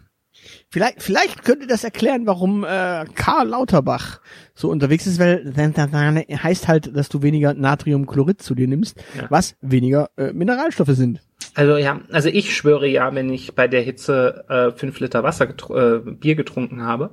Vielleicht, 0.70 1.04
vielleicht 1.04 1.44
könnte 1.44 1.68
das 1.68 1.84
erklären, 1.84 2.26
warum 2.26 2.64
äh, 2.64 3.06
Karl 3.16 3.48
Lauterbach 3.48 4.22
so 4.56 4.70
unterwegs 4.70 5.06
ist, 5.06 5.20
weil 5.20 5.54
heißt 5.56 6.68
halt, 6.68 6.96
dass 6.96 7.10
du 7.10 7.22
weniger 7.22 7.54
Natriumchlorid 7.54 8.42
zu 8.42 8.56
dir 8.56 8.68
nimmst, 8.68 8.98
Ja. 9.16 9.28
was 9.30 9.56
weniger 9.62 10.10
äh, 10.18 10.34
Mineralstoffe 10.34 10.90
sind. 10.96 11.22
Also 11.54 11.78
ja, 11.78 12.00
also 12.12 12.30
ich 12.30 12.56
schwöre 12.56 12.88
ja, 12.88 13.14
wenn 13.14 13.30
ich 13.30 13.54
bei 13.56 13.68
der 13.68 13.82
Hitze 13.82 14.46
äh, 14.48 14.72
fünf 14.72 15.00
Liter 15.00 15.24
Wasser 15.24 15.50
äh, 15.50 16.00
Bier 16.00 16.36
getrunken 16.36 16.84
habe, 16.84 17.12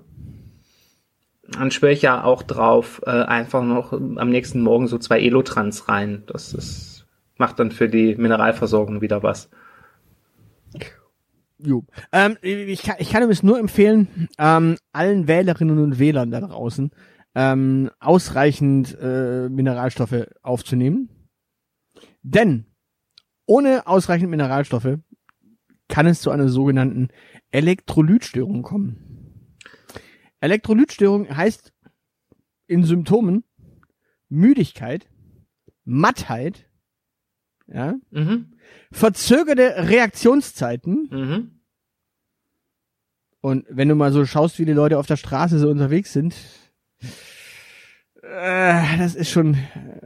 dann 1.51 1.71
schwöre 1.71 1.93
ich 1.93 2.03
ja 2.03 2.23
auch 2.23 2.43
drauf, 2.43 3.03
äh, 3.07 3.11
einfach 3.11 3.65
noch 3.65 3.93
am 3.93 4.31
nächsten 4.31 4.61
Morgen 4.61 4.87
so 4.87 4.99
zwei 4.99 5.21
Elotrans 5.21 5.89
rein. 5.89 6.23
Das 6.27 6.55
ist, 6.55 7.07
macht 7.37 7.59
dann 7.59 7.73
für 7.73 7.89
die 7.89 8.15
Mineralversorgung 8.15 9.01
wieder 9.01 9.23
was. 9.23 9.51
Jo. 11.59 11.85
Ähm, 12.13 12.37
ich, 12.41 12.83
kann, 12.83 12.97
ich 12.99 13.11
kann 13.11 13.23
übrigens 13.23 13.43
nur 13.43 13.59
empfehlen, 13.59 14.29
ähm, 14.39 14.77
allen 14.93 15.27
Wählerinnen 15.27 15.79
und 15.79 15.99
Wählern 15.99 16.31
da 16.31 16.41
draußen 16.41 16.91
ähm, 17.35 17.91
ausreichend 18.01 18.97
äh, 19.01 19.49
Mineralstoffe 19.49 20.27
aufzunehmen. 20.43 21.09
Denn 22.23 22.67
ohne 23.47 23.87
ausreichend 23.87 24.31
Mineralstoffe 24.31 24.99
kann 25.89 26.07
es 26.07 26.21
zu 26.21 26.31
einer 26.31 26.49
sogenannten 26.49 27.09
Elektrolytstörung 27.51 28.63
kommen. 28.63 29.57
Elektrolytstörung 30.41 31.35
heißt 31.35 31.73
in 32.67 32.85
Symptomen 32.85 33.45
Müdigkeit, 34.29 35.09
Mattheit, 35.85 36.69
ja, 37.67 37.95
Mhm, 38.11 38.58
verzögerte 38.93 39.89
Reaktionszeiten, 39.89 41.09
mhm. 41.11 41.51
Und 43.41 43.67
wenn 43.71 43.89
du 43.89 43.95
mal 43.95 44.11
so 44.11 44.27
schaust, 44.27 44.59
wie 44.59 44.65
die 44.65 44.73
Leute 44.73 44.99
auf 44.99 45.07
der 45.07 45.17
Straße 45.17 45.61
so 45.61 45.71
unterwegs 45.71 46.13
sind, 46.13 46.35
äh, 48.23 48.99
das 48.99 49.15
ist 49.15 49.31
schon, 49.31 49.57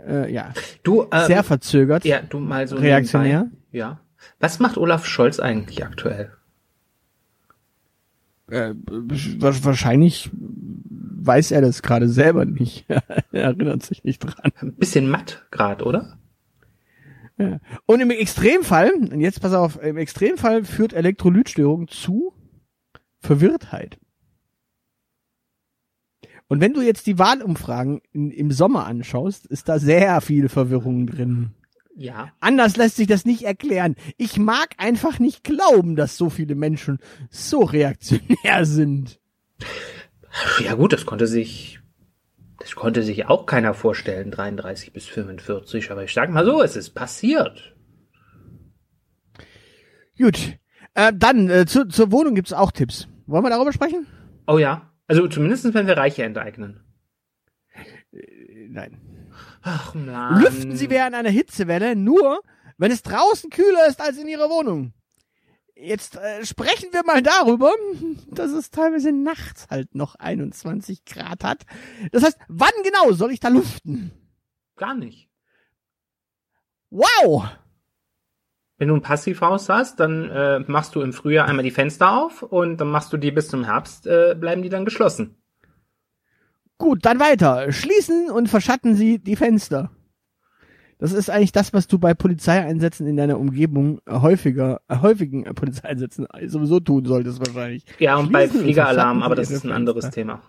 äh, 0.06 0.30
ja, 0.30 0.52
Du, 0.82 1.06
ähm, 1.10 1.26
sehr 1.26 1.42
verzögert. 1.42 2.04
ja, 2.04 2.20
du 2.20 2.38
mal 2.38 2.68
so 2.68 2.76
Reaktionär? 2.76 3.44
nebenbei. 3.44 3.56
Ja. 3.72 4.00
Was 4.38 4.58
macht 4.58 4.76
Olaf 4.76 5.06
Scholz 5.06 5.40
eigentlich 5.40 5.82
aktuell? 5.82 6.30
Äh, 8.50 8.74
wa- 8.86 9.54
wahrscheinlich 9.62 10.30
weiß 10.34 11.52
er 11.52 11.62
das 11.62 11.80
gerade 11.82 12.08
selber 12.10 12.44
nicht. 12.44 12.84
er 12.88 13.02
erinnert 13.32 13.82
sich 13.82 14.04
nicht 14.04 14.18
dran. 14.18 14.52
Ein 14.60 14.74
bisschen 14.74 15.08
matt 15.08 15.46
grad, 15.50 15.82
oder? 15.82 16.18
Und 17.86 18.00
im 18.00 18.10
Extremfall, 18.10 18.92
und 18.92 19.20
jetzt 19.20 19.40
pass 19.40 19.52
auf, 19.52 19.82
im 19.82 19.96
Extremfall 19.96 20.64
führt 20.64 20.92
Elektrolytstörung 20.92 21.88
zu 21.88 22.34
Verwirrtheit. 23.20 23.98
Und 26.48 26.60
wenn 26.60 26.74
du 26.74 26.82
jetzt 26.82 27.06
die 27.06 27.18
Wahlumfragen 27.18 28.02
in, 28.12 28.30
im 28.30 28.50
Sommer 28.50 28.86
anschaust, 28.86 29.46
ist 29.46 29.68
da 29.68 29.78
sehr 29.78 30.20
viel 30.20 30.48
Verwirrung 30.48 31.06
drin. 31.06 31.52
Ja. 31.94 32.32
Anders 32.40 32.76
lässt 32.76 32.96
sich 32.96 33.06
das 33.06 33.24
nicht 33.24 33.42
erklären. 33.42 33.96
Ich 34.16 34.38
mag 34.38 34.74
einfach 34.78 35.18
nicht 35.18 35.44
glauben, 35.44 35.96
dass 35.96 36.16
so 36.16 36.30
viele 36.30 36.54
Menschen 36.54 36.98
so 37.30 37.60
reaktionär 37.60 38.64
sind. 38.64 39.20
Ja 40.64 40.74
gut, 40.74 40.92
das 40.92 41.06
konnte 41.06 41.26
sich, 41.26 41.80
das 42.62 42.76
konnte 42.76 43.02
sich 43.02 43.26
auch 43.26 43.44
keiner 43.44 43.74
vorstellen, 43.74 44.30
33 44.30 44.92
bis 44.92 45.06
45, 45.06 45.90
aber 45.90 46.04
ich 46.04 46.14
sag 46.14 46.30
mal 46.30 46.44
so, 46.44 46.62
es 46.62 46.76
ist 46.76 46.90
passiert. 46.90 47.74
Gut. 50.16 50.58
Äh, 50.94 51.12
dann, 51.12 51.50
äh, 51.50 51.66
zu, 51.66 51.88
zur 51.88 52.12
Wohnung 52.12 52.36
gibt's 52.36 52.52
auch 52.52 52.70
Tipps. 52.70 53.08
Wollen 53.26 53.42
wir 53.42 53.50
darüber 53.50 53.72
sprechen? 53.72 54.06
Oh 54.46 54.58
ja. 54.58 54.92
Also 55.08 55.26
zumindest 55.26 55.74
wenn 55.74 55.88
wir 55.88 55.96
Reiche 55.96 56.22
enteignen. 56.22 56.84
Äh, 58.12 58.68
Nein. 58.68 59.00
Ach 59.62 59.94
man. 59.94 60.40
Lüften 60.40 60.76
Sie 60.76 60.88
während 60.88 61.16
einer 61.16 61.30
Hitzewelle 61.30 61.96
nur, 61.96 62.42
wenn 62.78 62.92
es 62.92 63.02
draußen 63.02 63.50
kühler 63.50 63.88
ist 63.88 64.00
als 64.00 64.18
in 64.18 64.28
Ihrer 64.28 64.50
Wohnung. 64.50 64.92
Jetzt 65.82 66.16
äh, 66.16 66.46
sprechen 66.46 66.90
wir 66.92 67.02
mal 67.04 67.22
darüber, 67.22 67.72
dass 68.30 68.52
es 68.52 68.70
teilweise 68.70 69.10
nachts 69.10 69.66
halt 69.68 69.96
noch 69.96 70.14
21 70.14 71.04
Grad 71.04 71.42
hat. 71.42 71.64
Das 72.12 72.22
heißt, 72.22 72.38
wann 72.48 72.70
genau 72.84 73.12
soll 73.12 73.32
ich 73.32 73.40
da 73.40 73.48
lüften? 73.48 74.12
Gar 74.76 74.94
nicht. 74.94 75.28
Wow! 76.90 77.48
Wenn 78.78 78.88
du 78.88 78.94
ein 78.94 79.02
Passivhaus 79.02 79.68
hast, 79.68 79.98
dann 79.98 80.30
äh, 80.30 80.60
machst 80.60 80.94
du 80.94 81.00
im 81.00 81.12
Frühjahr 81.12 81.48
einmal 81.48 81.64
die 81.64 81.70
Fenster 81.72 82.12
auf 82.12 82.42
und 82.42 82.76
dann 82.76 82.88
machst 82.88 83.12
du 83.12 83.16
die 83.16 83.32
bis 83.32 83.48
zum 83.48 83.64
Herbst, 83.64 84.06
äh, 84.06 84.36
bleiben 84.38 84.62
die 84.62 84.68
dann 84.68 84.84
geschlossen. 84.84 85.36
Gut, 86.78 87.04
dann 87.04 87.18
weiter. 87.18 87.72
Schließen 87.72 88.30
und 88.30 88.48
verschatten 88.48 88.94
Sie 88.94 89.18
die 89.18 89.36
Fenster. 89.36 89.90
Das 91.02 91.10
ist 91.10 91.30
eigentlich 91.30 91.50
das, 91.50 91.72
was 91.72 91.88
du 91.88 91.98
bei 91.98 92.14
Polizeieinsätzen 92.14 93.08
in 93.08 93.16
deiner 93.16 93.36
Umgebung 93.36 94.00
äh, 94.06 94.20
häufiger, 94.20 94.82
äh, 94.86 94.98
häufigen 94.98 95.44
äh, 95.44 95.52
Polizeieinsätzen 95.52 96.28
sowieso 96.46 96.78
tun 96.78 97.04
solltest 97.06 97.40
wahrscheinlich. 97.40 97.84
Ja, 97.98 98.14
und 98.18 98.30
bei 98.30 98.42
Schließen 98.42 98.60
und 98.60 98.64
Fliegeralarm, 98.66 99.20
aber 99.24 99.34
das 99.34 99.50
ist 99.50 99.64
ein 99.64 99.72
anderes 99.72 100.04
Fenster. 100.04 100.20
Thema. 100.20 100.42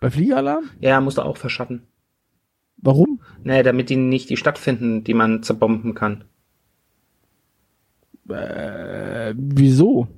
Bei 0.00 0.08
Fliegeralarm? 0.08 0.64
Ja, 0.80 0.98
musst 1.02 1.18
du 1.18 1.22
auch 1.22 1.36
verschatten. 1.36 1.88
Warum? 2.78 3.20
Nee, 3.44 3.62
damit 3.62 3.90
die 3.90 3.96
nicht 3.96 4.30
die 4.30 4.38
Stadt 4.38 4.58
finden, 4.58 5.04
die 5.04 5.12
man 5.12 5.42
zerbomben 5.42 5.92
kann. 5.92 6.24
Äh, 8.30 9.34
wieso? 9.36 10.08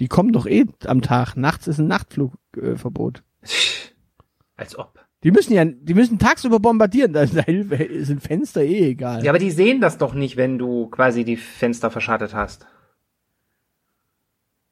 Die 0.00 0.08
kommen 0.08 0.32
doch 0.32 0.46
eh 0.46 0.64
am 0.84 1.00
Tag. 1.00 1.36
Nachts 1.36 1.68
ist 1.68 1.78
ein 1.78 1.86
Nachtflugverbot. 1.86 3.22
Äh. 3.42 3.46
Als 4.56 4.76
ob. 4.76 4.98
Die 5.24 5.32
müssen 5.32 5.52
ja, 5.52 5.64
die 5.64 5.94
müssen 5.94 6.18
tagsüber 6.18 6.60
bombardieren. 6.60 7.12
Da 7.12 7.26
sind 7.26 8.22
Fenster 8.22 8.62
eh 8.62 8.90
egal. 8.90 9.24
Ja, 9.24 9.32
aber 9.32 9.38
die 9.38 9.50
sehen 9.50 9.80
das 9.80 9.98
doch 9.98 10.14
nicht, 10.14 10.36
wenn 10.36 10.58
du 10.58 10.86
quasi 10.88 11.24
die 11.24 11.36
Fenster 11.36 11.90
verschattet 11.90 12.34
hast. 12.34 12.66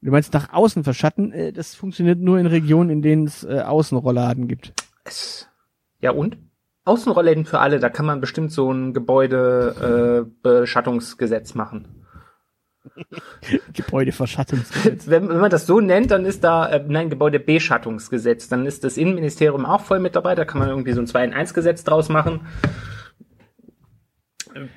Du 0.02 0.10
meinst 0.12 0.32
nach 0.34 0.52
außen 0.52 0.84
verschatten? 0.84 1.32
Äh, 1.32 1.52
das 1.52 1.74
funktioniert 1.74 2.20
nur 2.20 2.38
in 2.38 2.46
Regionen, 2.46 2.90
in 2.90 3.02
denen 3.02 3.26
es 3.26 3.42
äh, 3.42 3.58
Außenrollladen 3.60 4.46
gibt. 4.46 4.72
Ja 6.00 6.12
und? 6.12 6.38
Außenrollläden 6.84 7.44
für 7.44 7.58
alle, 7.58 7.80
da 7.80 7.88
kann 7.88 8.06
man 8.06 8.20
bestimmt 8.20 8.52
so 8.52 8.70
ein 8.70 8.94
Gebäudebeschattungsgesetz 8.94 11.56
machen. 11.56 12.05
Gebäudeverschattungsgesetz. 13.72 15.08
Wenn, 15.08 15.28
wenn 15.28 15.38
man 15.38 15.50
das 15.50 15.66
so 15.66 15.80
nennt, 15.80 16.10
dann 16.10 16.24
ist 16.24 16.42
da, 16.44 16.68
äh, 16.68 16.84
nein, 16.86 17.10
Gebäudebeschattungsgesetz, 17.10 18.48
dann 18.48 18.66
ist 18.66 18.84
das 18.84 18.96
Innenministerium 18.96 19.66
auch 19.66 19.82
voll 19.82 20.00
mit 20.00 20.16
dabei, 20.16 20.34
da 20.34 20.44
kann 20.44 20.58
man 20.58 20.68
irgendwie 20.68 20.92
so 20.92 21.00
ein 21.00 21.06
2-in-1-Gesetz 21.06 21.84
draus 21.84 22.08
machen. 22.08 22.46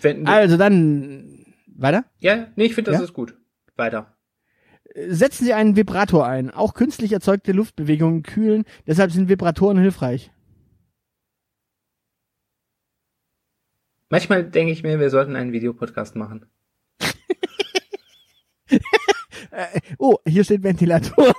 Wenn, 0.02 0.28
also 0.28 0.58
dann 0.58 1.46
weiter. 1.68 2.04
ja, 2.20 2.48
nee, 2.56 2.66
ich 2.66 2.76
finde, 2.76 2.92
das 2.92 3.00
Ja? 3.00 3.06
ist 3.06 3.14
gut. 3.14 3.36
Weiter. 3.78 4.14
Setzen 5.08 5.46
Sie 5.46 5.54
einen 5.54 5.76
Vibrator 5.78 6.28
ein. 6.28 6.50
Auch 6.50 6.74
künstlich 6.74 7.14
erzeugte 7.14 7.52
Luftbewegungen 7.54 8.24
kühlen. 8.24 8.66
Deshalb 8.88 9.12
sind 9.12 9.30
Vibratoren 9.30 9.78
hilfreich. 9.78 10.32
Manchmal 14.10 14.44
denke 14.44 14.74
ich 14.74 14.84
mir, 14.84 15.00
wir 15.00 15.10
sollten 15.12 15.36
einen 15.36 15.52
Videopodcast 15.54 16.16
machen. 16.16 16.48
Äh, 19.52 19.80
oh, 19.98 20.18
hier 20.28 20.44
steht 20.44 20.64
Ventilator. 20.64 21.34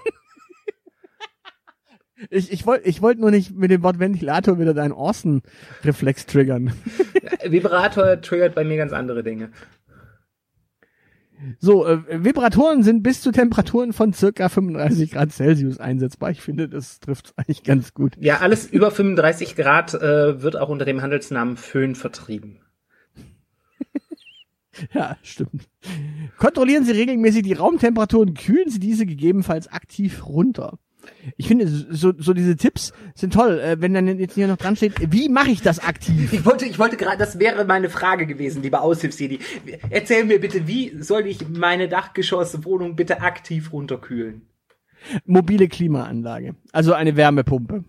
Ich, 2.28 2.52
ich 2.52 2.66
wollte 2.66 2.88
ich 2.88 3.00
wollt 3.00 3.18
nur 3.18 3.30
nicht 3.30 3.56
mit 3.56 3.70
dem 3.70 3.82
Wort 3.82 3.98
Ventilator 3.98 4.58
wieder 4.58 4.74
deinen 4.74 4.92
Orson-Reflex 4.92 6.26
triggern. 6.26 6.72
Vibrator 7.44 8.20
triggert 8.20 8.54
bei 8.54 8.64
mir 8.64 8.76
ganz 8.76 8.92
andere 8.92 9.22
Dinge. 9.22 9.50
So, 11.58 11.86
äh, 11.86 12.22
Vibratoren 12.22 12.82
sind 12.82 13.02
bis 13.02 13.22
zu 13.22 13.32
Temperaturen 13.32 13.94
von 13.94 14.12
circa 14.12 14.50
35 14.50 15.12
Grad 15.12 15.32
Celsius 15.32 15.78
einsetzbar. 15.78 16.30
Ich 16.30 16.42
finde, 16.42 16.68
das 16.68 17.00
trifft 17.00 17.32
eigentlich 17.36 17.62
ganz 17.62 17.94
gut. 17.94 18.12
Ja, 18.18 18.38
alles 18.40 18.66
über 18.66 18.90
35 18.90 19.56
Grad 19.56 19.94
äh, 19.94 20.42
wird 20.42 20.56
auch 20.56 20.68
unter 20.68 20.84
dem 20.84 21.00
Handelsnamen 21.00 21.56
Föhn 21.56 21.94
vertrieben. 21.94 22.60
Ja, 24.94 25.16
stimmt. 25.22 25.68
Kontrollieren 26.38 26.84
Sie 26.84 26.92
regelmäßig 26.92 27.42
die 27.42 27.54
Raumtemperatur 27.54 28.20
und 28.20 28.38
kühlen 28.38 28.70
Sie 28.70 28.78
diese 28.78 29.06
gegebenenfalls 29.06 29.68
aktiv 29.68 30.26
runter. 30.26 30.78
Ich 31.36 31.48
finde, 31.48 31.66
so, 31.66 32.12
so 32.16 32.34
diese 32.34 32.56
Tipps 32.56 32.92
sind 33.14 33.32
toll, 33.32 33.58
äh, 33.58 33.80
wenn 33.80 33.94
dann 33.94 34.06
jetzt 34.18 34.34
hier 34.34 34.46
noch 34.46 34.58
dran 34.58 34.76
steht, 34.76 35.12
wie 35.12 35.28
mache 35.28 35.50
ich 35.50 35.62
das 35.62 35.78
aktiv? 35.78 36.32
Ich 36.32 36.44
wollte, 36.44 36.66
ich 36.66 36.78
wollte 36.78 36.98
gerade, 36.98 37.16
das 37.16 37.38
wäre 37.38 37.64
meine 37.64 37.88
Frage 37.88 38.26
gewesen, 38.26 38.62
lieber 38.62 38.82
Aushilfsjedi. 38.82 39.38
Erzähl 39.88 40.24
mir 40.24 40.40
bitte, 40.40 40.66
wie 40.66 40.94
soll 41.00 41.26
ich 41.26 41.48
meine 41.48 41.88
Dachgeschosswohnung 41.88 42.96
bitte 42.96 43.22
aktiv 43.22 43.72
runterkühlen? 43.72 44.42
Mobile 45.24 45.68
Klimaanlage, 45.68 46.54
also 46.72 46.92
eine 46.92 47.16
Wärmepumpe. 47.16 47.84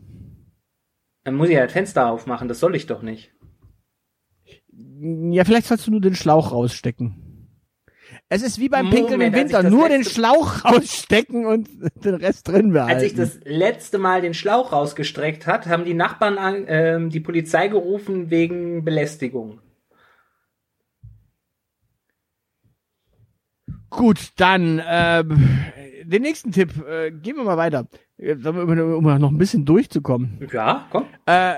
Dann 1.25 1.35
muss 1.35 1.49
ich 1.49 1.55
ja 1.55 1.63
das 1.63 1.73
Fenster 1.73 2.09
aufmachen, 2.09 2.47
das 2.47 2.59
soll 2.59 2.75
ich 2.75 2.87
doch 2.87 3.01
nicht. 3.01 3.33
Ja, 5.31 5.43
vielleicht 5.45 5.67
sollst 5.67 5.87
du 5.87 5.91
nur 5.91 6.01
den 6.01 6.15
Schlauch 6.15 6.51
rausstecken. 6.51 7.31
Es 8.29 8.41
ist 8.41 8.59
wie 8.59 8.69
beim 8.69 8.89
Pinkeln 8.89 9.19
im 9.21 9.33
Winter, 9.33 9.63
nur 9.63 9.89
den 9.89 10.03
Schlauch 10.03 10.63
rausstecken 10.65 11.45
und 11.45 11.69
den 12.03 12.15
Rest 12.15 12.47
drin 12.47 12.71
behalten. 12.71 12.95
Als 12.95 13.03
ich 13.03 13.15
das 13.15 13.39
letzte 13.43 13.97
Mal 13.97 14.21
den 14.21 14.33
Schlauch 14.33 14.71
rausgestreckt 14.71 15.47
hat, 15.47 15.67
haben 15.67 15.85
die 15.85 15.93
Nachbarn 15.93 16.37
an, 16.37 16.65
ähm, 16.67 17.09
die 17.09 17.19
Polizei 17.19 17.67
gerufen 17.67 18.29
wegen 18.29 18.85
Belästigung. 18.85 19.59
Gut, 23.89 24.31
dann 24.37 24.81
ähm, 24.87 25.49
den 26.03 26.21
nächsten 26.21 26.51
Tipp. 26.51 26.71
Äh, 26.87 27.11
gehen 27.11 27.35
wir 27.35 27.43
mal 27.43 27.57
weiter, 27.57 27.87
Äh, 28.17 28.35
um, 28.35 28.57
um 28.57 29.19
noch 29.19 29.31
ein 29.31 29.37
bisschen 29.37 29.65
durchzukommen. 29.65 30.47
Ja, 30.51 30.87
komm. 30.91 31.05
Äh, 31.25 31.55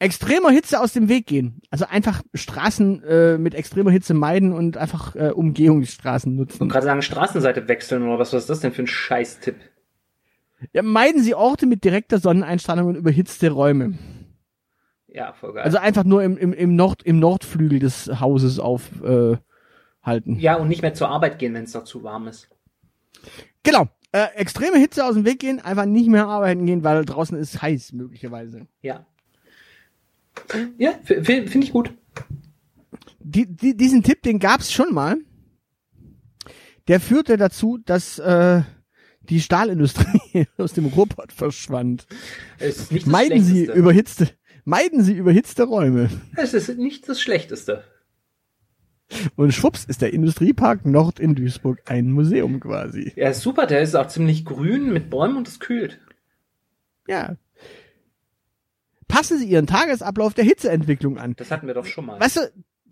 extremer 0.00 0.50
Hitze 0.50 0.80
aus 0.80 0.92
dem 0.92 1.08
Weg 1.08 1.26
gehen. 1.26 1.62
Also 1.70 1.84
einfach 1.88 2.22
Straßen 2.34 3.04
äh, 3.04 3.38
mit 3.38 3.54
extremer 3.54 3.90
Hitze 3.90 4.14
meiden 4.14 4.52
und 4.52 4.76
einfach 4.76 5.14
äh, 5.14 5.30
Umgehungsstraßen 5.30 6.34
nutzen. 6.34 6.68
Gerade 6.68 6.86
sagen, 6.86 7.02
Straßenseite 7.02 7.68
wechseln 7.68 8.02
oder 8.02 8.18
was, 8.18 8.32
was 8.32 8.42
ist 8.42 8.50
das 8.50 8.60
denn 8.60 8.72
für 8.72 8.82
ein 8.82 8.88
Scheißtipp? 8.88 9.56
Ja, 10.72 10.82
meiden 10.82 11.22
Sie 11.22 11.34
Orte 11.34 11.66
mit 11.66 11.84
direkter 11.84 12.18
Sonneneinstrahlung 12.18 12.88
und 12.88 12.96
überhitzte 12.96 13.50
Räume. 13.50 13.98
Ja, 15.06 15.32
voll 15.32 15.54
geil. 15.54 15.64
Also 15.64 15.78
einfach 15.78 16.04
nur 16.04 16.22
im, 16.22 16.36
im, 16.36 16.52
im, 16.52 16.76
Nord, 16.76 17.02
im 17.02 17.18
Nordflügel 17.18 17.78
des 17.78 18.20
Hauses 18.20 18.58
aufhalten. 18.58 19.34
Äh, 19.34 19.38
halten. 20.02 20.38
ja, 20.38 20.56
und 20.56 20.68
nicht 20.68 20.80
mehr 20.80 20.94
zur 20.94 21.08
Arbeit 21.08 21.38
gehen, 21.38 21.52
wenn 21.52 21.64
es 21.64 21.72
doch 21.72 21.84
zu 21.84 22.02
warm 22.02 22.26
ist. 22.26 22.48
Genau. 23.62 23.88
Äh, 24.12 24.28
extreme 24.34 24.78
Hitze 24.78 25.04
aus 25.04 25.14
dem 25.14 25.24
Weg 25.24 25.38
gehen, 25.40 25.60
einfach 25.60 25.84
nicht 25.84 26.08
mehr 26.08 26.26
arbeiten 26.26 26.66
gehen, 26.66 26.82
weil 26.82 27.04
draußen 27.04 27.38
ist 27.38 27.60
heiß 27.60 27.92
möglicherweise. 27.92 28.66
Ja. 28.80 29.06
Ja, 30.78 30.92
finde 31.04 31.58
ich 31.58 31.72
gut. 31.72 31.92
Die, 33.20 33.46
die, 33.46 33.76
diesen 33.76 34.02
Tipp, 34.02 34.22
den 34.22 34.38
gab's 34.38 34.72
schon 34.72 34.92
mal. 34.92 35.16
Der 36.88 37.00
führte 37.00 37.36
dazu, 37.36 37.78
dass 37.78 38.18
äh, 38.18 38.62
die 39.22 39.40
Stahlindustrie 39.40 40.46
aus 40.58 40.72
dem 40.72 40.86
Ruhrpott 40.86 41.32
verschwand. 41.32 42.06
Es 42.58 42.90
Meiden 43.06 43.42
Sie 43.44 43.66
überhitzte, 43.66 44.30
meiden 44.64 45.02
Sie 45.02 45.14
überhitzte 45.14 45.64
Räume. 45.64 46.10
Es 46.36 46.54
ist 46.54 46.76
nicht 46.78 47.08
das 47.08 47.20
Schlechteste. 47.20 47.84
Und 49.36 49.52
schwupps 49.52 49.84
ist 49.84 50.02
der 50.02 50.12
Industriepark 50.12 50.86
Nord 50.86 51.18
in 51.18 51.34
Duisburg 51.34 51.80
ein 51.86 52.12
Museum 52.12 52.60
quasi. 52.60 53.12
Ja, 53.16 53.32
super. 53.34 53.66
Der 53.66 53.82
ist 53.82 53.94
auch 53.96 54.06
ziemlich 54.06 54.44
grün 54.44 54.92
mit 54.92 55.10
Bäumen 55.10 55.36
und 55.36 55.48
es 55.48 55.58
kühlt. 55.58 56.00
Ja. 57.08 57.36
Passen 59.10 59.38
Sie 59.38 59.46
Ihren 59.46 59.66
Tagesablauf 59.66 60.34
der 60.34 60.44
Hitzeentwicklung 60.44 61.18
an. 61.18 61.34
Das 61.36 61.50
hatten 61.50 61.66
wir 61.66 61.74
doch 61.74 61.86
schon 61.86 62.06
mal. 62.06 62.20
Weißt 62.20 62.36
du, 62.36 62.40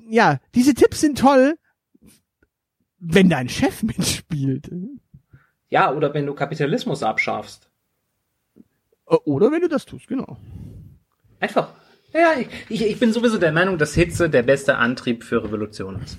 ja, 0.08 0.38
diese 0.54 0.74
Tipps 0.74 1.00
sind 1.00 1.18
toll, 1.18 1.56
wenn 2.98 3.30
dein 3.30 3.48
Chef 3.48 3.82
mitspielt. 3.82 4.70
Ja, 5.68 5.92
oder 5.92 6.12
wenn 6.14 6.26
du 6.26 6.34
Kapitalismus 6.34 7.02
abschaffst. 7.02 7.70
Oder 9.06 9.50
wenn 9.52 9.62
du 9.62 9.68
das 9.68 9.86
tust, 9.86 10.08
genau. 10.08 10.36
Einfach. 11.40 11.72
Ja, 12.12 12.32
ich, 12.38 12.48
ich, 12.68 12.82
ich 12.86 12.98
bin 12.98 13.12
sowieso 13.12 13.38
der 13.38 13.52
Meinung, 13.52 13.78
dass 13.78 13.94
Hitze 13.94 14.28
der 14.28 14.42
beste 14.42 14.76
Antrieb 14.76 15.24
für 15.24 15.44
Revolution 15.44 16.00
ist. 16.02 16.18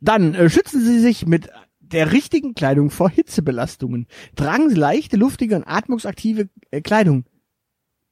Dann 0.00 0.34
äh, 0.34 0.50
schützen 0.50 0.80
Sie 0.80 1.00
sich 1.00 1.26
mit 1.26 1.50
der 1.94 2.12
richtigen 2.12 2.54
Kleidung 2.54 2.90
vor 2.90 3.08
Hitzebelastungen. 3.10 4.06
Tragen 4.36 4.68
Sie 4.68 4.76
leichte, 4.76 5.16
luftige 5.16 5.56
und 5.56 5.64
atmungsaktive 5.66 6.48
äh, 6.70 6.80
Kleidung. 6.80 7.24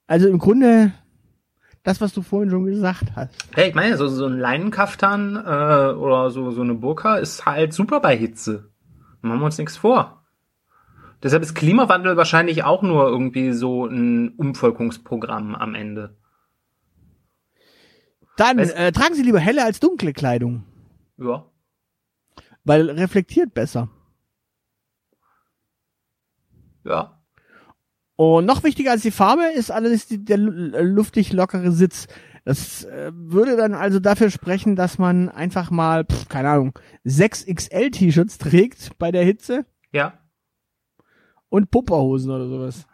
Also 0.07 0.29
im 0.29 0.39
Grunde 0.39 0.93
das, 1.83 2.01
was 2.01 2.13
du 2.15 2.23
vorhin 2.23 2.51
schon 2.51 2.65
gesagt 2.65 3.13
hast. 3.17 3.35
Hey, 3.55 3.69
ich 3.71 3.75
meine, 3.75 3.97
so, 3.97 4.07
so 4.09 4.27
ein 4.27 4.39
Leinenkaftan 4.39 5.37
äh, 5.37 5.95
oder 5.95 6.31
so, 6.31 6.51
so 6.53 6.63
eine 6.63 6.75
Burka 6.75 7.17
ist 7.17 7.45
halt 7.45 7.73
super 7.73 8.01
bei 8.01 8.17
Hitze. 8.17 8.71
Machen 9.21 9.41
wir 9.41 9.47
uns 9.47 9.59
nichts 9.59 9.77
vor. 9.77 10.25
Deshalb 11.23 11.43
ist 11.43 11.55
Klimawandel 11.55 12.17
wahrscheinlich 12.17 12.65
auch 12.65 12.83
nur 12.83 13.07
irgendwie 13.09 13.53
so 13.53 13.87
ein 13.87 14.31
Umvolkungsprogramm 14.37 15.55
am 15.55 15.75
Ende. 15.75 16.17
Dann 18.37 18.59
Weißt- 18.59 18.73
äh, 18.75 18.93
tragen 18.93 19.15
Sie 19.15 19.23
lieber 19.23 19.39
helle 19.41 19.65
als 19.65 19.79
dunkle 19.81 20.13
Kleidung, 20.13 20.65
Ja. 21.19 21.45
Weil 22.65 22.91
reflektiert 22.91 23.55
besser. 23.55 23.89
Ja. 26.85 27.19
Und 28.17 28.45
noch 28.47 28.63
wichtiger 28.63 28.91
als 28.93 29.03
die 29.03 29.11
Farbe 29.11 29.45
ist 29.55 29.71
allerdings 29.71 30.07
die, 30.07 30.25
der 30.25 30.37
äh, 30.39 30.83
luftig 30.83 31.33
lockere 31.33 31.73
Sitz. 31.73 32.07
Das 32.45 32.85
äh, 32.85 33.13
würde 33.15 33.57
dann 33.57 33.75
also 33.75 34.01
dafür 34.01 34.31
sprechen, 34.31 34.77
dass 34.77 34.99
man 34.99 35.29
einfach 35.29 35.71
mal, 35.71 36.05
pf, 36.05 36.29
keine 36.29 36.51
Ahnung, 36.51 36.79
6XL-T-Shirts 37.07 38.39
trägt 38.39 38.99
bei 38.99 39.13
der 39.13 39.25
Hitze 39.25 39.65
Ja. 39.93 40.19
und 41.49 41.71
Pupperhosen 41.71 42.31
oder 42.31 42.49
sowas. 42.49 42.87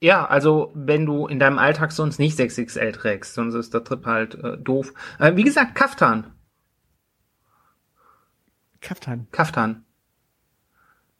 Ja, 0.00 0.26
also 0.26 0.72
wenn 0.74 1.06
du 1.06 1.26
in 1.26 1.38
deinem 1.38 1.58
Alltag 1.58 1.90
sonst 1.90 2.18
nicht 2.18 2.38
6XL 2.38 2.92
trägst, 2.92 3.34
sonst 3.34 3.54
ist 3.54 3.74
der 3.74 3.82
Trip 3.82 4.04
halt 4.06 4.34
äh, 4.36 4.56
doof. 4.58 4.92
Äh, 5.18 5.36
wie 5.36 5.42
gesagt, 5.44 5.74
Kaftan. 5.74 6.32
Kaftan. 8.86 9.26
Kaftan. 9.32 9.84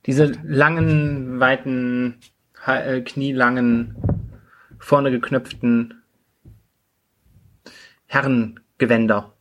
Diese 0.07 0.27
langen, 0.45 1.41
weiten, 1.41 2.21
äh, 2.64 3.01
knielangen, 3.01 3.97
vorne 4.79 5.11
geknöpften 5.11 6.01
Herrengewänder. 8.07 9.33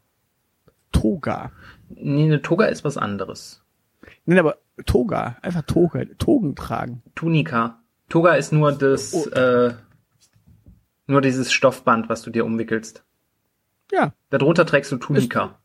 Toga. 0.92 1.52
Nee, 1.90 2.26
eine 2.26 2.42
Toga 2.42 2.66
ist 2.66 2.84
was 2.84 2.98
anderes. 2.98 3.64
Nein, 4.26 4.40
aber 4.40 4.58
Toga. 4.88 5.38
Einfach 5.44 5.62
Toga. 5.62 6.04
Togen 6.18 6.56
tragen. 6.56 7.04
Tunika. 7.14 7.80
Toga 8.10 8.34
ist 8.34 8.52
nur 8.52 8.72
das, 8.72 9.14
Oh. 9.14 9.30
äh, 9.30 9.76
nur 11.06 11.22
dieses 11.22 11.54
Stoffband, 11.54 12.10
was 12.10 12.24
du 12.24 12.32
dir 12.32 12.44
umwickelst. 12.44 13.04
Ja, 13.92 14.14
Darunter 14.32 14.66
trägst 14.66 14.92
du 14.92 14.98
Tunika. 14.98 15.60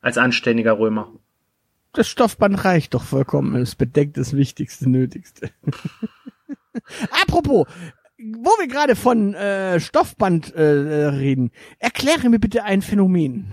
Als 0.00 0.16
anständiger 0.16 0.78
Römer. 0.78 1.12
Das 1.96 2.08
Stoffband 2.08 2.64
reicht 2.64 2.94
doch 2.94 3.02
vollkommen. 3.02 3.56
Es 3.56 3.74
bedeckt 3.74 4.16
das 4.16 4.36
Wichtigste, 4.36 4.88
Nötigste. 4.88 5.50
Apropos, 7.22 7.66
wo 8.18 8.50
wir 8.58 8.68
gerade 8.68 8.96
von 8.96 9.34
äh, 9.34 9.80
Stoffband 9.80 10.54
äh, 10.54 10.62
reden, 10.62 11.50
erkläre 11.78 12.28
mir 12.28 12.38
bitte 12.38 12.64
ein 12.64 12.82
Phänomen. 12.82 13.52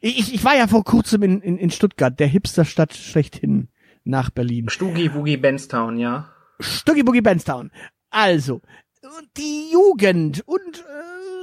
Ich, 0.00 0.34
ich 0.34 0.44
war 0.44 0.56
ja 0.56 0.66
vor 0.66 0.84
kurzem 0.84 1.22
in, 1.22 1.40
in, 1.40 1.58
in 1.58 1.70
Stuttgart, 1.70 2.18
der 2.18 2.26
Hipsterstadt 2.26 2.94
schlechthin 2.94 3.68
nach 4.04 4.30
Berlin. 4.30 4.68
Stugi 4.68 5.12
Wugi 5.14 5.36
Benstown, 5.36 5.98
ja. 5.98 6.32
Stuggy 6.60 7.02
Boogie 7.02 7.20
Benstown. 7.20 7.70
Also, 8.10 8.62
die 9.36 9.70
Jugend 9.72 10.42
und 10.46 10.78
äh, 10.78 10.82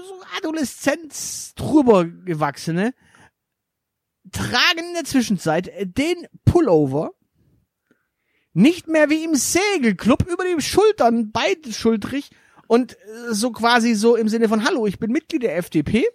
so 0.08 0.14
Adoleszenz 0.38 1.54
drüber 1.56 2.06
gewachsene 2.06 2.94
tragen 4.32 4.88
in 4.90 4.94
der 4.96 5.04
Zwischenzeit 5.06 5.68
äh, 5.68 5.86
den 5.86 6.28
Pullover 6.46 7.12
nicht 8.54 8.88
mehr 8.88 9.10
wie 9.10 9.24
im 9.24 9.36
Segelclub 9.36 10.26
über 10.32 10.44
die 10.46 10.62
Schultern 10.62 11.32
beidschultrig 11.32 12.30
und 12.68 12.94
äh, 12.94 12.98
so 13.34 13.52
quasi 13.52 13.96
so 13.96 14.16
im 14.16 14.30
Sinne 14.30 14.48
von 14.48 14.64
Hallo, 14.66 14.86
ich 14.86 15.00
bin 15.00 15.12
Mitglied 15.12 15.44
der 15.44 15.58
FDP 15.58 16.06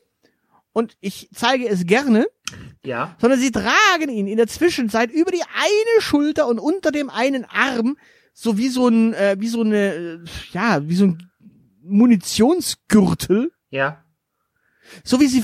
und 0.72 0.96
ich 1.00 1.28
zeige 1.34 1.68
es 1.68 1.84
gerne, 1.86 2.26
Ja. 2.84 3.16
sondern 3.20 3.40
sie 3.40 3.50
tragen 3.50 4.08
ihn 4.08 4.28
in 4.28 4.36
der 4.36 4.46
Zwischenzeit 4.46 5.10
über 5.10 5.30
die 5.32 5.42
eine 5.42 6.00
Schulter 6.02 6.46
und 6.46 6.58
unter 6.60 6.92
dem 6.92 7.10
einen 7.10 7.44
Arm 7.44 7.96
so 8.32 8.56
wie 8.56 8.68
so 8.68 8.86
ein 8.86 9.14
äh, 9.14 9.36
wie 9.40 9.48
so 9.48 9.62
eine 9.62 9.94
äh, 9.94 10.18
ja 10.52 10.88
wie 10.88 10.94
so 10.94 11.06
ein 11.06 11.30
Munitionsgürtel 11.82 13.50
Ja. 13.70 14.04
So 15.04 15.20
wie 15.20 15.26
sie, 15.26 15.42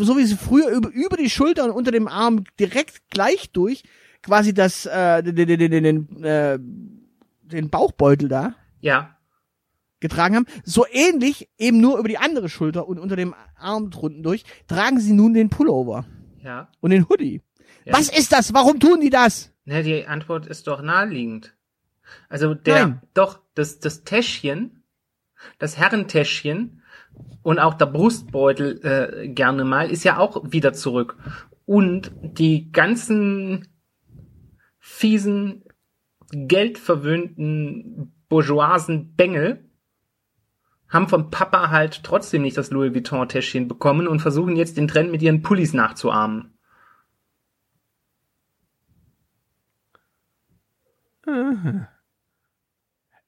so 0.00 0.16
wie 0.16 0.24
sie 0.24 0.36
früher 0.36 0.68
über, 0.70 0.88
über 0.90 1.16
die 1.16 1.30
Schulter 1.30 1.64
und 1.64 1.70
unter 1.70 1.90
dem 1.90 2.08
Arm 2.08 2.44
direkt 2.58 3.08
gleich 3.10 3.50
durch 3.52 3.82
quasi 4.22 4.54
das, 4.54 4.86
äh, 4.86 5.22
den, 5.22 5.36
den, 5.36 5.58
den, 5.58 5.82
den, 5.82 6.24
äh, 6.24 6.58
den 6.60 7.70
Bauchbeutel 7.70 8.28
da 8.28 8.54
Ja. 8.80 9.16
getragen 10.00 10.36
haben, 10.36 10.46
so 10.64 10.86
ähnlich 10.90 11.48
eben 11.58 11.80
nur 11.80 11.98
über 11.98 12.08
die 12.08 12.18
andere 12.18 12.48
Schulter 12.48 12.88
und 12.88 12.98
unter 12.98 13.16
dem 13.16 13.34
Arm 13.56 13.90
drunten 13.90 14.22
durch, 14.22 14.44
tragen 14.66 14.98
sie 15.00 15.12
nun 15.12 15.34
den 15.34 15.50
Pullover 15.50 16.06
Ja. 16.42 16.68
und 16.80 16.90
den 16.90 17.08
Hoodie. 17.08 17.42
Ja. 17.84 17.92
Was 17.98 18.08
ist 18.08 18.32
das? 18.32 18.54
Warum 18.54 18.80
tun 18.80 19.00
die 19.00 19.10
das? 19.10 19.52
Na, 19.66 19.82
die 19.82 20.06
Antwort 20.06 20.46
ist 20.46 20.66
doch 20.68 20.80
naheliegend. 20.82 21.54
Also 22.28 22.54
der, 22.54 22.86
Nein. 22.86 23.00
doch, 23.14 23.40
das, 23.54 23.78
das 23.78 24.04
Täschchen, 24.04 24.82
das 25.58 25.76
Herrentäschchen 25.78 26.80
und 27.42 27.58
auch 27.58 27.74
der 27.74 27.86
Brustbeutel 27.86 28.80
äh, 28.82 29.28
gerne 29.28 29.64
mal, 29.64 29.90
ist 29.90 30.04
ja 30.04 30.18
auch 30.18 30.50
wieder 30.50 30.72
zurück. 30.72 31.16
Und 31.66 32.12
die 32.22 32.72
ganzen 32.72 33.68
fiesen, 34.78 35.64
geldverwöhnten 36.30 38.12
bourgeoisen 38.28 39.14
Bengel 39.14 39.68
haben 40.88 41.08
vom 41.08 41.30
Papa 41.30 41.70
halt 41.70 42.02
trotzdem 42.04 42.42
nicht 42.42 42.56
das 42.56 42.70
Louis 42.70 42.94
Vuitton-Täschchen 42.94 43.68
bekommen 43.68 44.06
und 44.08 44.20
versuchen 44.20 44.56
jetzt 44.56 44.76
den 44.76 44.88
Trend 44.88 45.10
mit 45.10 45.22
ihren 45.22 45.42
Pullis 45.42 45.72
nachzuahmen. 45.74 46.56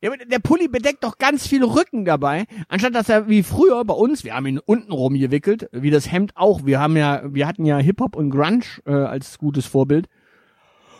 Ja, 0.03 0.12
aber 0.12 0.24
der 0.24 0.38
Pulli 0.40 0.68
bedeckt 0.68 1.05
doch 1.05 1.16
ganz 1.16 1.47
viel 1.47 1.64
Rücken 1.64 2.05
dabei, 2.05 2.44
anstatt 2.68 2.94
dass 2.94 3.09
er 3.09 3.28
wie 3.28 3.42
früher 3.42 3.82
bei 3.84 3.94
uns, 3.94 4.24
wir 4.24 4.34
haben 4.34 4.47
ihn 4.47 4.59
unten 4.59 4.92
rum 4.92 5.14
gewickelt, 5.14 5.68
wie 5.72 5.90
das 5.90 6.12
Hemd 6.12 6.36
auch. 6.36 6.66
Wir 6.66 6.80
haben 6.80 6.97
ja, 6.97 7.22
wir 7.32 7.47
hatten 7.47 7.64
ja 7.64 7.78
Hip 7.78 8.01
Hop 8.01 8.14
und 8.14 8.30
Grunge 8.30 8.64
äh, 8.84 8.92
als 8.92 9.38
gutes 9.38 9.64
Vorbild. 9.64 10.09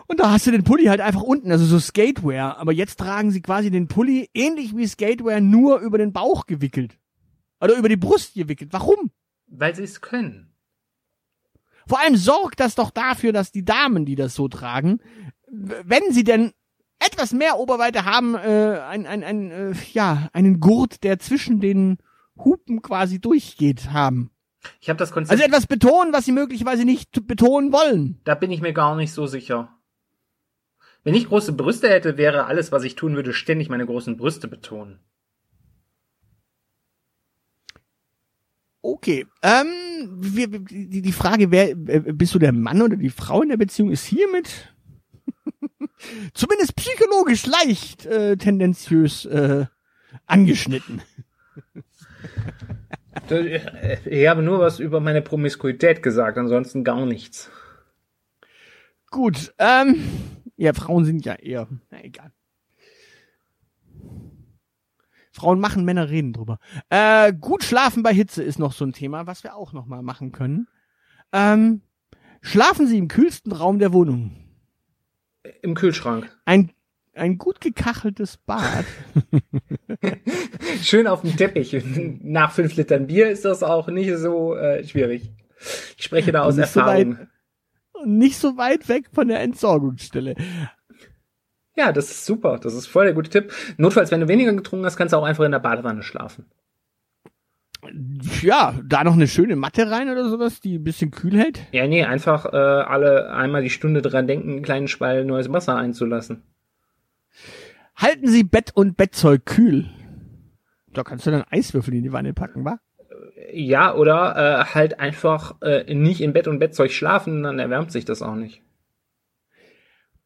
Und 0.07 0.21
da 0.21 0.31
hast 0.31 0.47
du 0.47 0.51
den 0.51 0.65
Pulli 0.65 0.85
halt 0.85 1.01
einfach 1.01 1.23
unten, 1.23 1.51
also 1.51 1.65
so 1.65 1.79
Skatewear. 1.79 2.59
Aber 2.59 2.73
jetzt 2.73 2.99
tragen 2.99 3.33
sie 3.33 3.43
quasi 3.43 3.71
den 3.71 3.89
Pulli 3.89 4.31
ähnlich 4.35 4.77
wie 4.77 4.87
Skatewear 4.87 5.41
nur 5.41 5.81
über 5.81 5.99
den 5.99 6.13
Bauch 6.13 6.47
gewickelt. 6.47 6.99
Oder 7.61 7.77
über 7.77 7.89
die 7.89 7.97
Brust 7.97 8.35
gewickelt. 8.35 8.73
Warum? 8.73 9.11
Weil 9.49 9.75
sie 9.75 9.83
es 9.83 10.01
können. 10.01 10.55
Vor 11.89 12.01
allem 12.01 12.17
sorgt 12.17 12.61
das 12.61 12.75
doch 12.75 12.91
dafür, 12.91 13.33
dass 13.33 13.53
die 13.53 13.65
Damen, 13.65 14.05
die 14.07 14.17
das 14.17 14.35
so 14.35 14.49
tragen, 14.49 15.01
wenn 15.49 16.13
sie 16.13 16.25
denn 16.25 16.53
etwas 16.99 17.33
mehr 17.33 17.59
Oberweite 17.59 18.05
haben, 18.05 18.35
äh, 18.35 18.81
ein, 18.89 19.07
ein, 19.07 19.23
ein, 19.23 19.51
äh, 19.51 19.75
ja, 19.93 20.29
einen 20.33 20.61
Gurt, 20.61 21.05
der 21.05 21.19
zwischen 21.19 21.61
den 21.61 21.99
Hupen 22.37 22.83
quasi 22.83 23.21
durchgeht, 23.21 23.93
haben. 23.93 24.31
Ich 24.81 24.89
habe 24.89 24.99
das 24.99 25.13
Konzept. 25.13 25.33
Also 25.33 25.45
etwas 25.45 25.67
betonen, 25.67 26.13
was 26.13 26.25
sie 26.25 26.33
möglicherweise 26.33 26.85
nicht 26.85 27.27
betonen 27.27 27.73
wollen. 27.73 28.21
Da 28.25 28.35
bin 28.35 28.51
ich 28.51 28.61
mir 28.61 28.73
gar 28.73 28.97
nicht 28.97 29.13
so 29.13 29.27
sicher. 29.27 29.73
Wenn 31.05 31.15
ich 31.15 31.29
große 31.29 31.53
Brüste 31.53 31.89
hätte, 31.89 32.17
wäre 32.17 32.47
alles, 32.47 32.73
was 32.73 32.83
ich 32.83 32.97
tun 32.97 33.15
würde, 33.15 33.33
ständig 33.33 33.69
meine 33.69 33.87
großen 33.87 34.17
Brüste 34.17 34.49
betonen. 34.49 34.99
Okay, 38.83 39.27
ähm, 39.43 39.67
wir, 40.17 40.49
die, 40.49 41.03
die 41.03 41.13
Frage, 41.13 41.51
wer, 41.51 41.71
äh, 41.71 42.13
bist 42.13 42.35
du 42.35 42.39
der 42.39 42.53
Mann 42.53 42.83
oder 42.83 42.97
die 42.97 43.11
Frau 43.11 43.43
in 43.43 43.49
der 43.49 43.57
Beziehung, 43.57 43.91
ist 43.91 44.05
hiermit 44.05 44.76
zumindest 46.35 46.77
psychologisch 46.77 47.47
leicht 47.47 48.07
äh, 48.07 48.37
tendenziös 48.37 49.25
äh, 49.27 49.67
angeschnitten. 50.27 51.03
Ich 54.05 54.29
habe 54.29 54.43
nur 54.43 54.61
was 54.61 54.79
über 54.79 55.01
meine 55.01 55.23
Promiskuität 55.23 56.03
gesagt, 56.03 56.39
ansonsten 56.39 56.85
gar 56.85 57.07
nichts. 57.07 57.51
Gut, 59.11 59.55
ähm, 59.59 60.05
ja, 60.57 60.73
Frauen 60.75 61.05
sind 61.05 61.25
ja 61.25 61.35
eher, 61.35 61.69
na 61.91 62.05
egal. 62.05 62.33
Frauen 65.33 65.61
machen, 65.61 65.85
Männer 65.85 66.09
reden 66.09 66.33
drüber. 66.33 66.59
Äh, 66.89 67.33
gut 67.35 67.63
schlafen 67.63 68.03
bei 68.03 68.13
Hitze 68.13 68.43
ist 68.43 68.59
noch 68.59 68.73
so 68.73 68.85
ein 68.85 68.93
Thema, 68.93 69.27
was 69.27 69.45
wir 69.45 69.55
auch 69.55 69.73
noch 69.73 69.87
mal 69.87 70.03
machen 70.03 70.33
können. 70.33 70.67
Ähm, 71.33 71.83
schlafen 72.41 72.87
Sie 72.87 72.97
im 72.97 73.09
kühlsten 73.09 73.53
Raum 73.53 73.79
der 73.79 73.93
Wohnung. 73.93 74.46
Im 75.63 75.75
Kühlschrank. 75.75 76.31
Ein, 76.45 76.71
ein 77.15 77.39
gut 77.39 77.61
gekacheltes 77.61 78.37
Bad. 78.37 78.85
Schön 80.83 81.07
auf 81.07 81.23
dem 81.23 81.37
Teppich. 81.37 81.77
Nach 82.23 82.53
fünf 82.53 82.77
Litern 82.77 83.07
Bier 83.07 83.29
ist 83.31 83.45
das 83.45 83.63
auch 83.63 83.89
nicht 83.89 84.15
so 84.17 84.55
äh, 84.57 84.85
schwierig. 84.85 85.31
Ich 85.97 86.05
spreche 86.05 86.33
da 86.33 86.43
aus 86.43 86.57
Nicht 86.57 86.69
so 86.69 86.81
Erfahrung. 86.81 87.19
weit- 87.19 87.29
Nicht 88.07 88.37
so 88.39 88.57
weit 88.57 88.89
weg 88.89 89.07
von 89.13 89.29
der 89.29 89.41
Entsorgungsstelle. 89.41 90.35
Ja, 91.77 91.93
das 91.93 92.11
ist 92.11 92.27
super. 92.27 92.59
Das 92.59 92.75
ist 92.75 92.87
voll 92.87 93.05
der 93.07 93.15
gute 93.15 93.31
Tipp. 93.31 93.53
Notfalls, 93.77 94.11
wenn 94.11 94.21
du 94.21 94.29
weniger 94.29 94.53
getrunken 94.53 94.85
hast, 94.87 94.97
kannst 94.97 95.13
du 95.13 95.19
auch 95.19 95.25
einfach 95.25 95.45
in 95.45 95.53
der 95.53 95.59
Badewanne 95.59 96.03
schlafen. 96.03 96.47
Ja, 98.43 98.75
da 98.85 99.05
noch 99.05 99.15
eine 99.15 99.29
schöne 99.29 99.57
Matte 99.57 99.91
rein 99.91 100.09
oder 100.11 100.29
sowas, 100.29 100.61
die 100.61 100.79
ein 100.79 100.85
bisschen 100.85 101.11
kühl 101.11 101.37
hält. 101.37 101.61
Ja, 101.73 101.87
nee, 101.87 102.05
einfach 102.05 102.47
äh, 102.47 102.57
alle 102.57 103.31
einmal 103.33 103.63
die 103.63 103.71
Stunde 103.71 104.03
dran 104.03 104.27
denken, 104.27 104.51
einen 104.51 104.63
kleinen 104.63 104.89
Schwall 104.89 105.25
neues 105.25 105.53
Wasser 105.53 105.77
einzulassen. 105.77 106.43
Halten 107.95 108.29
Sie 108.29 108.45
Bett 108.45 108.73
und 108.75 108.97
Bettzeug 108.97 109.47
kühl. 109.47 109.87
Da 110.93 111.03
kannst 111.03 111.27
du 111.27 111.31
dann 111.31 111.45
Eiswürfel 111.51 111.95
in 111.95 112.03
die 112.03 112.13
Wanne 112.13 112.33
packen, 112.33 112.65
wa? 112.65 112.79
Ja, 113.53 113.95
oder 113.95 114.37
äh, 114.37 114.75
halt 114.75 115.01
einfach 115.01 115.61
äh, 115.63 115.93
nicht 115.95 116.21
in 116.21 116.33
Bett 116.33 116.49
und 116.49 116.59
Bettzeug 116.59 116.91
schlafen, 116.91 117.43
dann 117.43 117.59
erwärmt 117.59 117.93
sich 117.93 118.05
das 118.05 118.23
auch 118.23 118.35
nicht. 118.35 118.63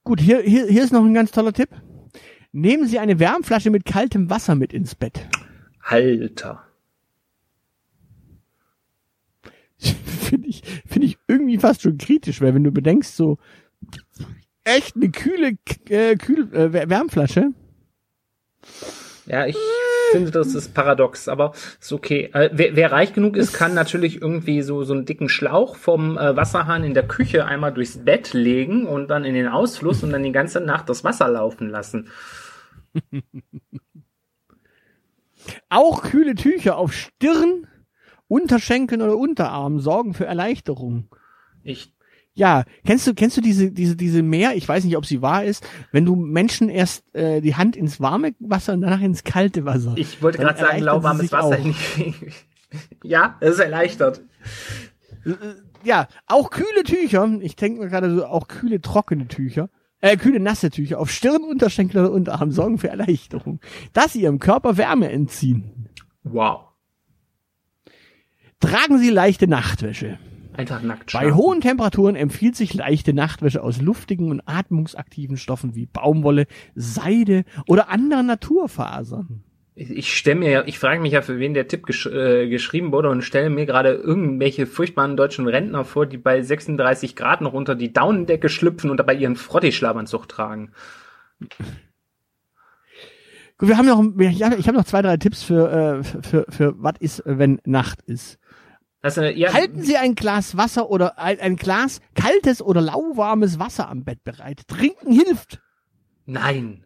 Gut, 0.02 0.20
hier, 0.20 0.40
hier, 0.40 0.66
hier 0.66 0.82
ist 0.82 0.92
noch 0.92 1.04
ein 1.04 1.14
ganz 1.14 1.30
toller 1.30 1.52
Tipp. 1.52 1.68
Nehmen 2.52 2.86
Sie 2.86 2.98
eine 2.98 3.20
Wärmflasche 3.20 3.70
mit 3.70 3.84
kaltem 3.84 4.30
Wasser 4.30 4.54
mit 4.56 4.72
ins 4.72 4.94
Bett. 4.94 5.28
Halter. 5.82 6.64
Finde 10.20 10.48
ich, 10.48 10.62
finde 10.86 11.06
ich 11.06 11.18
irgendwie 11.26 11.58
fast 11.58 11.82
schon 11.82 11.98
kritisch, 11.98 12.40
weil 12.40 12.54
wenn 12.54 12.62
du 12.64 12.70
bedenkst, 12.70 13.16
so 13.16 13.38
echt 14.64 14.94
eine 14.94 15.10
kühle, 15.10 15.56
äh, 15.88 16.16
kühl, 16.16 16.48
äh, 16.54 16.72
Wär- 16.72 16.88
Wärmflasche. 16.88 17.48
Ja, 19.26 19.46
ich 19.46 19.56
finde, 20.12 20.30
das 20.30 20.54
ist 20.54 20.74
paradox, 20.74 21.28
aber 21.28 21.52
ist 21.80 21.92
okay. 21.92 22.30
Äh, 22.32 22.50
wer, 22.52 22.76
wer 22.76 22.92
reich 22.92 23.12
genug 23.12 23.36
ist, 23.36 23.52
kann 23.52 23.74
natürlich 23.74 24.20
irgendwie 24.20 24.62
so, 24.62 24.84
so 24.84 24.92
einen 24.92 25.04
dicken 25.06 25.28
Schlauch 25.28 25.76
vom 25.76 26.18
äh, 26.18 26.36
Wasserhahn 26.36 26.84
in 26.84 26.94
der 26.94 27.06
Küche 27.08 27.46
einmal 27.46 27.72
durchs 27.72 28.04
Bett 28.04 28.32
legen 28.32 28.86
und 28.86 29.08
dann 29.08 29.24
in 29.24 29.34
den 29.34 29.48
Ausfluss 29.48 30.02
und 30.02 30.10
dann 30.12 30.22
die 30.22 30.32
ganze 30.32 30.60
Nacht 30.60 30.88
das 30.88 31.04
Wasser 31.04 31.28
laufen 31.28 31.68
lassen. 31.70 32.08
Auch 35.68 36.02
kühle 36.02 36.34
Tücher 36.34 36.76
auf 36.76 36.92
Stirn, 36.92 37.66
Unterschenkeln 38.30 39.02
oder 39.02 39.16
Unterarm 39.16 39.80
sorgen 39.80 40.14
für 40.14 40.24
Erleichterung. 40.24 41.08
Ich, 41.64 41.92
Ja, 42.32 42.62
kennst 42.86 43.04
du, 43.08 43.14
kennst 43.14 43.36
du 43.36 43.40
diese, 43.40 43.72
diese, 43.72 43.96
diese 43.96 44.22
Meer, 44.22 44.54
ich 44.54 44.68
weiß 44.68 44.84
nicht, 44.84 44.96
ob 44.96 45.04
sie 45.04 45.20
wahr 45.20 45.44
ist, 45.44 45.66
wenn 45.90 46.04
du 46.04 46.14
Menschen 46.14 46.68
erst 46.68 47.04
äh, 47.12 47.40
die 47.40 47.56
Hand 47.56 47.74
ins 47.74 48.00
warme 48.00 48.32
Wasser 48.38 48.74
und 48.74 48.82
danach 48.82 49.00
ins 49.00 49.24
kalte 49.24 49.64
Wasser. 49.64 49.94
ich 49.96 50.22
wollte 50.22 50.38
gerade 50.38 50.60
sagen, 50.60 50.80
lauwarmes 50.80 51.32
Wasser. 51.32 51.58
ja, 53.02 53.36
das 53.40 53.54
ist 53.54 53.58
erleichtert. 53.58 54.22
Ja, 55.82 56.06
auch 56.26 56.50
kühle 56.50 56.84
Tücher, 56.84 57.28
ich 57.40 57.56
denke 57.56 57.80
mir 57.80 57.88
gerade 57.88 58.14
so, 58.14 58.26
auch 58.26 58.46
kühle 58.46 58.80
trockene 58.80 59.26
Tücher, 59.26 59.70
äh, 60.00 60.16
kühle 60.16 60.38
nasse 60.38 60.70
Tücher 60.70 61.00
auf 61.00 61.10
Stirn, 61.10 61.42
Unterschenkel 61.42 62.02
oder 62.02 62.12
Unterarm 62.12 62.52
sorgen 62.52 62.78
für 62.78 62.90
Erleichterung, 62.90 63.58
dass 63.92 64.12
sie 64.12 64.22
ihrem 64.22 64.38
Körper 64.38 64.76
Wärme 64.76 65.10
entziehen. 65.10 65.88
Wow. 66.22 66.69
Tragen 68.60 68.98
Sie 68.98 69.10
leichte 69.10 69.48
Nachtwäsche. 69.48 70.18
Einfach 70.52 70.82
nackt 70.82 71.12
Bei 71.12 71.20
schlafen. 71.20 71.34
hohen 71.36 71.60
Temperaturen 71.60 72.16
empfiehlt 72.16 72.56
sich 72.56 72.74
leichte 72.74 73.14
Nachtwäsche 73.14 73.62
aus 73.62 73.80
luftigen 73.80 74.30
und 74.30 74.42
atmungsaktiven 74.44 75.36
Stoffen 75.36 75.74
wie 75.74 75.86
Baumwolle, 75.86 76.46
Seide 76.74 77.44
oder 77.66 77.88
anderen 77.88 78.26
Naturfasern. 78.26 79.42
Ich, 79.76 80.14
stelle 80.14 80.38
mir 80.38 80.50
ja, 80.50 80.62
ich 80.66 80.78
frage 80.78 81.00
mich 81.00 81.12
ja, 81.12 81.22
für 81.22 81.38
wen 81.38 81.54
der 81.54 81.66
Tipp 81.66 81.86
gesch 81.86 82.04
äh, 82.04 82.48
geschrieben 82.48 82.92
wurde 82.92 83.08
und 83.08 83.22
stelle 83.22 83.48
mir 83.48 83.64
gerade 83.64 83.92
irgendwelche 83.92 84.66
furchtbaren 84.66 85.16
deutschen 85.16 85.48
Rentner 85.48 85.84
vor, 85.86 86.04
die 86.04 86.18
bei 86.18 86.42
36 86.42 87.16
Grad 87.16 87.40
noch 87.40 87.54
unter 87.54 87.74
die 87.74 87.92
Daunendecke 87.92 88.50
schlüpfen 88.50 88.90
und 88.90 88.98
dabei 88.98 89.14
ihren 89.14 89.36
Frottee-Schlafanzug 89.36 90.28
tragen. 90.28 90.72
Gut, 93.56 93.68
wir 93.68 93.78
haben 93.78 93.86
noch, 93.86 94.04
ich 94.18 94.42
habe 94.42 94.56
hab 94.58 94.74
noch 94.74 94.84
zwei, 94.84 95.00
drei 95.00 95.16
Tipps 95.16 95.42
für, 95.42 95.70
äh, 95.70 96.02
für, 96.02 96.44
für 96.48 96.74
was 96.76 96.94
ist, 96.98 97.22
wenn 97.24 97.60
Nacht 97.64 98.02
ist. 98.02 98.39
Also, 99.02 99.22
ja, 99.22 99.52
Halten 99.52 99.82
Sie 99.82 99.96
ein 99.96 100.14
Glas 100.14 100.56
Wasser 100.56 100.90
oder 100.90 101.18
ein, 101.18 101.40
ein 101.40 101.56
Glas 101.56 102.00
kaltes 102.14 102.60
oder 102.60 102.80
lauwarmes 102.82 103.58
Wasser 103.58 103.88
am 103.88 104.04
Bett 104.04 104.22
bereit. 104.24 104.62
Trinken 104.68 105.12
hilft. 105.12 105.60
nein. 106.26 106.84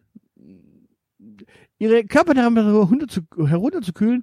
Ihre 1.79 2.05
Körpertemperatur 2.05 2.85
herunter 2.85 3.09
zu, 3.09 3.23
herunterzukühlen 3.47 4.23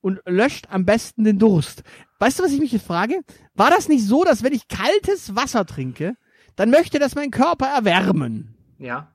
und 0.00 0.20
löscht 0.26 0.66
am 0.70 0.84
besten 0.84 1.24
den 1.24 1.38
Durst. 1.38 1.82
Weißt 2.20 2.38
du, 2.38 2.44
was 2.44 2.52
ich 2.52 2.60
mich 2.60 2.72
jetzt 2.72 2.86
frage? 2.86 3.20
War 3.54 3.70
das 3.70 3.88
nicht 3.88 4.06
so, 4.06 4.22
dass 4.24 4.42
wenn 4.42 4.52
ich 4.52 4.68
kaltes 4.68 5.34
Wasser 5.34 5.66
trinke, 5.66 6.14
dann 6.56 6.70
möchte 6.70 6.98
das 7.00 7.16
mein 7.16 7.30
Körper 7.32 7.66
erwärmen? 7.66 8.54
Ja. 8.78 9.12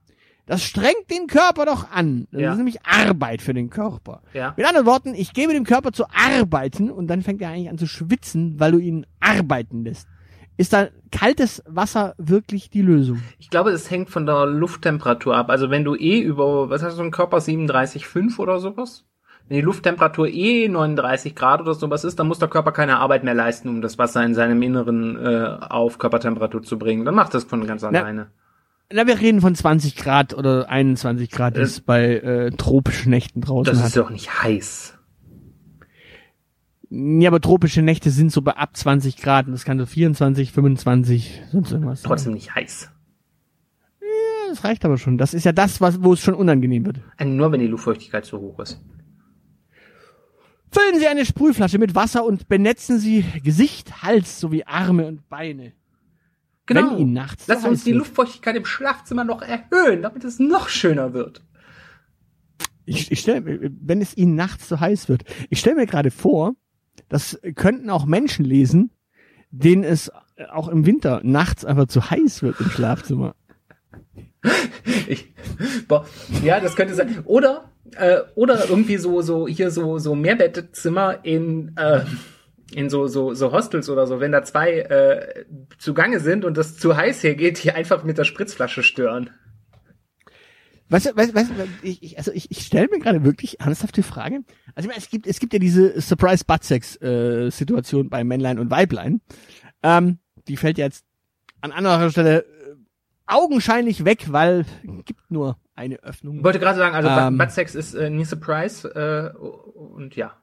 Das 0.50 0.64
strengt 0.64 1.12
den 1.12 1.28
Körper 1.28 1.66
doch 1.68 1.92
an. 1.92 2.28
Das 2.32 2.42
Ja. 2.42 2.52
ist 2.52 2.58
nämlich 2.58 2.80
Arbeit 2.84 3.44
für 3.44 3.54
den 3.54 3.70
Körper. 3.70 4.24
Ja. 4.34 4.56
Mit 4.58 4.66
anderen 4.66 4.88
Worten, 4.88 5.14
ich 5.14 5.34
gebe 5.34 5.54
dem 5.54 5.64
Körper 5.64 5.92
zu 5.92 6.06
arbeiten 6.10 6.90
und 6.90 7.06
dann 7.08 7.22
fängt 7.22 7.40
er 7.44 7.50
eigentlich 7.50 7.70
an 7.70 7.78
zu 7.78 7.86
schwitzen, 7.86 8.60
weil 8.60 8.72
du 8.72 8.80
ihn 8.80 9.06
arbeiten 9.20 9.84
lässt. 9.84 10.08
Ist 10.58 10.74
da 10.74 10.88
kaltes 11.12 11.62
Wasser 11.68 12.16
wirklich 12.18 12.72
die 12.72 12.82
Lösung? 12.82 13.22
Ich 13.38 13.52
glaube, 13.52 13.70
es 13.70 13.92
hängt 13.92 14.10
von 14.10 14.26
der 14.26 14.48
Lufttemperatur 14.48 15.36
ab. 15.38 15.52
Also 15.52 15.70
wenn 15.70 15.84
du 15.84 15.94
eh 15.96 16.20
über, 16.20 16.70
was 16.72 16.82
hast 16.82 16.98
du, 16.98 17.04
ein 17.04 17.12
Körper 17.12 17.38
37,5 17.38 18.40
oder 18.40 18.60
sowas? 18.60 19.06
Wenn 19.48 19.58
die 19.58 19.62
Lufttemperatur 19.64 20.28
eh 20.28 20.68
39 20.68 21.36
Grad 21.36 21.62
oder 21.62 21.76
sowas 21.76 22.04
ist, 22.04 22.20
dann 22.20 22.28
muss 22.28 22.40
der 22.40 22.50
Körper 22.50 22.72
keine 22.72 22.98
Arbeit 22.98 23.24
mehr 23.24 23.34
leisten, 23.36 23.70
um 23.70 23.82
das 23.82 23.98
Wasser 24.00 24.24
in 24.26 24.34
seinem 24.34 24.62
Inneren 24.64 25.16
äh, 25.24 25.58
auf 25.70 25.98
Körpertemperatur 25.98 26.62
zu 26.64 26.78
bringen. 26.80 27.06
Dann 27.06 27.16
macht 27.16 27.34
das 27.36 27.44
von 27.46 27.66
ganz 27.66 27.84
alleine. 27.84 28.28
Na, 28.32 28.39
wir 29.06 29.20
reden 29.20 29.42
von 29.42 29.54
20 29.56 29.96
Grad 29.96 30.34
oder 30.34 30.68
21 30.70 31.30
Grad, 31.30 31.56
die 31.56 31.60
Äh, 31.60 31.64
es 31.64 31.82
bei 31.82 32.16
äh, 32.18 32.52
tropischen 32.52 33.12
Nächten 33.12 33.42
draußen 33.42 33.72
Das 33.74 33.80
hat. 33.82 33.88
ist 33.90 33.98
doch 33.98 34.10
nicht 34.10 34.42
heiß. 34.44 34.96
Ja, 36.92 37.30
aber 37.30 37.40
tropische 37.40 37.84
Nächte 37.84 38.10
sind 38.10 38.32
so 38.32 38.42
bei 38.42 38.54
ab 38.58 38.76
20 38.76 39.18
Grad 39.18 39.46
und 39.46 39.52
das 39.52 39.64
kann 39.64 39.78
so 39.78 39.86
24, 39.86 40.52
25, 40.52 41.42
sonst 41.52 41.72
irgendwas. 41.72 42.02
sein. 42.02 42.08
Trotzdem 42.10 42.34
nicht 42.34 42.56
heiß. 42.56 42.90
Ja, 44.02 44.08
Das 44.50 44.64
reicht 44.64 44.84
aber 44.86 44.98
schon. 44.98 45.20
Das 45.20 45.36
ist 45.36 45.44
ja 45.46 45.52
das, 45.52 45.82
was, 45.82 46.02
wo 46.02 46.14
es 46.14 46.20
schon 46.22 46.34
unangenehm 46.34 46.86
wird. 46.88 47.00
Nur 47.24 47.52
wenn 47.52 47.60
die 47.60 47.68
Luftfeuchtigkeit 47.68 48.26
zu 48.26 48.40
hoch 48.40 48.60
ist. 48.60 48.82
Füllen 50.72 51.00
Sie 51.00 51.08
eine 51.08 51.26
Sprühflasche 51.26 51.78
mit 51.78 51.94
Wasser 51.96 52.24
und 52.26 52.48
benetzen 52.48 53.00
Sie 53.00 53.24
Gesicht, 53.44 54.02
Hals 54.04 54.40
sowie 54.40 54.64
Arme 54.66 55.06
und 55.08 55.28
Beine. 55.30 55.74
Wenn 56.76 56.98
Ihnen 56.98 57.14
nachts 57.14 57.46
Genau. 57.46 57.60
Lass 57.60 57.68
uns 57.68 57.84
die. 57.84 57.94
Luftfeuchtigkeit 57.94 58.56
im 58.56 58.66
Schlafzimmer 58.66 59.24
noch 59.24 59.42
erhöhen, 59.42 60.02
damit 60.02 60.24
es 60.24 60.40
noch 60.40 60.70
schöner 60.70 61.14
wird. 61.14 61.44
Ich, 62.86 63.12
ich 63.12 63.20
stell, 63.20 63.72
wenn 63.82 64.02
es 64.02 64.18
Ihnen 64.18 64.36
nachts 64.36 64.68
zu 64.68 64.80
heiß 64.80 65.10
wird. 65.10 65.24
Ich 65.50 65.60
stelle 65.60 65.76
mir 65.76 65.86
gerade 65.86 66.12
vor, 66.12 66.56
das 67.08 67.40
könnten 67.56 67.90
auch 67.90 68.06
Menschen 68.06 68.46
lesen, 68.46 68.92
denen 69.52 69.84
es 69.84 70.12
auch 70.52 70.68
im 70.68 70.86
Winter 70.86 71.22
nachts 71.24 71.66
einfach 71.66 71.88
zu 71.88 72.10
heiß 72.10 72.42
wird 72.44 72.60
im 72.60 72.70
Schlafzimmer. 72.70 73.36
Ich, 75.08 75.34
boah, 75.88 76.06
ja, 76.44 76.62
das 76.62 76.76
könnte 76.78 76.94
sein. 76.94 77.24
Oder, 77.26 77.72
äh, 77.96 78.20
oder 78.36 78.70
irgendwie 78.70 78.96
so, 78.98 79.22
so, 79.22 79.48
hier 79.48 79.70
so, 79.70 79.98
so 79.98 80.16
Mehrbettzimmer 80.16 81.26
in, 81.26 81.76
äh, 81.76 82.02
in 82.74 82.90
so, 82.90 83.08
so, 83.08 83.34
so 83.34 83.52
Hostels 83.52 83.90
oder 83.90 84.08
so, 84.08 84.20
wenn 84.20 84.32
da 84.32 84.44
zwei 84.44 84.80
äh, 84.80 85.46
zugange 85.78 86.20
sind 86.20 86.46
und 86.46 86.58
das 86.58 86.78
zu 86.78 86.96
heiß 86.96 87.24
hergeht, 87.24 87.64
die 87.64 87.72
einfach 87.72 88.04
mit 88.04 88.18
der 88.18 88.26
Spritzflasche 88.26 88.84
stören. 88.84 89.30
Weißt 90.90 91.06
du, 91.06 91.16
weißt, 91.16 91.36
weißt, 91.36 91.52
du, 91.52 91.88
ich, 91.88 92.02
ich, 92.02 92.18
also 92.18 92.32
ich, 92.32 92.50
ich 92.50 92.66
stelle 92.66 92.88
mir 92.92 93.00
gerade 93.00 93.24
wirklich 93.24 93.60
ernsthaft 93.60 93.96
die 93.96 94.04
Frage. 94.04 94.40
Also 94.74 94.88
ich 94.88 94.88
meine, 94.88 94.98
es 94.98 95.10
gibt, 95.10 95.28
es 95.28 95.40
gibt 95.40 95.54
ja 95.54 95.60
diese 95.60 96.02
Surprise 96.02 96.44
Butt 96.46 96.64
Sex 96.64 97.00
äh, 97.02 97.52
Situation 97.52 98.10
bei 98.10 98.24
Männlein 98.24 98.58
und 98.58 98.72
Weiblein. 98.72 99.22
Ähm, 99.84 100.18
die 100.48 100.58
fällt 100.58 100.80
ja 100.80 100.86
jetzt 100.86 101.06
an 101.62 101.72
anderer 101.72 102.10
Stelle 102.10 102.40
äh, 102.40 102.76
augenscheinlich 103.28 104.04
weg, 104.04 104.32
weil 104.32 104.66
gibt 105.06 105.30
nur 105.30 105.58
eine 105.76 106.02
Öffnung. 106.04 106.38
Ich 106.38 106.44
wollte 106.44 106.60
gerade 106.60 106.80
sagen, 106.80 106.96
also 106.96 107.08
Ähm. 107.08 107.38
Buttsex 107.38 107.76
ist 107.76 107.94
äh, 107.94 108.10
nie 108.10 108.26
Surprise 108.26 108.88
äh, 108.88 109.38
und 109.38 110.16
ja. 110.16 110.42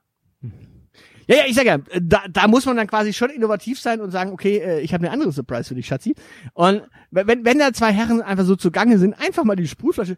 Ja, 1.26 1.36
ja, 1.36 1.42
ich 1.46 1.54
sag 1.54 1.66
ja, 1.66 1.78
da, 2.00 2.22
da 2.30 2.48
muss 2.48 2.66
man 2.66 2.76
dann 2.76 2.86
quasi 2.86 3.12
schon 3.12 3.30
innovativ 3.30 3.80
sein 3.80 4.00
und 4.00 4.10
sagen, 4.10 4.32
okay, 4.32 4.58
äh, 4.58 4.80
ich 4.80 4.94
habe 4.94 5.04
eine 5.04 5.12
andere 5.12 5.32
Surprise 5.32 5.68
für 5.68 5.74
dich, 5.74 5.86
Schatzi. 5.86 6.14
Und 6.54 6.82
wenn, 7.10 7.44
wenn 7.44 7.58
da 7.58 7.72
zwei 7.72 7.92
Herren 7.92 8.22
einfach 8.22 8.44
so 8.44 8.56
zugange 8.56 8.98
sind, 8.98 9.14
einfach 9.14 9.44
mal 9.44 9.56
die 9.56 9.68
Sprühflasche. 9.68 10.16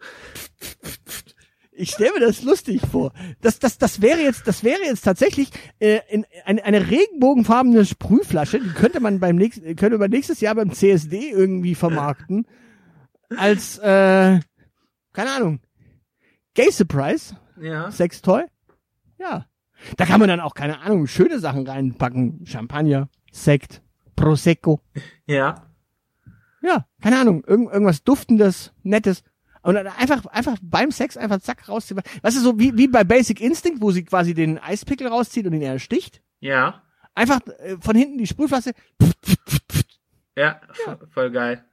Ich 1.73 1.91
stelle 1.91 2.13
mir 2.15 2.21
das 2.21 2.43
lustig 2.43 2.83
vor. 2.91 3.13
Das, 3.41 3.59
das, 3.61 3.79
das 3.79 4.03
wäre 4.03 4.21
jetzt, 4.21 4.49
das 4.49 4.65
wäre 4.65 4.81
jetzt 4.83 5.03
tatsächlich 5.03 5.51
äh, 5.79 6.01
in, 6.11 6.27
eine, 6.45 6.65
eine 6.65 6.91
regenbogenfarbene 6.91 7.87
Sprühflasche. 7.87 8.59
Die 8.59 8.71
könnte 8.71 9.01
man 9.01 9.21
beim 9.21 9.37
nächsten, 9.37 9.77
könnte 9.77 9.97
man 9.97 10.11
nächstes 10.11 10.41
Jahr 10.41 10.57
beim 10.57 10.73
CSD 10.73 11.31
irgendwie 11.31 11.75
vermarkten 11.75 12.47
als, 13.37 13.79
äh, 13.79 14.41
keine 15.13 15.31
Ahnung, 15.37 15.61
Gay 16.55 16.71
Surprise. 16.71 17.37
Ja. 17.61 17.91
Sextoy? 17.91 18.45
Ja. 19.19 19.47
Da 19.97 20.07
kann 20.07 20.21
man 20.21 20.29
dann 20.29 20.41
auch, 20.41 20.55
keine 20.55 20.81
Ahnung, 20.81 21.07
schöne 21.07 21.39
Sachen 21.39 21.67
reinpacken. 21.67 22.45
Champagner, 22.47 23.09
Sekt, 23.33 23.83
Prosecco. 24.17 24.81
Ja. 25.27 25.67
Ja, 26.63 26.87
keine 27.01 27.21
Ahnung, 27.21 27.45
irgend, 27.47 27.73
irgendwas 27.73 28.03
Duftendes, 28.03 28.73
Nettes. 28.83 29.23
Und 29.63 29.75
dann 29.75 29.87
einfach, 29.87 30.27
einfach 30.27 30.57
beim 30.63 30.91
Sex 30.91 31.17
einfach 31.17 31.41
zack 31.41 31.69
rausziehen. 31.69 32.01
Weißt 32.23 32.37
du, 32.37 32.41
so 32.41 32.59
wie, 32.59 32.77
wie 32.77 32.89
bei 32.89 33.05
Basic 33.05 33.41
Instinct, 33.41 33.81
wo 33.81 33.91
sie 33.91 34.05
quasi 34.05 34.35
den 34.35 34.59
Eispickel 34.59 35.07
rauszieht 35.09 35.47
und 35.47 35.53
ihn 35.53 35.63
ersticht. 35.63 36.23
Ja. 36.41 36.83
Einfach 37.15 37.41
äh, 37.59 37.77
von 37.81 37.97
hinten 37.97 38.19
die 38.19 38.27
Sprühflasche. 38.27 38.73
Ja, 40.37 40.61
vo- 40.85 40.99
voll 41.11 41.31
geil. 41.31 41.65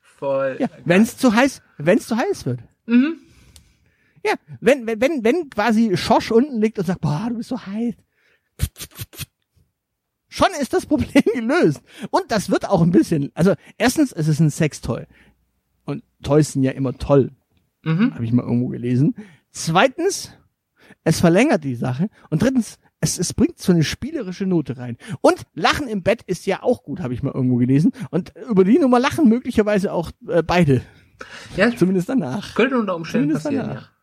Voll. 0.00 0.56
Ja, 0.58 0.68
wenn's 0.84 1.18
zu 1.18 1.34
heiß, 1.34 1.62
wenn's 1.76 2.06
zu 2.06 2.16
heiß 2.16 2.46
wird. 2.46 2.60
Mhm. 2.86 3.18
Ja, 4.26 4.34
wenn, 4.60 4.86
wenn, 4.86 5.00
wenn, 5.00 5.24
wenn 5.24 5.50
quasi 5.50 5.96
Schosch 5.96 6.30
unten 6.32 6.60
liegt 6.60 6.78
und 6.78 6.86
sagt, 6.86 7.00
boah, 7.00 7.26
du 7.28 7.36
bist 7.36 7.48
so 7.50 7.64
heiß. 7.64 7.94
Schon 10.28 10.48
ist 10.60 10.72
das 10.72 10.86
Problem 10.86 11.22
gelöst. 11.34 11.82
Und 12.10 12.24
das 12.30 12.50
wird 12.50 12.68
auch 12.68 12.82
ein 12.82 12.90
bisschen, 12.90 13.30
also 13.34 13.54
erstens, 13.78 14.12
es 14.12 14.28
ist 14.28 14.40
ein 14.40 14.50
Sextoy. 14.50 15.04
Und 15.84 16.02
Toys 16.22 16.52
sind 16.52 16.62
ja 16.62 16.72
immer 16.72 16.96
toll. 16.98 17.30
Mhm. 17.84 18.12
Habe 18.14 18.24
ich 18.24 18.32
mal 18.32 18.42
irgendwo 18.42 18.68
gelesen. 18.68 19.14
Zweitens, 19.50 20.32
es 21.04 21.20
verlängert 21.20 21.64
die 21.64 21.76
Sache. 21.76 22.10
Und 22.30 22.42
drittens, 22.42 22.78
es, 23.00 23.18
es 23.18 23.32
bringt 23.32 23.58
so 23.58 23.72
eine 23.72 23.84
spielerische 23.84 24.46
Note 24.46 24.76
rein. 24.78 24.96
Und 25.20 25.42
Lachen 25.54 25.86
im 25.86 26.02
Bett 26.02 26.22
ist 26.22 26.44
ja 26.46 26.62
auch 26.62 26.82
gut, 26.82 27.00
habe 27.00 27.14
ich 27.14 27.22
mal 27.22 27.32
irgendwo 27.32 27.56
gelesen. 27.56 27.92
Und 28.10 28.34
über 28.50 28.64
die 28.64 28.78
Nummer 28.78 28.98
lachen 28.98 29.28
möglicherweise 29.28 29.92
auch 29.92 30.10
äh, 30.28 30.42
beide. 30.42 30.82
Ja, 31.56 31.74
Zumindest 31.74 32.08
danach. 32.08 32.54
könnte 32.54 32.78
unter 32.78 32.94
Umständen 32.96 33.28
Zumindest 33.28 33.44
passieren, 33.44 33.68
danach. 33.68 33.82
ja. 33.82 33.95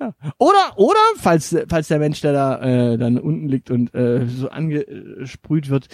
Ja. 0.00 0.14
Oder, 0.38 0.74
oder, 0.76 1.00
falls, 1.16 1.56
falls 1.68 1.88
der 1.88 1.98
Mensch, 1.98 2.20
der 2.20 2.32
da 2.32 2.60
äh, 2.60 2.98
dann 2.98 3.18
unten 3.18 3.48
liegt 3.48 3.70
und 3.70 3.92
äh, 3.94 4.26
so 4.26 4.48
angesprüht 4.48 5.70
wird, 5.70 5.88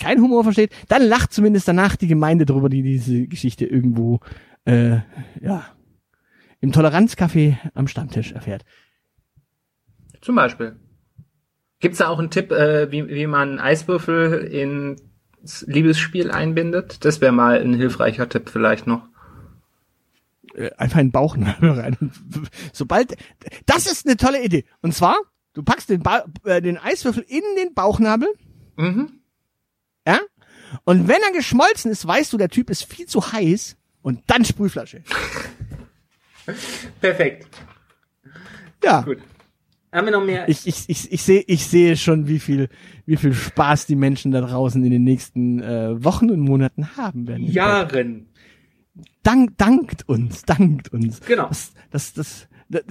kein 0.00 0.20
Humor 0.20 0.42
versteht, 0.42 0.72
dann 0.88 1.02
lacht 1.02 1.32
zumindest 1.32 1.68
danach 1.68 1.94
die 1.94 2.08
Gemeinde 2.08 2.46
drüber, 2.46 2.68
die 2.68 2.82
diese 2.82 3.28
Geschichte 3.28 3.64
irgendwo, 3.64 4.18
äh, 4.64 4.98
ja, 5.40 5.66
im 6.60 6.72
Toleranzcafé 6.72 7.58
am 7.74 7.86
Stammtisch 7.86 8.32
erfährt. 8.32 8.64
Zum 10.20 10.34
Beispiel. 10.34 10.76
Gibt's 11.78 11.98
da 11.98 12.08
auch 12.08 12.18
einen 12.18 12.30
Tipp, 12.30 12.50
äh, 12.50 12.90
wie, 12.90 13.08
wie 13.08 13.28
man 13.28 13.60
Eiswürfel 13.60 14.40
ins 14.42 15.64
Liebesspiel 15.68 16.32
einbindet? 16.32 17.04
Das 17.04 17.20
wäre 17.20 17.30
mal 17.30 17.60
ein 17.60 17.74
hilfreicher 17.74 18.28
Tipp 18.28 18.48
vielleicht 18.48 18.88
noch. 18.88 19.08
Äh, 20.58 20.70
einfach 20.76 20.98
in 20.98 21.06
den 21.08 21.12
Bauchnabel 21.12 21.70
rein. 21.80 21.96
Sobald, 22.72 23.16
das 23.66 23.86
ist 23.86 24.06
eine 24.06 24.16
tolle 24.16 24.42
Idee. 24.44 24.64
Und 24.82 24.92
zwar, 24.94 25.16
du 25.54 25.62
packst 25.62 25.88
den, 25.88 26.02
ba 26.02 26.24
äh, 26.44 26.60
den 26.60 26.76
Eiswürfel 26.78 27.24
in 27.28 27.42
den 27.58 27.74
Bauchnabel, 27.74 28.28
Mhm. 28.76 29.10
ja, 30.06 30.20
und 30.84 31.08
wenn 31.08 31.20
er 31.26 31.32
geschmolzen 31.32 31.90
ist, 31.90 32.06
weißt 32.06 32.32
du, 32.32 32.36
der 32.36 32.48
Typ 32.48 32.70
ist 32.70 32.84
viel 32.84 33.06
zu 33.06 33.32
heiß 33.32 33.76
und 34.02 34.22
dann 34.28 34.44
Sprühflasche. 34.44 35.02
Perfekt. 37.00 37.48
Ja. 38.84 39.02
Gut. 39.02 39.18
Haben 39.92 40.06
wir 40.06 40.12
noch 40.12 40.24
mehr? 40.24 40.48
Ich, 40.48 40.66
ich, 40.66 40.88
ich, 40.88 41.10
ich 41.12 41.22
sehe 41.22 41.42
ich 41.46 41.66
sehe 41.66 41.96
schon, 41.96 42.28
wie 42.28 42.38
viel, 42.38 42.68
wie 43.06 43.16
viel 43.16 43.32
Spaß 43.32 43.86
die 43.86 43.96
Menschen 43.96 44.32
da 44.32 44.42
draußen 44.42 44.84
in 44.84 44.90
den 44.90 45.02
nächsten 45.02 45.60
äh, 45.62 46.04
Wochen 46.04 46.30
und 46.30 46.40
Monaten 46.40 46.96
haben 46.96 47.26
werden. 47.26 47.44
Jahren. 47.44 48.27
Dank, 49.22 49.56
dankt 49.58 50.08
uns, 50.08 50.42
dankt 50.42 50.92
uns. 50.92 51.20
Genau. 51.20 51.48
Das, 51.48 51.72
das, 51.90 52.12
das, 52.14 52.48
das, 52.68 52.82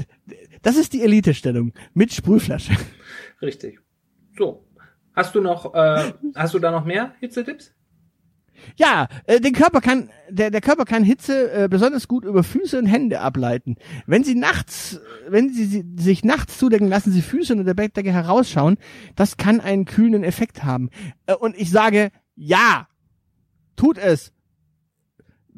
das 0.61 0.77
ist 0.77 0.93
die 0.93 1.01
Elitestellung 1.01 1.73
mit 1.93 2.13
Sprühflasche. 2.13 2.73
Richtig. 3.41 3.79
So. 4.37 4.63
Hast 5.13 5.33
du 5.33 5.41
noch, 5.41 5.73
äh, 5.73 6.13
hast 6.35 6.53
du 6.53 6.59
da 6.59 6.69
noch 6.69 6.85
mehr 6.85 7.15
Hitzetipps? 7.19 7.73
Ja, 8.75 9.07
äh, 9.25 9.39
den 9.39 9.53
Körper 9.53 9.81
kann, 9.81 10.09
der, 10.29 10.51
der 10.51 10.61
Körper 10.61 10.85
kann 10.85 11.03
Hitze 11.03 11.51
äh, 11.51 11.67
besonders 11.67 12.07
gut 12.07 12.25
über 12.25 12.43
Füße 12.43 12.77
und 12.77 12.85
Hände 12.85 13.21
ableiten. 13.21 13.77
Wenn 14.05 14.23
sie 14.23 14.35
nachts, 14.35 14.99
wenn 15.27 15.51
sie, 15.51 15.65
sie 15.65 15.85
sich 15.97 16.23
nachts 16.23 16.57
zudecken, 16.57 16.87
lassen 16.87 17.11
sie 17.11 17.21
Füße 17.21 17.53
unter 17.53 17.65
der 17.65 17.73
Bettdecke 17.73 18.11
herausschauen. 18.11 18.77
Das 19.15 19.37
kann 19.37 19.59
einen 19.59 19.85
kühlenden 19.85 20.23
Effekt 20.23 20.63
haben. 20.63 20.89
Äh, 21.25 21.35
und 21.35 21.57
ich 21.57 21.71
sage, 21.71 22.11
ja, 22.35 22.87
tut 23.75 23.97
es. 23.97 24.33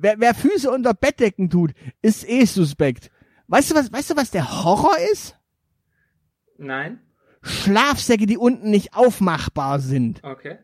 Wer, 0.02 0.18
wer 0.20 0.34
Füße 0.34 0.72
unter 0.72 0.94
Bettdecken 0.94 1.50
tut, 1.50 1.74
ist 2.02 2.28
eh 2.28 2.46
suspekt. 2.46 3.12
Weißt 3.48 3.72
du 3.72 3.76
was, 3.76 3.92
weißt 3.92 4.12
du 4.12 4.16
was 4.16 4.32
der 4.32 4.64
Horror 4.64 4.98
ist? 5.12 5.38
Nein. 6.58 7.02
Schlafsäcke, 7.42 8.26
die 8.26 8.38
unten 8.38 8.70
nicht 8.70 8.94
aufmachbar 8.96 9.80
sind. 9.80 10.24
Okay. 10.24 10.60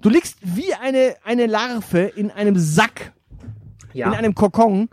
Du 0.00 0.08
liegst 0.08 0.38
wie 0.42 0.72
eine, 0.74 1.16
eine 1.24 1.46
Larve 1.46 2.02
in 2.02 2.30
einem 2.30 2.56
Sack, 2.58 3.12
Ja. 3.92 4.06
in 4.08 4.14
einem 4.14 4.34
Kokon 4.34 4.88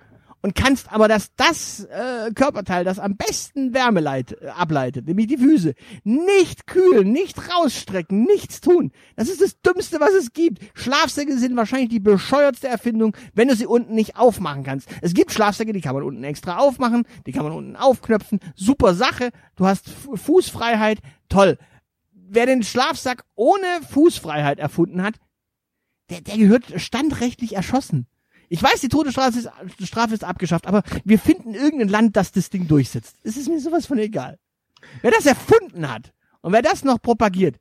und 0.47 0.55
kannst 0.55 0.93
aber 0.93 1.09
das, 1.09 1.35
das 1.35 1.83
äh, 1.91 2.31
Körperteil, 2.33 2.85
das 2.85 2.99
am 2.99 3.17
besten 3.17 3.73
Wärme 3.73 3.99
leit, 3.99 4.31
äh, 4.41 4.47
ableitet, 4.47 5.05
nämlich 5.05 5.27
die 5.27 5.37
Füße, 5.37 5.73
nicht 6.05 6.67
kühlen, 6.67 7.11
nicht 7.11 7.37
rausstrecken, 7.53 8.23
nichts 8.23 8.61
tun. 8.61 8.93
Das 9.17 9.27
ist 9.27 9.41
das 9.41 9.59
Dümmste, 9.59 9.99
was 9.99 10.13
es 10.13 10.31
gibt. 10.31 10.59
Schlafsäcke 10.73 11.37
sind 11.37 11.57
wahrscheinlich 11.57 11.89
die 11.89 11.99
bescheuertste 11.99 12.69
Erfindung, 12.69 13.13
wenn 13.33 13.49
du 13.49 13.57
sie 13.57 13.65
unten 13.65 13.93
nicht 13.93 14.15
aufmachen 14.15 14.63
kannst. 14.63 14.87
Es 15.01 15.13
gibt 15.13 15.33
Schlafsäcke, 15.33 15.73
die 15.73 15.81
kann 15.81 15.95
man 15.95 16.03
unten 16.03 16.23
extra 16.23 16.59
aufmachen, 16.59 17.03
die 17.25 17.33
kann 17.33 17.43
man 17.43 17.51
unten 17.51 17.75
aufknöpfen. 17.75 18.39
Super 18.55 18.93
Sache. 18.93 19.31
Du 19.57 19.65
hast 19.65 19.89
Fu- 19.89 20.15
Fußfreiheit. 20.15 20.99
Toll. 21.27 21.57
Wer 22.13 22.45
den 22.45 22.63
Schlafsack 22.63 23.25
ohne 23.35 23.67
Fußfreiheit 23.89 24.59
erfunden 24.59 25.03
hat, 25.03 25.15
der, 26.09 26.21
der 26.21 26.37
gehört 26.37 26.63
standrechtlich 26.79 27.53
erschossen. 27.57 28.07
Ich 28.49 28.63
weiß, 28.63 28.79
die 28.81 28.87
Todesstrafe 28.87 29.39
ist, 29.39 29.49
Strafe 29.87 30.13
ist 30.13 30.23
abgeschafft, 30.23 30.67
aber 30.67 30.83
wir 31.03 31.19
finden 31.19 31.53
irgendein 31.53 31.89
Land, 31.89 32.15
das 32.15 32.31
das 32.31 32.49
Ding 32.49 32.67
durchsetzt. 32.67 33.15
Es 33.23 33.37
ist 33.37 33.49
mir 33.49 33.59
sowas 33.59 33.85
von 33.85 33.97
egal. 33.97 34.39
Wer 35.01 35.11
das 35.11 35.25
erfunden 35.25 35.89
hat 35.91 36.13
und 36.41 36.53
wer 36.53 36.61
das 36.61 36.83
noch 36.83 37.01
propagiert, 37.01 37.57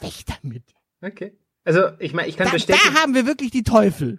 weg 0.00 0.12
damit. 0.42 0.64
Okay. 1.02 1.32
Also 1.64 1.90
ich 1.98 2.12
meine, 2.12 2.28
ich 2.28 2.36
kann 2.36 2.46
Da, 2.48 2.52
bestätigen, 2.52 2.94
da 2.94 3.00
haben 3.00 3.14
wir 3.14 3.26
wirklich 3.26 3.50
die 3.52 3.62
Teufel. 3.62 4.18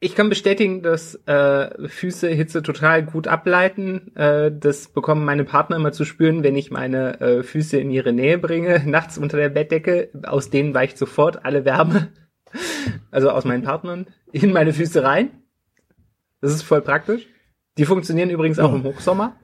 ich 0.00 0.14
kann 0.14 0.30
bestätigen, 0.30 0.82
dass 0.82 1.16
äh, 1.26 1.88
Füße 1.88 2.28
Hitze 2.28 2.62
total 2.62 3.04
gut 3.04 3.26
ableiten. 3.28 4.14
Äh, 4.16 4.50
das 4.58 4.88
bekommen 4.88 5.24
meine 5.26 5.44
Partner 5.44 5.76
immer 5.76 5.92
zu 5.92 6.06
spüren, 6.06 6.42
wenn 6.42 6.56
ich 6.56 6.70
meine 6.70 7.20
äh, 7.20 7.42
Füße 7.42 7.78
in 7.78 7.90
ihre 7.90 8.12
Nähe 8.14 8.38
bringe, 8.38 8.82
nachts 8.86 9.18
unter 9.18 9.36
der 9.36 9.50
Bettdecke. 9.50 10.10
Aus 10.24 10.48
denen 10.48 10.72
weicht 10.72 10.96
sofort 10.96 11.44
alle 11.44 11.66
Wärme, 11.66 12.08
also 13.10 13.30
aus 13.30 13.44
meinen 13.44 13.62
Partnern, 13.62 14.06
in 14.32 14.52
meine 14.52 14.72
Füße 14.72 15.02
rein. 15.02 15.30
Das 16.40 16.52
ist 16.52 16.62
voll 16.62 16.82
praktisch. 16.82 17.26
Die 17.78 17.84
funktionieren 17.84 18.30
übrigens 18.30 18.58
auch 18.58 18.70
Ja. 18.70 18.76
im 18.76 18.84
Hochsommer. 18.84 19.36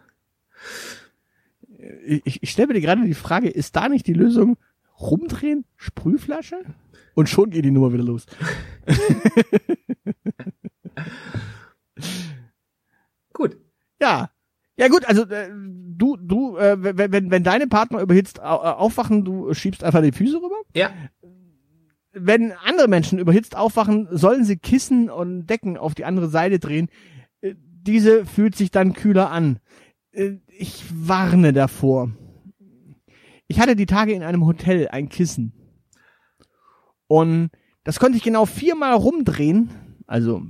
Ich, 2.07 2.43
ich 2.43 2.51
stelle 2.51 2.73
mir 2.73 2.81
gerade 2.81 3.05
die 3.05 3.15
Frage, 3.15 3.49
ist 3.49 3.77
da 3.77 3.89
nicht 3.89 4.07
die 4.07 4.13
Lösung 4.15 4.57
rumdrehen, 5.01 5.65
Sprühflasche 5.77 6.61
und 7.15 7.29
schon 7.29 7.51
geht 7.51 7.65
die 7.65 7.71
Nummer 7.71 7.93
wieder 7.93 8.05
los. 8.05 8.27
Gut. 13.33 13.57
Ja. 14.01 14.31
Ja 14.77 14.89
gut, 14.89 15.05
also 15.05 15.23
äh, 15.29 15.51
du, 15.53 16.17
du, 16.17 16.57
äh, 16.57 16.77
wenn, 16.81 17.31
wenn, 17.31 17.45
deine 17.45 17.69
Partner 17.69 18.01
überhitzt 18.01 18.39
äh, 18.39 18.43
aufwachen, 18.43 19.25
du 19.25 19.55
schiebst 19.55 19.85
einfach 19.85 20.03
die 20.03 20.11
Füße 20.11 20.37
rüber. 20.37 20.57
Ja. 20.75 20.91
Wenn 22.15 22.53
andere 22.53 22.89
Menschen 22.89 23.19
überhitzt 23.19 23.57
aufwachen, 23.57 24.09
sollen 24.11 24.45
sie 24.45 24.57
Kissen 24.57 25.11
und 25.11 25.47
Decken 25.47 25.77
auf 25.77 25.95
die 25.95 26.05
andere 26.05 26.29
Seite 26.29 26.59
drehen. 26.59 26.89
Äh, 27.41 27.55
Diese 27.59 28.25
fühlt 28.25 28.57
sich 28.57 28.71
dann 28.71 28.93
kühler 28.93 29.31
an. 29.31 29.59
Äh, 30.13 30.39
Ich 30.49 30.85
warne 30.93 31.53
davor. 31.53 32.11
Ich 33.49 33.61
hatte 33.61 33.77
die 33.77 33.87
Tage 33.87 34.13
in 34.13 34.23
einem 34.23 34.47
Hotel 34.47 34.89
ein 34.89 35.09
Kissen. 35.09 35.53
Und 37.07 37.51
das 37.83 37.99
konnte 38.01 38.17
ich 38.17 38.23
genau 38.25 38.47
viermal 38.47 38.95
rumdrehen, 38.95 39.71
also 40.07 40.43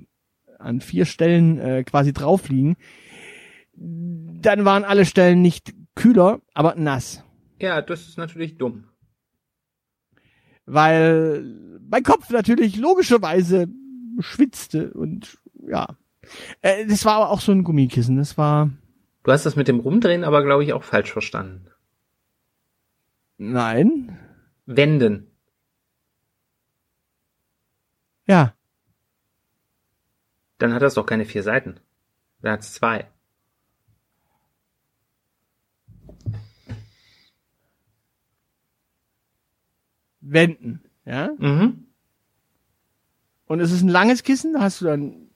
an 0.59 0.81
vier 0.81 1.05
Stellen 1.05 1.59
äh, 1.59 1.83
quasi 1.85 2.13
drauf 2.13 2.49
liegen. 2.49 2.77
Dann 3.77 4.65
waren 4.65 4.85
alle 4.85 5.05
Stellen 5.05 5.43
nicht 5.43 5.75
kühler, 5.97 6.41
aber 6.55 6.77
nass. 6.77 7.25
Ja, 7.59 7.83
das 7.83 8.07
ist 8.07 8.19
natürlich 8.19 8.57
dumm. 8.57 8.85
Weil 10.67 11.45
mein 11.89 12.03
Kopf 12.03 12.31
natürlich 12.31 12.77
logischerweise 12.77 13.69
schwitzte 14.21 14.93
und 14.93 15.39
ja. 15.67 15.97
Äh, 16.63 16.87
das 16.87 17.05
war 17.05 17.17
aber 17.17 17.31
auch 17.31 17.41
so 17.41 17.53
ein 17.53 17.65
Gummikissen. 17.65 18.17
Das 18.17 18.39
war. 18.39 18.71
Du 19.23 19.33
hast 19.33 19.47
das 19.47 19.57
mit 19.57 19.69
dem 19.69 19.81
Rumdrehen 19.81 20.25
aber, 20.25 20.43
glaube 20.43 20.65
ich, 20.65 20.73
auch 20.73 20.85
falsch 20.85 21.13
verstanden. 21.13 21.67
Nein. 23.37 24.19
Wenden. 24.67 25.27
Ja. 28.27 28.55
Dann 30.59 30.73
hat 30.73 30.83
das 30.83 30.95
doch 30.95 31.07
keine 31.07 31.25
vier 31.27 31.43
Seiten. 31.43 31.81
Dann 32.41 32.53
hat 32.53 32.61
es 32.61 32.75
zwei. 32.75 33.11
Wenden. 40.27 40.83
Ja. 41.05 41.31
Mhm. 41.39 41.87
Und 43.47 43.61
es 43.61 43.73
ist 43.73 43.83
ein 43.83 43.89
langes 43.89 44.23
Kissen, 44.23 44.55
da 44.55 44.61
hast 44.63 44.81
du 44.81 44.87
dann 44.87 45.29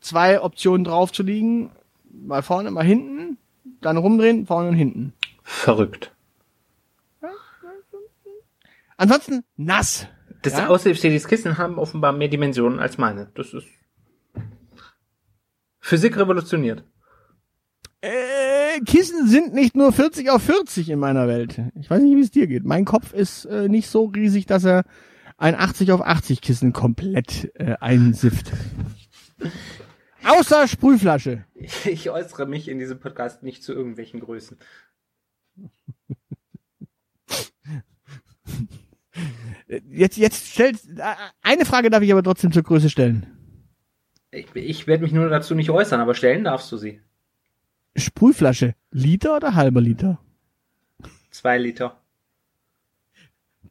zwei 0.00 0.40
Optionen 0.42 0.84
drauf 0.84 1.12
zu 1.12 1.22
liegen. 1.22 1.70
Mal 2.10 2.42
vorne, 2.42 2.70
mal 2.70 2.84
hinten. 2.84 3.38
Dann 3.80 3.96
rumdrehen, 3.96 4.46
vorne 4.46 4.68
und 4.70 4.74
hinten. 4.74 5.12
Verrückt. 5.42 6.12
Ansonsten 8.96 9.44
nass. 9.56 10.06
Das 10.42 10.54
Ja? 10.54 10.68
auslebsfähiges 10.68 11.26
Kissen 11.26 11.56
haben 11.58 11.78
offenbar 11.78 12.12
mehr 12.12 12.28
Dimensionen 12.28 12.78
als 12.80 12.98
meine. 12.98 13.30
Das 13.34 13.54
ist 13.54 13.66
Physik 15.80 16.16
revolutioniert. 16.18 16.84
Äh, 18.02 18.10
Kissen 18.86 19.28
sind 19.28 19.54
nicht 19.54 19.76
nur 19.76 19.92
40 19.92 20.30
auf 20.30 20.42
40 20.42 20.90
in 20.90 20.98
meiner 20.98 21.28
Welt. 21.28 21.60
Ich 21.80 21.90
weiß 21.90 22.02
nicht, 22.02 22.16
wie 22.16 22.20
es 22.22 22.30
dir 22.30 22.46
geht. 22.46 22.64
Mein 22.64 22.84
Kopf 22.84 23.12
ist 23.12 23.44
äh, 23.46 23.68
nicht 23.68 23.88
so 23.88 24.04
riesig, 24.04 24.46
dass 24.46 24.64
er 24.64 24.84
ein 25.36 25.54
80 25.54 25.92
auf 25.92 26.02
80 26.02 26.40
Kissen 26.40 26.72
komplett 26.72 27.50
äh, 27.54 27.76
einsifft. 27.80 28.52
Außer 30.24 30.68
Sprühflasche. 30.68 31.44
Ich 31.84 32.10
äußere 32.10 32.46
mich 32.46 32.68
in 32.68 32.78
diesem 32.78 33.00
Podcast 33.00 33.42
nicht 33.42 33.62
zu 33.62 33.72
irgendwelchen 33.72 34.20
Größen. 34.20 34.58
Jetzt, 39.88 40.16
jetzt 40.16 40.48
stellt, 40.48 40.80
äh, 40.96 41.14
eine 41.42 41.64
Frage 41.64 41.90
darf 41.90 42.02
ich 42.02 42.10
aber 42.10 42.22
trotzdem 42.22 42.50
zur 42.50 42.62
Größe 42.62 42.90
stellen. 42.90 43.26
Ich, 44.32 44.46
ich 44.54 44.86
werde 44.86 45.02
mich 45.02 45.12
nur 45.12 45.28
dazu 45.28 45.54
nicht 45.54 45.70
äußern, 45.70 46.00
aber 46.00 46.14
stellen 46.14 46.44
darfst 46.44 46.72
du 46.72 46.76
sie. 46.76 47.00
Sprühflasche, 47.96 48.74
Liter 48.90 49.36
oder 49.36 49.54
halber 49.54 49.80
Liter? 49.80 50.18
Zwei 51.30 51.58
Liter. 51.58 52.00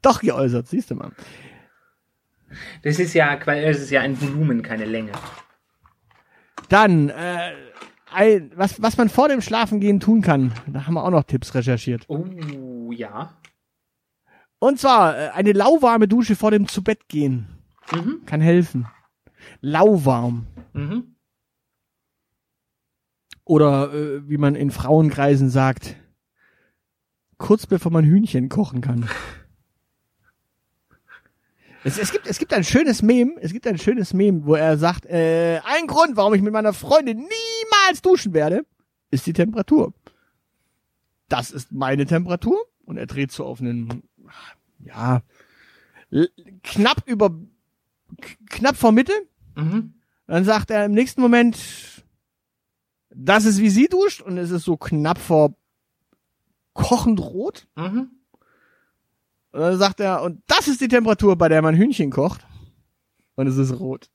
Doch 0.01 0.21
geäußert, 0.21 0.67
siehst 0.67 0.91
du 0.91 0.95
mal. 0.95 1.11
Das 2.83 2.99
ist 2.99 3.13
ja, 3.13 3.35
das 3.35 3.79
ist 3.79 3.91
ja 3.91 4.01
ein 4.01 4.19
Volumen, 4.19 4.61
keine 4.61 4.85
Länge. 4.85 5.11
Dann, 6.69 7.09
äh, 7.09 7.51
ein, 8.11 8.51
was, 8.55 8.81
was 8.81 8.97
man 8.97 9.09
vor 9.09 9.29
dem 9.29 9.41
Schlafengehen 9.41 9.99
tun 9.99 10.21
kann, 10.21 10.53
da 10.67 10.85
haben 10.85 10.95
wir 10.95 11.03
auch 11.03 11.11
noch 11.11 11.23
Tipps 11.23 11.53
recherchiert. 11.53 12.05
Oh, 12.07 12.91
ja. 12.91 13.33
Und 14.59 14.79
zwar 14.79 15.17
äh, 15.17 15.29
eine 15.29 15.53
lauwarme 15.53 16.07
Dusche 16.07 16.35
vor 16.35 16.51
dem 16.51 16.67
Zubettgehen. 16.67 17.47
Mhm. 17.91 18.21
Kann 18.25 18.41
helfen. 18.41 18.87
Lauwarm. 19.61 20.47
Mhm. 20.73 21.15
Oder 23.49 23.91
äh, 23.91 24.29
wie 24.29 24.37
man 24.37 24.53
in 24.53 24.69
Frauenkreisen 24.69 25.49
sagt, 25.49 25.95
kurz 27.39 27.65
bevor 27.65 27.91
man 27.91 28.05
Hühnchen 28.05 28.47
kochen 28.47 28.81
kann. 28.81 29.09
Es, 31.85 31.97
es, 31.97 32.11
gibt, 32.11 32.27
es 32.27 32.37
gibt 32.39 32.53
ein 32.53 32.65
schönes 32.65 33.01
Meme, 33.01 33.35
es 33.39 33.53
gibt 33.53 33.65
ein 33.65 33.77
schönes 33.77 34.13
Meme, 34.13 34.45
wo 34.45 34.55
er 34.55 34.77
sagt, 34.77 35.05
äh, 35.05 35.61
ein 35.63 35.87
Grund, 35.87 36.17
warum 36.17 36.33
ich 36.33 36.41
mit 36.41 36.51
meiner 36.51 36.73
Freundin 36.73 37.19
niemals 37.19 38.01
duschen 38.01 38.33
werde, 38.33 38.65
ist 39.11 39.25
die 39.25 39.31
Temperatur. 39.31 39.93
Das 41.29 41.51
ist 41.51 41.71
meine 41.71 42.05
Temperatur 42.05 42.57
und 42.83 42.97
er 42.97 43.05
dreht 43.05 43.31
so 43.31 43.45
auf 43.45 43.61
einen, 43.61 44.03
ja, 44.83 45.21
knapp 46.63 47.03
über, 47.05 47.33
knapp 48.49 48.75
vor 48.75 48.91
Mitte. 48.91 49.13
Mhm. 49.55 49.93
Dann 50.27 50.43
sagt 50.43 50.71
er 50.71 50.83
im 50.83 50.91
nächsten 50.91 51.21
Moment, 51.21 51.57
das 53.09 53.45
ist 53.45 53.59
wie 53.59 53.69
sie 53.69 53.87
duscht 53.87 54.21
und 54.21 54.37
es 54.37 54.51
ist 54.51 54.63
so 54.63 54.77
knapp 54.77 55.17
vor 55.17 55.53
kochend 56.73 57.19
rot. 57.19 57.67
Mhm. 57.75 58.11
Und 59.51 59.59
dann 59.59 59.77
sagt 59.77 59.99
er, 59.99 60.21
und 60.21 60.41
das 60.47 60.67
ist 60.67 60.81
die 60.81 60.87
Temperatur, 60.87 61.35
bei 61.35 61.49
der 61.49 61.61
man 61.61 61.75
Hühnchen 61.75 62.11
kocht. 62.11 62.45
Und 63.35 63.47
es 63.47 63.57
ist 63.57 63.79
rot. 63.79 64.09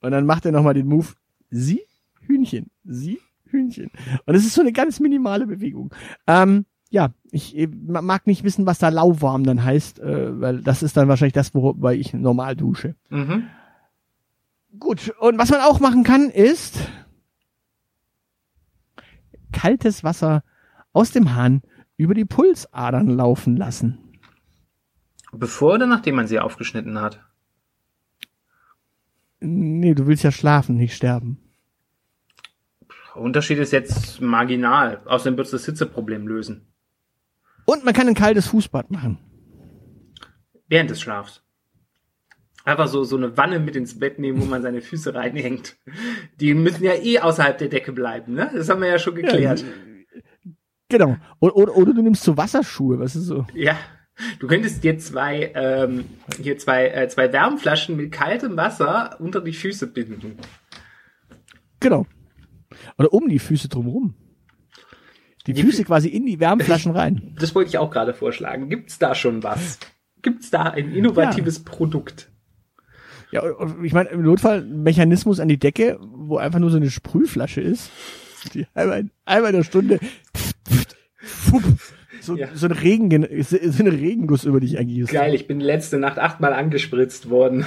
Und 0.00 0.10
dann 0.10 0.26
macht 0.26 0.44
er 0.44 0.52
nochmal 0.52 0.74
den 0.74 0.86
Move, 0.86 1.08
sie, 1.50 1.82
Hühnchen, 2.20 2.70
sie, 2.84 3.20
Hühnchen. 3.44 3.90
Und 4.24 4.34
es 4.34 4.44
ist 4.44 4.54
so 4.54 4.60
eine 4.60 4.72
ganz 4.72 4.98
minimale 5.00 5.46
Bewegung. 5.46 5.94
Ähm, 6.26 6.66
ja, 6.90 7.10
ich 7.30 7.68
mag 7.70 8.26
nicht 8.26 8.44
wissen, 8.44 8.66
was 8.66 8.78
da 8.78 8.88
lauwarm 8.88 9.44
dann 9.44 9.62
heißt, 9.62 10.00
äh, 10.00 10.40
weil 10.40 10.62
das 10.62 10.82
ist 10.82 10.96
dann 10.96 11.08
wahrscheinlich 11.08 11.32
das, 11.32 11.54
worüber 11.54 11.94
ich 11.94 12.14
normal 12.14 12.56
dusche. 12.56 12.94
Mhm. 13.10 13.44
Gut, 14.78 15.14
und 15.20 15.38
was 15.38 15.50
man 15.50 15.60
auch 15.60 15.80
machen 15.80 16.04
kann, 16.04 16.30
ist 16.30 16.78
kaltes 19.52 20.04
Wasser 20.04 20.42
aus 20.92 21.10
dem 21.10 21.34
Hahn 21.34 21.62
über 21.96 22.14
die 22.14 22.24
Pulsadern 22.24 23.08
laufen 23.08 23.56
lassen. 23.56 23.98
Bevor 25.32 25.74
oder 25.74 25.86
nachdem 25.86 26.16
man 26.16 26.26
sie 26.26 26.38
aufgeschnitten 26.38 27.00
hat? 27.00 27.20
Nee, 29.40 29.94
du 29.94 30.06
willst 30.06 30.24
ja 30.24 30.32
schlafen, 30.32 30.76
nicht 30.76 30.94
sterben. 30.94 31.38
Unterschied 33.14 33.58
ist 33.58 33.72
jetzt 33.72 34.20
marginal. 34.20 35.00
Außerdem 35.06 35.36
wird 35.36 35.46
es 35.46 35.52
das 35.52 35.66
Hitzeproblem 35.66 36.26
lösen. 36.26 36.66
Und 37.64 37.84
man 37.84 37.94
kann 37.94 38.08
ein 38.08 38.14
kaltes 38.14 38.46
Fußbad 38.48 38.90
machen. 38.90 39.18
Während 40.68 40.90
des 40.90 41.00
Schlafs. 41.00 41.42
Einfach 42.66 42.88
so, 42.88 43.04
so 43.04 43.16
eine 43.16 43.36
Wanne 43.36 43.60
mit 43.60 43.76
ins 43.76 43.96
Bett 43.96 44.18
nehmen, 44.18 44.42
wo 44.42 44.44
man 44.44 44.60
seine 44.60 44.80
Füße 44.80 45.14
reinhängt. 45.14 45.76
Die 46.40 46.52
müssen 46.52 46.82
ja 46.82 46.94
eh 46.94 47.20
außerhalb 47.20 47.56
der 47.56 47.68
Decke 47.68 47.92
bleiben, 47.92 48.34
ne? 48.34 48.50
Das 48.52 48.68
haben 48.68 48.80
wir 48.80 48.88
ja 48.88 48.98
schon 48.98 49.14
geklärt. 49.14 49.60
Ja, 49.60 50.50
genau. 50.88 51.16
Oder, 51.38 51.54
oder, 51.54 51.76
oder 51.76 51.94
du 51.94 52.02
nimmst 52.02 52.24
so 52.24 52.36
Wasserschuhe, 52.36 52.98
was 52.98 53.14
ist 53.14 53.26
so? 53.26 53.46
Ja. 53.54 53.78
Du 54.40 54.48
könntest 54.48 54.82
dir 54.82 54.98
zwei, 54.98 55.52
ähm, 55.54 56.06
hier 56.42 56.58
zwei, 56.58 56.88
äh, 56.88 57.08
zwei 57.08 57.32
Wärmflaschen 57.32 57.96
mit 57.96 58.10
kaltem 58.10 58.56
Wasser 58.56 59.16
unter 59.20 59.40
die 59.40 59.52
Füße 59.52 59.86
binden. 59.86 60.38
Genau. 61.78 62.04
Oder 62.98 63.12
um 63.12 63.28
die 63.28 63.38
Füße 63.38 63.68
drumherum. 63.68 64.14
Die, 65.46 65.52
die 65.52 65.62
Füße 65.62 65.84
quasi 65.84 66.08
in 66.08 66.26
die 66.26 66.40
Wärmflaschen 66.40 66.90
rein. 66.90 67.36
Das 67.38 67.54
wollte 67.54 67.68
ich 67.68 67.78
auch 67.78 67.92
gerade 67.92 68.12
vorschlagen. 68.12 68.68
Gibt's 68.68 68.98
da 68.98 69.14
schon 69.14 69.44
was? 69.44 69.78
Gibt's 70.20 70.50
da 70.50 70.62
ein 70.64 70.90
innovatives 70.90 71.58
ja. 71.58 71.62
Produkt? 71.64 72.32
Ja, 73.30 73.42
ich 73.82 73.92
meine, 73.92 74.10
im 74.10 74.22
Notfall 74.22 74.62
ein 74.62 74.82
Mechanismus 74.82 75.40
an 75.40 75.48
die 75.48 75.58
Decke, 75.58 75.98
wo 76.00 76.36
einfach 76.36 76.58
nur 76.58 76.70
so 76.70 76.76
eine 76.76 76.90
Sprühflasche 76.90 77.60
ist, 77.60 77.90
die 78.54 78.66
einmal, 78.74 79.10
einmal 79.24 79.50
in 79.50 79.56
der 79.56 79.64
Stunde 79.64 79.98
so, 82.20 82.36
ja. 82.36 82.48
so, 82.54 82.66
ein 82.66 82.72
Regen, 82.72 83.26
so 83.42 83.56
eine 83.58 83.92
Regenguss 83.92 84.44
über 84.44 84.60
dich 84.60 84.74
ergießt. 84.74 85.12
Geil, 85.12 85.34
ich 85.34 85.46
bin 85.46 85.60
letzte 85.60 85.98
Nacht 85.98 86.18
achtmal 86.18 86.52
angespritzt 86.52 87.30
worden. 87.30 87.64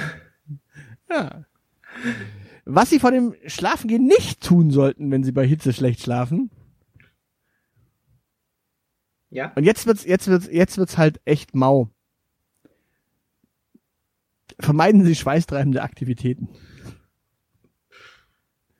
Ja. 1.08 1.44
Was 2.64 2.90
sie 2.90 3.00
vor 3.00 3.10
dem 3.10 3.34
Schlafengehen 3.46 4.06
nicht 4.06 4.42
tun 4.42 4.70
sollten, 4.70 5.10
wenn 5.10 5.24
sie 5.24 5.32
bei 5.32 5.46
Hitze 5.46 5.72
schlecht 5.72 6.02
schlafen. 6.02 6.50
Ja. 9.30 9.52
Und 9.54 9.64
jetzt 9.64 9.86
wird's, 9.86 10.04
jetzt 10.04 10.28
wird's, 10.28 10.48
jetzt 10.50 10.78
wird's 10.78 10.98
halt 10.98 11.20
echt 11.24 11.54
mau. 11.54 11.90
Vermeiden 14.60 15.04
Sie 15.04 15.14
schweißtreibende 15.14 15.82
Aktivitäten. 15.82 16.48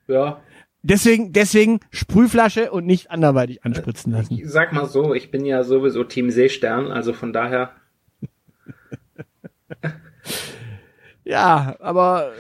Ja. 0.07 0.41
Deswegen, 0.83 1.33
deswegen 1.33 1.81
Sprühflasche 1.91 2.71
und 2.71 2.87
nicht 2.87 3.11
anderweitig 3.11 3.65
anspritzen 3.65 4.13
lassen. 4.13 4.35
Ich 4.35 4.49
sag 4.49 4.73
mal 4.73 4.87
so, 4.87 5.15
ich 5.15 5.31
bin 5.31 5.45
ja 5.45 5.63
sowieso 5.63 6.05
Team 6.05 6.31
Seestern, 6.31 6.91
also 6.91 7.13
von 7.13 7.35
daher. 7.35 7.73
ja, 11.25 11.77
aber 11.81 12.33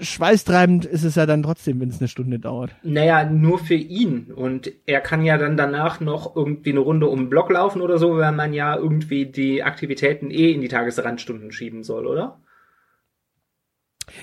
schweißtreibend 0.00 0.84
ist 0.84 1.04
es 1.04 1.14
ja 1.14 1.24
dann 1.24 1.42
trotzdem, 1.42 1.80
wenn 1.80 1.88
es 1.88 1.98
eine 1.98 2.08
Stunde 2.08 2.38
dauert. 2.38 2.76
Naja, 2.82 3.24
nur 3.24 3.58
für 3.58 3.74
ihn. 3.74 4.30
Und 4.30 4.70
er 4.84 5.00
kann 5.00 5.24
ja 5.24 5.38
dann 5.38 5.56
danach 5.56 6.00
noch 6.00 6.36
irgendwie 6.36 6.70
eine 6.70 6.80
Runde 6.80 7.06
um 7.06 7.20
den 7.20 7.30
Block 7.30 7.50
laufen 7.50 7.80
oder 7.80 7.96
so, 7.96 8.18
wenn 8.18 8.36
man 8.36 8.52
ja 8.52 8.76
irgendwie 8.76 9.24
die 9.24 9.62
Aktivitäten 9.62 10.30
eh 10.30 10.52
in 10.52 10.60
die 10.60 10.68
Tagesrandstunden 10.68 11.50
schieben 11.50 11.82
soll, 11.82 12.06
oder? 12.06 12.38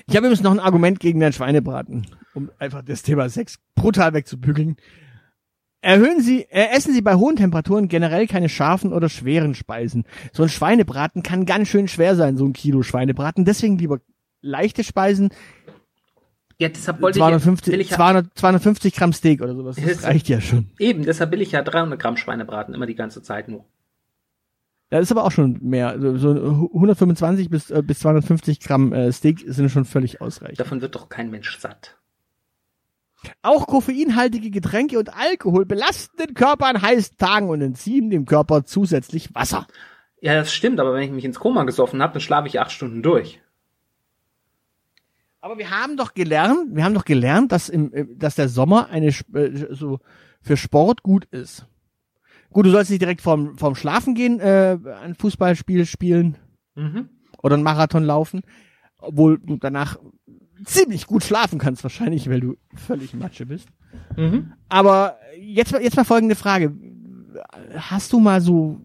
Ich 0.06 0.16
habe 0.16 0.26
übrigens 0.26 0.42
noch 0.42 0.52
ein 0.52 0.60
Argument 0.60 1.00
gegen 1.00 1.20
den 1.20 1.32
Schweinebraten, 1.32 2.06
um 2.34 2.50
einfach 2.58 2.82
das 2.82 3.02
Thema 3.02 3.28
Sex 3.28 3.58
brutal 3.74 4.14
wegzubügeln. 4.14 4.76
Erhöhen 5.80 6.22
Sie, 6.22 6.46
äh, 6.50 6.68
essen 6.74 6.94
Sie 6.94 7.02
bei 7.02 7.14
hohen 7.14 7.36
Temperaturen 7.36 7.88
generell 7.88 8.26
keine 8.26 8.48
scharfen 8.48 8.92
oder 8.92 9.10
schweren 9.10 9.54
Speisen. 9.54 10.04
So 10.32 10.42
ein 10.42 10.48
Schweinebraten 10.48 11.22
kann 11.22 11.44
ganz 11.44 11.68
schön 11.68 11.88
schwer 11.88 12.16
sein, 12.16 12.38
so 12.38 12.46
ein 12.46 12.54
Kilo 12.54 12.82
Schweinebraten. 12.82 13.44
Deswegen 13.44 13.76
lieber 13.76 14.00
leichte 14.40 14.82
Speisen. 14.82 15.28
Ja, 16.58 16.68
deshalb 16.68 17.02
wollte 17.02 17.18
250, 17.18 17.74
ich, 17.74 17.90
ja, 17.90 17.96
200, 17.96 18.38
250 18.38 18.94
Gramm 18.94 19.12
Steak 19.12 19.42
oder 19.42 19.54
sowas. 19.54 19.76
Das 19.76 20.04
reicht 20.04 20.28
ja 20.28 20.40
schon. 20.40 20.70
Eben, 20.78 21.02
deshalb 21.02 21.32
will 21.32 21.42
ich 21.42 21.52
ja 21.52 21.62
300 21.62 21.98
Gramm 21.98 22.16
Schweinebraten 22.16 22.74
immer 22.74 22.86
die 22.86 22.94
ganze 22.94 23.22
Zeit 23.22 23.48
nur. 23.48 23.66
Das 24.94 25.02
ist 25.02 25.10
aber 25.10 25.24
auch 25.24 25.32
schon 25.32 25.58
mehr. 25.60 25.96
So 25.98 26.30
125 26.72 27.50
bis, 27.50 27.68
äh, 27.72 27.82
bis 27.84 27.98
250 27.98 28.60
Gramm 28.60 28.92
äh, 28.92 29.10
Steak 29.10 29.42
sind 29.44 29.68
schon 29.68 29.84
völlig 29.84 30.20
ausreichend. 30.20 30.60
Davon 30.60 30.82
wird 30.82 30.94
doch 30.94 31.08
kein 31.08 31.32
Mensch 31.32 31.58
satt. 31.58 31.96
Auch 33.42 33.66
koffeinhaltige 33.66 34.52
Getränke 34.52 34.96
und 35.00 35.12
Alkohol 35.12 35.66
belasten 35.66 36.16
den 36.18 36.34
Körper 36.34 36.66
an 36.66 36.80
heißen 36.80 37.16
Tagen 37.16 37.48
und 37.48 37.60
entziehen 37.60 38.08
dem 38.08 38.24
Körper 38.24 38.66
zusätzlich 38.66 39.34
Wasser. 39.34 39.66
Ja, 40.20 40.34
das 40.34 40.52
stimmt, 40.52 40.78
aber 40.78 40.94
wenn 40.94 41.02
ich 41.02 41.10
mich 41.10 41.24
ins 41.24 41.40
Koma 41.40 41.64
gesoffen 41.64 42.00
habe, 42.00 42.12
dann 42.12 42.20
schlafe 42.20 42.46
ich 42.46 42.60
acht 42.60 42.70
Stunden 42.70 43.02
durch. 43.02 43.40
Aber 45.40 45.58
wir 45.58 45.70
haben 45.70 45.96
doch 45.96 46.14
gelernt, 46.14 46.68
wir 46.68 46.84
haben 46.84 46.94
doch 46.94 47.04
gelernt, 47.04 47.50
dass 47.50 47.68
im, 47.68 47.92
äh, 47.92 48.06
dass 48.14 48.36
der 48.36 48.48
Sommer 48.48 48.90
eine 48.90 49.08
äh, 49.08 49.74
so 49.74 49.98
für 50.40 50.56
Sport 50.56 51.02
gut 51.02 51.24
ist. 51.32 51.66
Gut, 52.54 52.66
du 52.66 52.70
sollst 52.70 52.88
nicht 52.88 53.02
direkt 53.02 53.20
vorm, 53.20 53.58
vorm 53.58 53.74
Schlafen 53.74 54.14
gehen, 54.14 54.38
äh, 54.38 54.78
ein 55.02 55.16
Fußballspiel 55.16 55.86
spielen 55.86 56.38
mhm. 56.76 57.08
oder 57.42 57.54
einen 57.54 57.64
Marathon 57.64 58.04
laufen, 58.04 58.42
obwohl 58.96 59.40
du 59.40 59.56
danach 59.56 59.98
ziemlich 60.64 61.08
gut 61.08 61.24
schlafen 61.24 61.58
kannst 61.58 61.82
wahrscheinlich, 61.82 62.30
weil 62.30 62.38
du 62.38 62.56
völlig 62.76 63.12
Matsche 63.12 63.46
bist. 63.46 63.66
Mhm. 64.16 64.52
Aber 64.68 65.18
jetzt, 65.36 65.72
jetzt 65.72 65.96
mal 65.96 66.04
folgende 66.04 66.36
Frage. 66.36 66.72
Hast 67.74 68.12
du 68.12 68.20
mal 68.20 68.40
so 68.40 68.80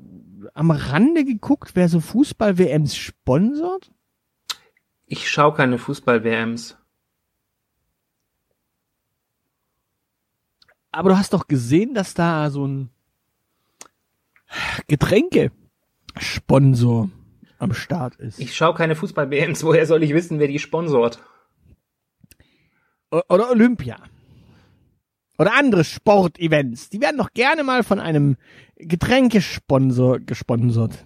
am 0.56 0.72
Rande 0.72 1.24
geguckt, 1.24 1.76
wer 1.76 1.90
so 1.90 2.00
Fußball-WMs 2.00 2.98
sponsort? 2.98 3.92
Ich 5.06 5.30
schaue 5.30 5.54
keine 5.54 5.78
Fußball-WMs. 5.78 6.76
Aber 10.92 11.10
du 11.10 11.18
hast 11.20 11.34
doch 11.34 11.48
gesehen, 11.48 11.94
dass 11.94 12.16
da 12.16 12.50
so 12.50 12.66
ein 12.66 12.90
Getränke-Sponsor 14.88 17.10
am 17.60 17.74
Start 17.74 18.16
ist. 18.16 18.40
Ich 18.40 18.56
schaue 18.56 18.74
keine 18.74 18.96
Fußball-BMs, 18.96 19.64
woher 19.64 19.86
soll 19.86 20.04
ich 20.04 20.14
wissen, 20.14 20.40
wer 20.40 20.48
die 20.48 20.60
sponsort? 20.60 21.20
Oder 23.12 23.50
Olympia. 23.50 23.98
Oder 25.38 25.54
andere 25.54 25.84
Sportevents. 25.84 26.90
Die 26.90 27.02
werden 27.02 27.18
doch 27.18 27.32
gerne 27.34 27.64
mal 27.64 27.84
von 27.84 28.00
einem 28.00 28.38
Getränkesponsor 28.76 30.20
gesponsert. 30.20 31.06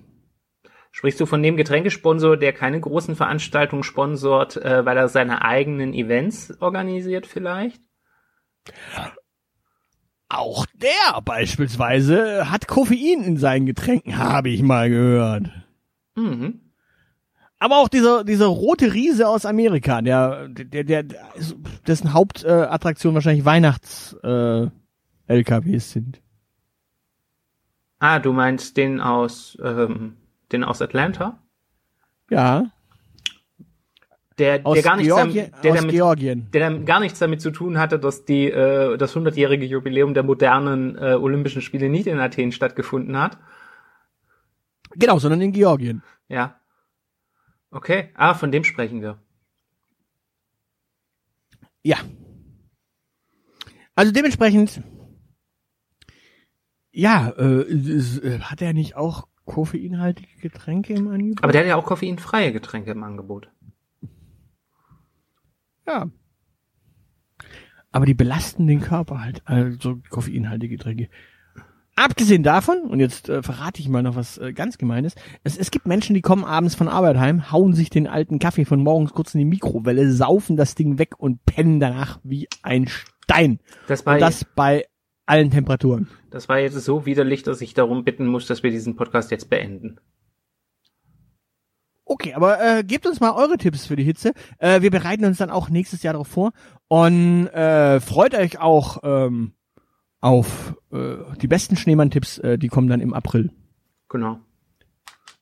Sprichst 0.92 1.20
du 1.20 1.26
von 1.26 1.42
dem 1.42 1.58
Getränkesponsor, 1.58 2.38
der 2.38 2.54
keine 2.54 2.80
großen 2.80 3.16
Veranstaltungen 3.16 3.84
sponsort, 3.84 4.58
äh, 4.58 4.86
weil 4.86 4.98
er 4.98 5.08
seine 5.08 5.44
eigenen 5.44 5.94
Events 5.94 6.54
organisiert 6.62 7.26
vielleicht? 7.26 7.82
Der 10.84 11.22
beispielsweise 11.22 12.52
hat 12.52 12.68
Koffein 12.68 13.24
in 13.24 13.38
seinen 13.38 13.66
Getränken, 13.66 14.18
habe 14.18 14.50
ich 14.50 14.62
mal 14.62 14.90
gehört. 14.90 15.50
Mhm. 16.16 16.60
Aber 17.58 17.78
auch 17.78 17.88
dieser, 17.88 18.26
dieser 18.26 18.48
rote 18.48 18.94
Riese 18.94 19.30
aus 19.30 19.46
Amerika, 19.46 20.02
der, 20.02 20.50
der, 20.50 20.84
der, 20.84 21.06
dessen 21.88 22.12
Hauptattraktion 22.12 23.14
wahrscheinlich 23.14 23.46
Weihnachts, 23.46 24.14
äh, 24.24 24.68
sind. 25.80 26.22
Ah, 28.00 28.20
du 28.20 28.34
meinst 28.34 28.76
den 28.76 29.00
aus, 29.00 29.58
ähm, 29.64 30.18
den 30.52 30.66
aus 30.66 30.82
Atlanta? 30.82 31.40
Ja 32.30 32.70
der, 34.38 34.66
aus 34.66 34.76
der 34.76 34.84
gar 34.84 34.98
nichts 34.98 35.16
damit, 35.16 35.36
der, 35.64 35.74
damit, 35.76 35.92
Georgien. 35.92 36.48
der 36.52 36.70
damit 36.70 36.86
gar 36.86 37.00
nichts 37.00 37.20
damit 37.20 37.42
zu 37.42 37.52
tun 37.52 37.78
hatte, 37.78 38.00
dass 38.00 38.26
die 38.26 38.50
äh, 38.50 38.98
das 38.98 39.16
hundertjährige 39.16 39.66
Jubiläum 39.66 40.14
der 40.14 40.24
modernen 40.24 40.98
äh, 40.98 41.16
Olympischen 41.16 41.62
Spiele 41.62 41.90
nicht 41.90 42.08
in 42.08 42.20
Athen 42.20 42.52
stattgefunden 42.52 43.18
hat. 43.18 43.38
Genau, 44.96 45.20
sondern 45.20 45.42
in 45.42 45.52
Georgien. 45.52 46.04
Ja. 46.28 46.60
Okay, 47.72 48.10
ah, 48.16 48.34
von 48.34 48.52
dem 48.52 48.64
sprechen 48.64 49.02
wir. 49.02 49.20
Ja. 51.84 51.98
Also 53.96 54.12
dementsprechend, 54.12 54.82
ja, 56.92 57.30
äh, 57.38 57.62
äh 57.62 58.40
hat 58.40 58.62
er 58.62 58.74
nicht 58.74 58.96
auch 58.96 59.28
koffeinhaltige 59.46 60.40
Getränke 60.42 60.94
im 60.94 61.08
Angebot? 61.10 61.44
Aber 61.44 61.52
der 61.52 61.62
hat 61.62 61.68
ja 61.68 61.76
auch 61.76 61.86
koffeinfreie 61.86 62.54
Getränke 62.54 62.92
im 62.92 63.04
Angebot. 63.04 63.50
Ja. 65.88 66.10
Aber 67.92 68.06
die 68.06 68.14
belasten 68.14 68.68
den 68.68 68.82
Körper 68.82 69.22
halt, 69.22 69.42
also 69.46 70.00
koffeinhaltige 70.10 70.78
Getränke. 70.78 71.10
Abgesehen 71.96 72.42
davon, 72.42 72.82
und 72.82 73.00
jetzt 73.00 73.30
äh, 73.30 73.44
verrate 73.44 73.80
ich 73.80 73.88
mal 73.88 74.02
noch 74.02 74.16
was 74.16 74.40
äh, 74.40 74.52
ganz 74.52 74.80
Gemeines, 74.80 75.14
es, 75.44 75.58
es 75.58 75.70
gibt 75.70 75.86
Menschen, 75.86 76.16
die 76.16 76.22
kommen 76.22 76.44
abends 76.44 76.74
von 76.74 76.88
Arbeit 76.88 77.18
heim, 77.18 77.52
hauen 77.52 77.74
sich 77.74 77.92
den 77.92 78.08
alten 78.08 78.40
Kaffee 78.40 78.66
von 78.66 78.82
morgens 78.82 79.14
kurz 79.14 79.36
in 79.36 79.40
die 79.40 79.46
Mikrowelle, 79.46 80.12
saufen 80.12 80.58
das 80.58 80.74
Ding 80.74 80.98
weg 80.98 81.20
und 81.20 81.46
pennen 81.46 81.80
danach 81.80 82.20
wie 82.24 82.48
ein 82.64 82.88
Stein. 82.88 83.60
Das 83.88 84.02
bei, 84.02 84.16
und 84.16 84.22
das 84.22 84.44
bei 84.44 84.86
allen 85.28 85.52
Temperaturen. 85.52 86.10
Das 86.32 86.50
war 86.50 86.58
jetzt 86.58 86.80
so 86.84 87.06
widerlich, 87.06 87.44
dass 87.44 87.62
ich 87.62 87.76
darum 87.76 88.04
bitten 88.04 88.26
muss, 88.26 88.48
dass 88.48 88.64
wir 88.64 88.72
diesen 88.72 88.96
Podcast 88.96 89.30
jetzt 89.30 89.52
beenden. 89.52 90.00
Okay, 92.14 92.36
aber 92.36 92.62
äh, 92.62 92.84
gebt 92.84 93.08
uns 93.08 93.20
mal 93.22 93.32
eure 93.32 93.58
Tipps 93.58 93.88
für 93.88 93.96
die 93.96 94.04
Hitze. 94.04 94.34
Äh, 94.60 94.82
wir 94.82 94.92
bereiten 94.92 95.26
uns 95.26 95.40
dann 95.40 95.50
auch 95.50 95.70
nächstes 95.70 96.04
Jahr 96.04 96.14
darauf 96.14 96.28
vor 96.28 96.52
und 96.88 97.48
äh, 97.48 98.00
freut 98.00 98.36
euch 98.36 98.60
auch 98.60 99.00
ähm, 99.02 99.54
auf 100.22 100.76
äh, 100.92 101.16
die 101.42 101.48
besten 101.48 101.76
Schneemann-Tipps, 101.76 102.38
äh, 102.38 102.60
die 102.60 102.68
kommen 102.68 102.88
dann 102.88 103.02
im 103.02 103.16
April. 103.16 103.50
Genau. 104.10 104.40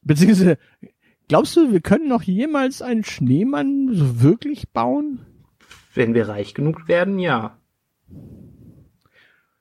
Beziehungsweise, 0.02 0.58
glaubst 1.28 1.58
du, 1.58 1.74
wir 1.74 1.82
können 1.82 2.08
noch 2.08 2.24
jemals 2.24 2.82
einen 2.82 3.04
Schneemann 3.04 3.90
so 3.92 4.22
wirklich 4.22 4.70
bauen? 4.70 5.26
Wenn 5.94 6.14
wir 6.14 6.30
reich 6.30 6.54
genug 6.54 6.88
werden, 6.88 7.20
ja. 7.20 7.58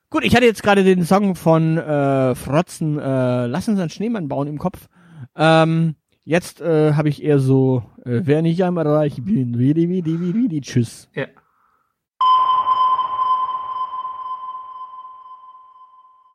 Gut, 0.09 0.23
ich 0.23 0.33
hatte 0.33 0.45
jetzt 0.45 0.63
gerade 0.63 0.85
den 0.85 1.03
Song 1.03 1.35
von 1.35 1.77
äh, 1.77 2.35
Frotzen, 2.35 2.97
äh, 2.97 3.47
Lass 3.47 3.67
uns 3.67 3.81
einen 3.81 3.89
Schneemann 3.89 4.29
bauen 4.29 4.47
im 4.47 4.59
Kopf. 4.59 4.87
Ähm, 5.35 5.95
jetzt 6.23 6.61
äh, 6.61 6.93
habe 6.93 7.09
ich 7.09 7.23
eher 7.23 7.39
so, 7.39 7.83
äh, 8.05 8.21
wer 8.23 8.41
nicht 8.41 8.63
einmal 8.63 8.87
reich 8.87 9.21
bin, 9.23 9.57
wie 9.57 9.73
die, 9.73 9.89
wie 9.89 10.01
die, 10.01 10.33
wie 10.33 10.47
die, 10.47 10.61
tschüss. 10.61 11.09
Ja. 11.13 11.27